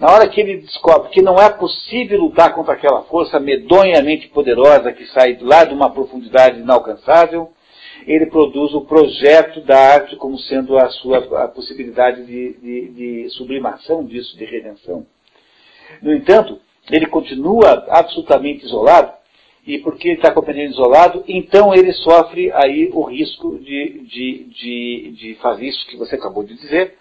[0.00, 4.92] Na hora que ele descobre que não é possível lutar contra aquela força medonhamente poderosa
[4.92, 7.50] que sai lá de uma profundidade inalcançável,
[8.06, 13.30] ele produz o projeto da arte como sendo a sua a possibilidade de, de, de
[13.30, 15.06] sublimação disso, de redenção.
[16.02, 16.60] No entanto,
[16.90, 19.12] ele continua absolutamente isolado,
[19.66, 25.12] e porque ele está completamente isolado, então ele sofre aí o risco de, de, de,
[25.12, 26.94] de fazer isso que você acabou de dizer,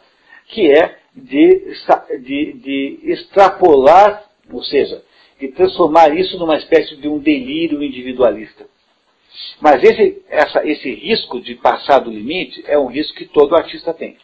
[0.48, 1.74] que é de,
[2.22, 5.01] de, de extrapolar, ou seja,
[5.40, 8.66] de transformar isso numa espécie de um delírio individualista.
[9.62, 13.94] Mas esse, essa, esse risco de passar do limite é um risco que todo artista
[13.94, 14.18] tem.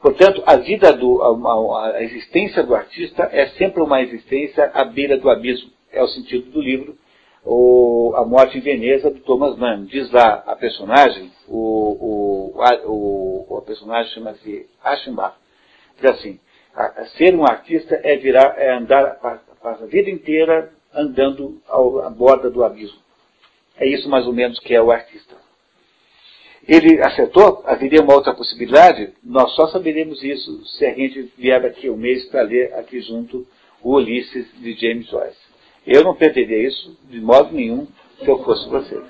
[0.00, 5.16] Portanto, a vida do, a, a, existência do artista é sempre uma existência à beira
[5.18, 5.70] do abismo.
[5.90, 6.96] É o sentido do livro,
[7.44, 9.84] o, A Morte em Veneza, do Thomas Mann.
[9.86, 15.36] Diz lá a personagem, o, o, a, o, a personagem chama-se Aschenbach,
[16.00, 16.38] diz assim,
[16.74, 19.18] a, ser um artista é virar, é andar,
[19.62, 23.05] passa a vida inteira andando ao, à borda do abismo.
[23.78, 25.34] É isso mais ou menos que é o artista.
[26.66, 27.62] Ele acertou?
[27.64, 29.12] Haveria uma outra possibilidade?
[29.22, 33.46] Nós só saberemos isso se a gente vier daqui um mês para ler aqui junto
[33.82, 35.38] o Ulisses de James Joyce.
[35.86, 37.86] Eu não pretendia isso de modo nenhum
[38.18, 39.00] se eu fosse você.